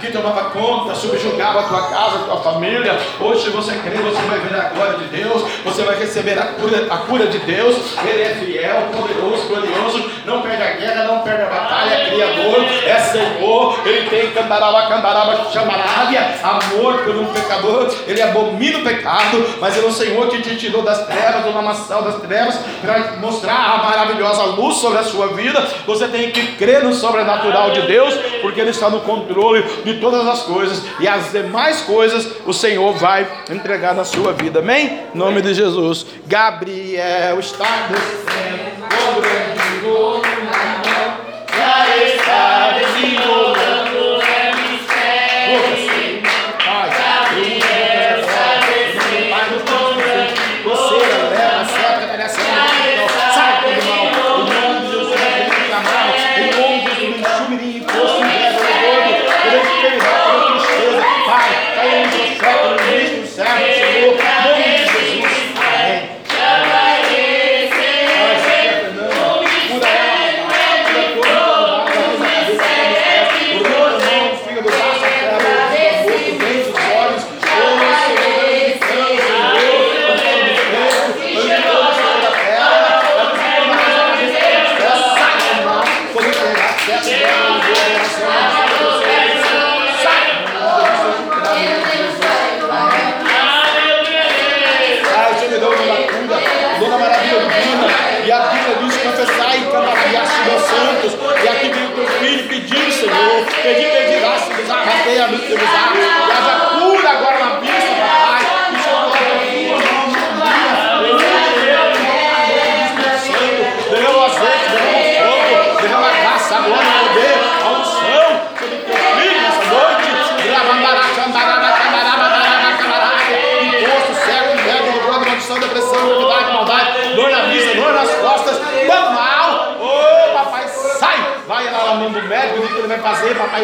[0.00, 2.98] que tomava conta, subjugava a tua casa, a tua família.
[3.20, 6.46] Hoje, se você crê, você vai ver a glória de Deus, você vai receber a
[6.46, 7.96] cura, a cura de Deus.
[8.04, 12.64] Ele é fiel, poderoso, glorioso, não perde a guerra, não perde a batalha, é criador,
[12.86, 19.44] é Senhor, ele tem candaraba, candaraba, chamarábia, amor por um pecador, ele abomina o pecado,
[19.60, 23.16] mas ele é o Senhor que te tirou das trevas, do lamaçal das trevas, para
[23.20, 25.60] mostrar a maravilhosa luz sobre a sua vida.
[25.86, 30.26] Você tem que crer no sobrenatural de Deus, porque Ele está no controle de todas
[30.26, 34.60] as coisas e as demais coisas o Senhor vai entregar na sua vida.
[34.60, 35.00] Amém?
[35.14, 36.06] Em nome de Jesus.
[36.26, 39.51] Gabriel está descendo
[39.92, 41.12] com grande gozo
[41.54, 43.51] já está desenrolando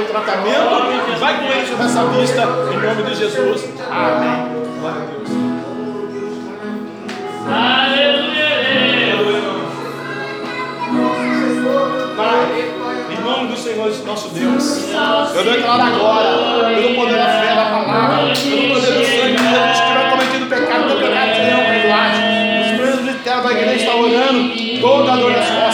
[0.00, 1.18] o tratamento.
[1.18, 3.68] Vai com eles nessa vista, em nome de Jesus.
[3.90, 4.48] Amém.
[4.80, 5.28] Glória a Deus.
[7.50, 8.48] Aleluia.
[12.16, 12.38] Pai,
[13.10, 14.88] em nome do Senhor nosso Deus,
[15.34, 19.80] eu declaro agora, pelo poder da fé da palavra, pelo poder do sangue de Jesus,
[19.80, 22.22] que vai cometido pecado, do pecado de não é privilégio,
[22.60, 25.67] Os presos de terra da igreja estão orando, toda a dor das costas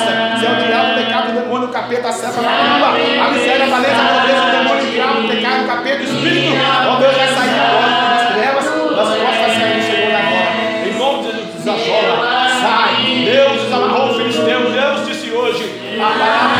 [1.94, 5.20] capeta, a seta na tumba, a miséria, a maleza, a pobreza, o demônio, o diabo,
[5.20, 6.54] o pecado, o capeta, o espírito.
[6.54, 10.88] Ó oh, Deus, vai sair agora das trevas, das costas sair, chegou na hora.
[10.88, 13.24] Em nome de Jesus, desajora, sai.
[13.24, 16.53] Deus desamarrou o filisteu, Deus disse hoje, a palavra.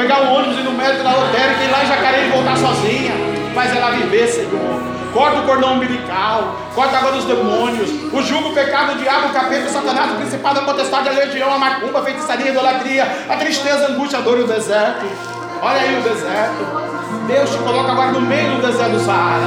[0.00, 3.12] Pegar um ônibus e no médico da lotérica, ir lá em Jacareí e voltar sozinha.
[3.54, 4.90] Faz ela viver, Senhor.
[5.12, 9.32] Corta o cordão umbilical, corta agora os demônios, o jugo, o pecado, o diabo, o
[9.32, 13.08] capeta, o satanás, o principado, a potestade, a legião, a macumba, a feitiçaria, a idolatria,
[13.28, 15.04] a tristeza, a angústia, a dor e o deserto.
[15.60, 16.90] Olha aí o deserto.
[17.26, 19.44] Deus te coloca agora no meio do deserto do Saara.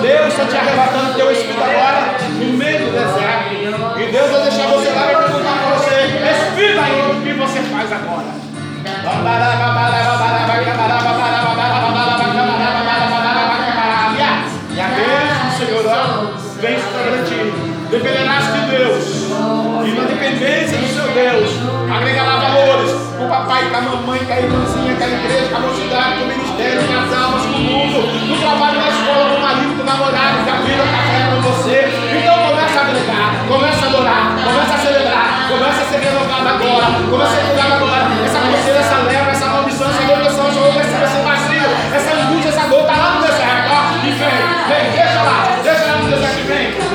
[0.00, 4.00] Deus está te arrebatando teu espírito agora no meio do deserto.
[4.00, 7.60] E Deus vai deixar você lá e perguntar para você: Espírito aí, o que você
[7.62, 8.37] faz agora?
[14.70, 15.82] E a bênção do Senhor
[16.60, 17.08] vem sobre
[18.52, 19.04] de Deus.
[19.84, 21.50] E na dependência do seu Deus,
[21.90, 25.60] agregará valores com o papai, a mamãe, com a irmãzinha, com a igreja, com a
[25.60, 29.36] mocidade, com o ministério, com as almas, com o mundo, no trabalho, na escola, com
[29.36, 31.78] o marido, com o namorado, com a vida, com a fé com você.
[32.18, 36.86] Então começa a agregar, começa a adorar, começa a celebrar, começa a ser renovado agora,
[37.10, 37.98] começa a agora.
[37.98, 38.17] Essa coceira,
[38.78, 42.96] essa leva, essa maldição, essa maldição, essa maldição, esse vazio, essa angústia, essa dor, está
[42.96, 44.06] lá no deserto, ó.
[44.06, 44.28] E vem,
[44.68, 46.87] vem, deixa lá, deixa lá no deserto, vem, vem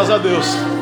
[0.00, 0.79] Graças a Deus.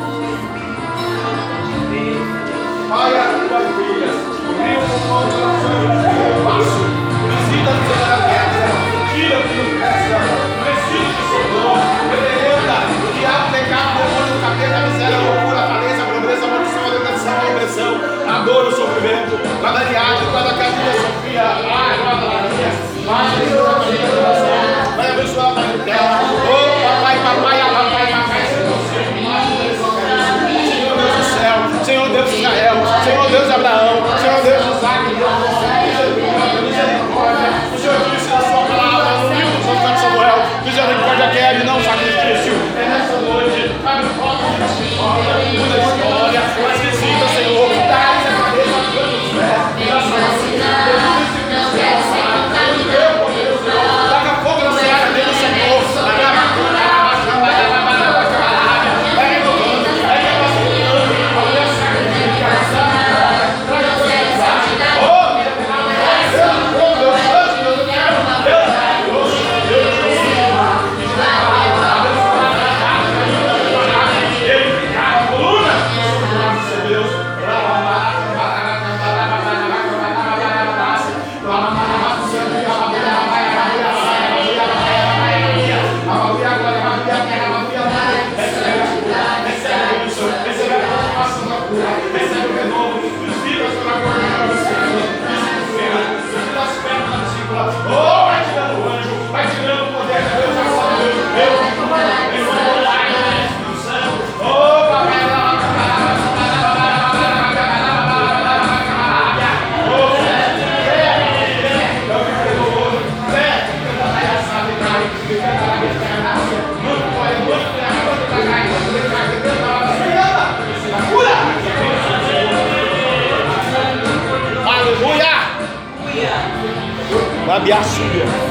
[127.59, 128.25] Babiaçuga.
[128.25, 128.48] Não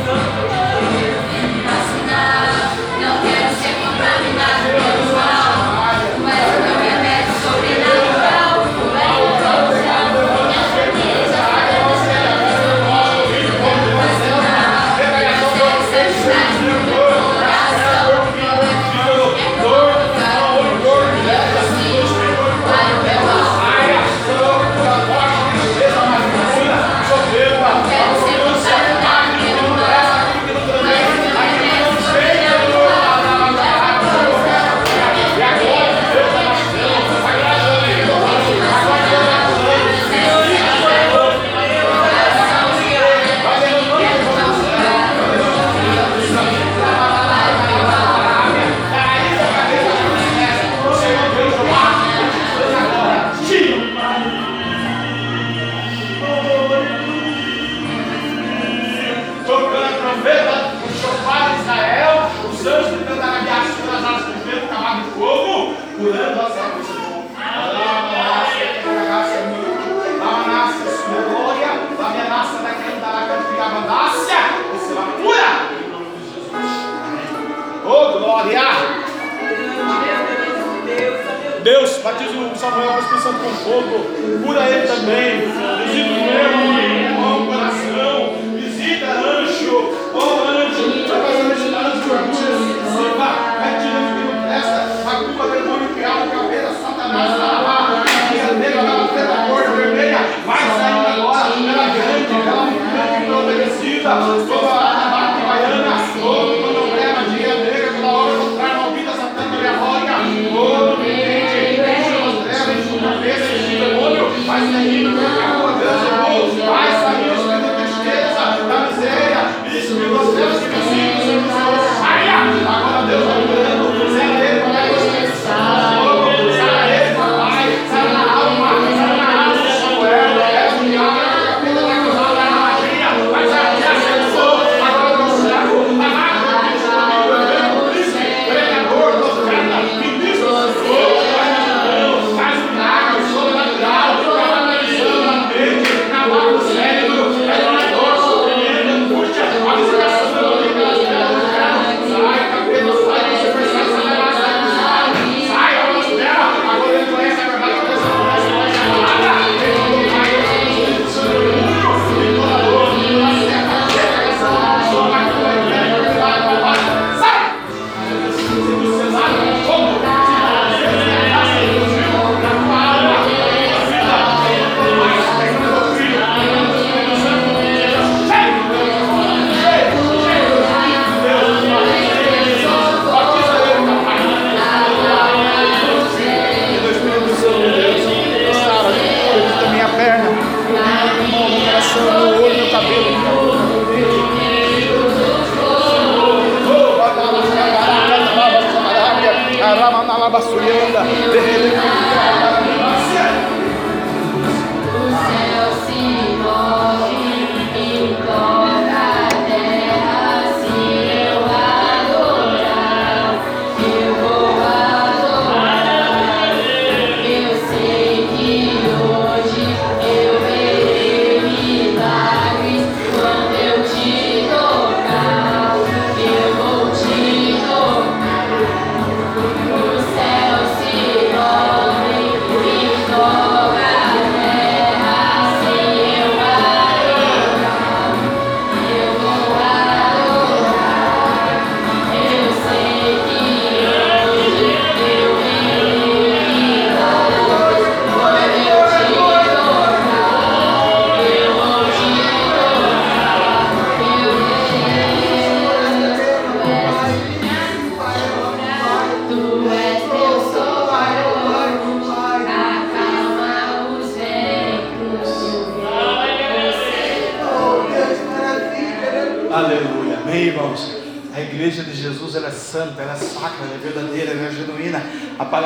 [201.38, 201.87] O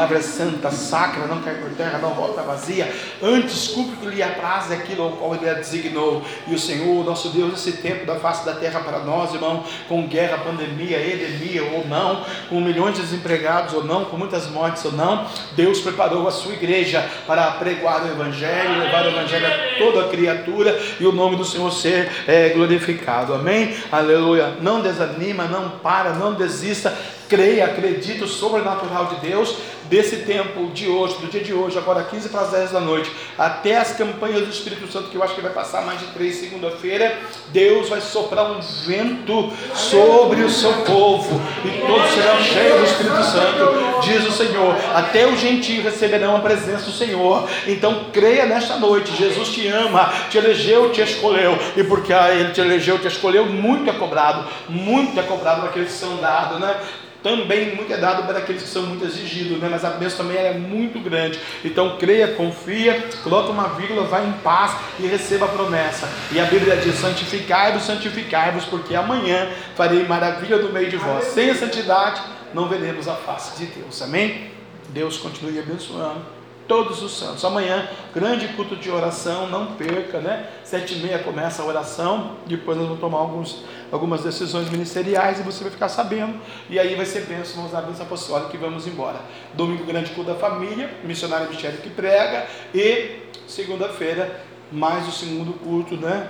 [0.03, 2.93] palavra é santa, sacra, não cai por terra, não volta vazia.
[3.23, 6.23] Antes, cumpre que lhe apraz aquilo ao qual ele a designou.
[6.47, 10.07] E o Senhor, nosso Deus, esse tempo da face da terra para nós, irmão, com
[10.07, 14.93] guerra, pandemia, epidemia ou não, com milhões de desempregados ou não, com muitas mortes ou
[14.93, 20.09] não, Deus preparou a sua igreja para pregoar o Evangelho, levar o Evangelho a toda
[20.09, 23.35] criatura e o nome do Senhor ser é, glorificado.
[23.35, 23.77] Amém?
[23.91, 24.55] Aleluia.
[24.61, 26.93] Não desanima, não para, não desista.
[27.33, 32.29] Creia, acredite sobrenatural de Deus desse tempo de hoje, do dia de hoje, agora 15
[32.29, 35.41] para as 10 da noite, até as campanhas do Espírito Santo, que eu acho que
[35.41, 37.19] vai passar mais de três segunda-feira,
[37.49, 43.23] Deus vai soprar um vento sobre o seu povo, e todos serão cheios do Espírito
[43.23, 44.77] Santo, diz o Senhor.
[44.95, 47.49] Até os gentios receberão a presença do Senhor.
[47.67, 52.61] Então creia nesta noite, Jesus te ama, te elegeu, te escolheu, e porque Ele te
[52.61, 56.77] elegeu, te escolheu, muito é cobrado, muito é cobrado daqueles que são dados, né?
[57.23, 59.69] Também muito é dado para aqueles que são muito exigidos, né?
[59.70, 61.39] mas a bênção também é muito grande.
[61.65, 66.09] Então creia, confia, coloca uma vírgula, vai em paz e receba a promessa.
[66.32, 71.27] E a Bíblia diz: santificai-vos, santificai-vos, porque amanhã farei maravilha no meio de vós.
[71.27, 72.20] Sem a santidade
[72.53, 74.03] não veremos a face de Deus.
[74.03, 74.51] Amém?
[74.89, 77.44] Deus continue abençoando todos os santos.
[77.44, 80.48] Amanhã, grande culto de oração, não perca, né?
[80.64, 85.43] Sete e meia começa a oração, depois nós vamos tomar alguns, algumas decisões ministeriais e
[85.43, 86.34] você vai ficar sabendo.
[86.70, 89.20] E aí vai ser bênção, vamos dar bênção apostólica e vamos embora.
[89.55, 95.97] Domingo, grande culto da família, missionário Michele que prega e segunda-feira, mais o segundo culto,
[95.97, 96.28] né?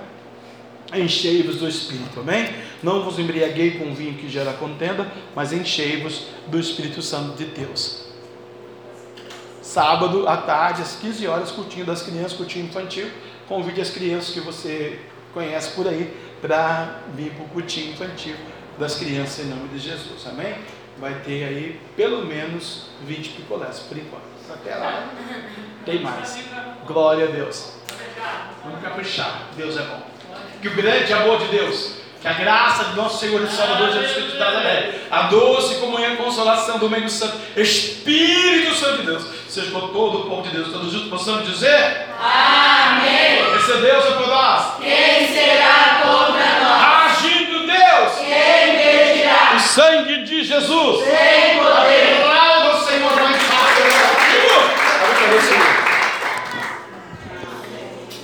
[0.93, 2.49] Enchei-vos do Espírito, amém?
[2.83, 8.02] Não vos embriaguei com vinho que gera contenda, mas enchei-vos do Espírito Santo de Deus.
[9.73, 13.09] Sábado à tarde, às 15 horas, curtinho das crianças, curtinho infantil.
[13.47, 14.99] Convide as crianças que você
[15.33, 18.35] conhece por aí para vir para o curtinho infantil
[18.77, 20.55] das crianças em nome de Jesus, amém?
[20.99, 24.23] Vai ter aí pelo menos 20 picolés por enquanto.
[24.53, 25.09] Até lá
[25.85, 26.37] tem mais.
[26.85, 27.73] Glória a Deus.
[28.63, 29.47] Vamos caprichar.
[29.57, 30.03] Deus é bom.
[30.61, 34.13] Que o grande amor de Deus, que a graça de nosso Senhor e Salvador Jesus
[34.13, 39.69] Cristo Nazaré, a doce comunhão e consolação do meio santo, Espírito Santo de Deus, seja
[39.69, 43.55] com todo o povo de Deus, todos juntos possamos dizer: Amém.
[43.55, 44.77] Esse é Deus é por nós.
[44.81, 47.19] Quem será contra nós?
[47.19, 48.15] Agindo Deus.
[48.17, 49.53] Quem medirá?
[49.55, 51.03] O sangue de Jesus.
[51.05, 52.23] Sem poder.
[52.23, 53.63] Aplauda o Senhor mais uma
[55.37, 55.72] vez.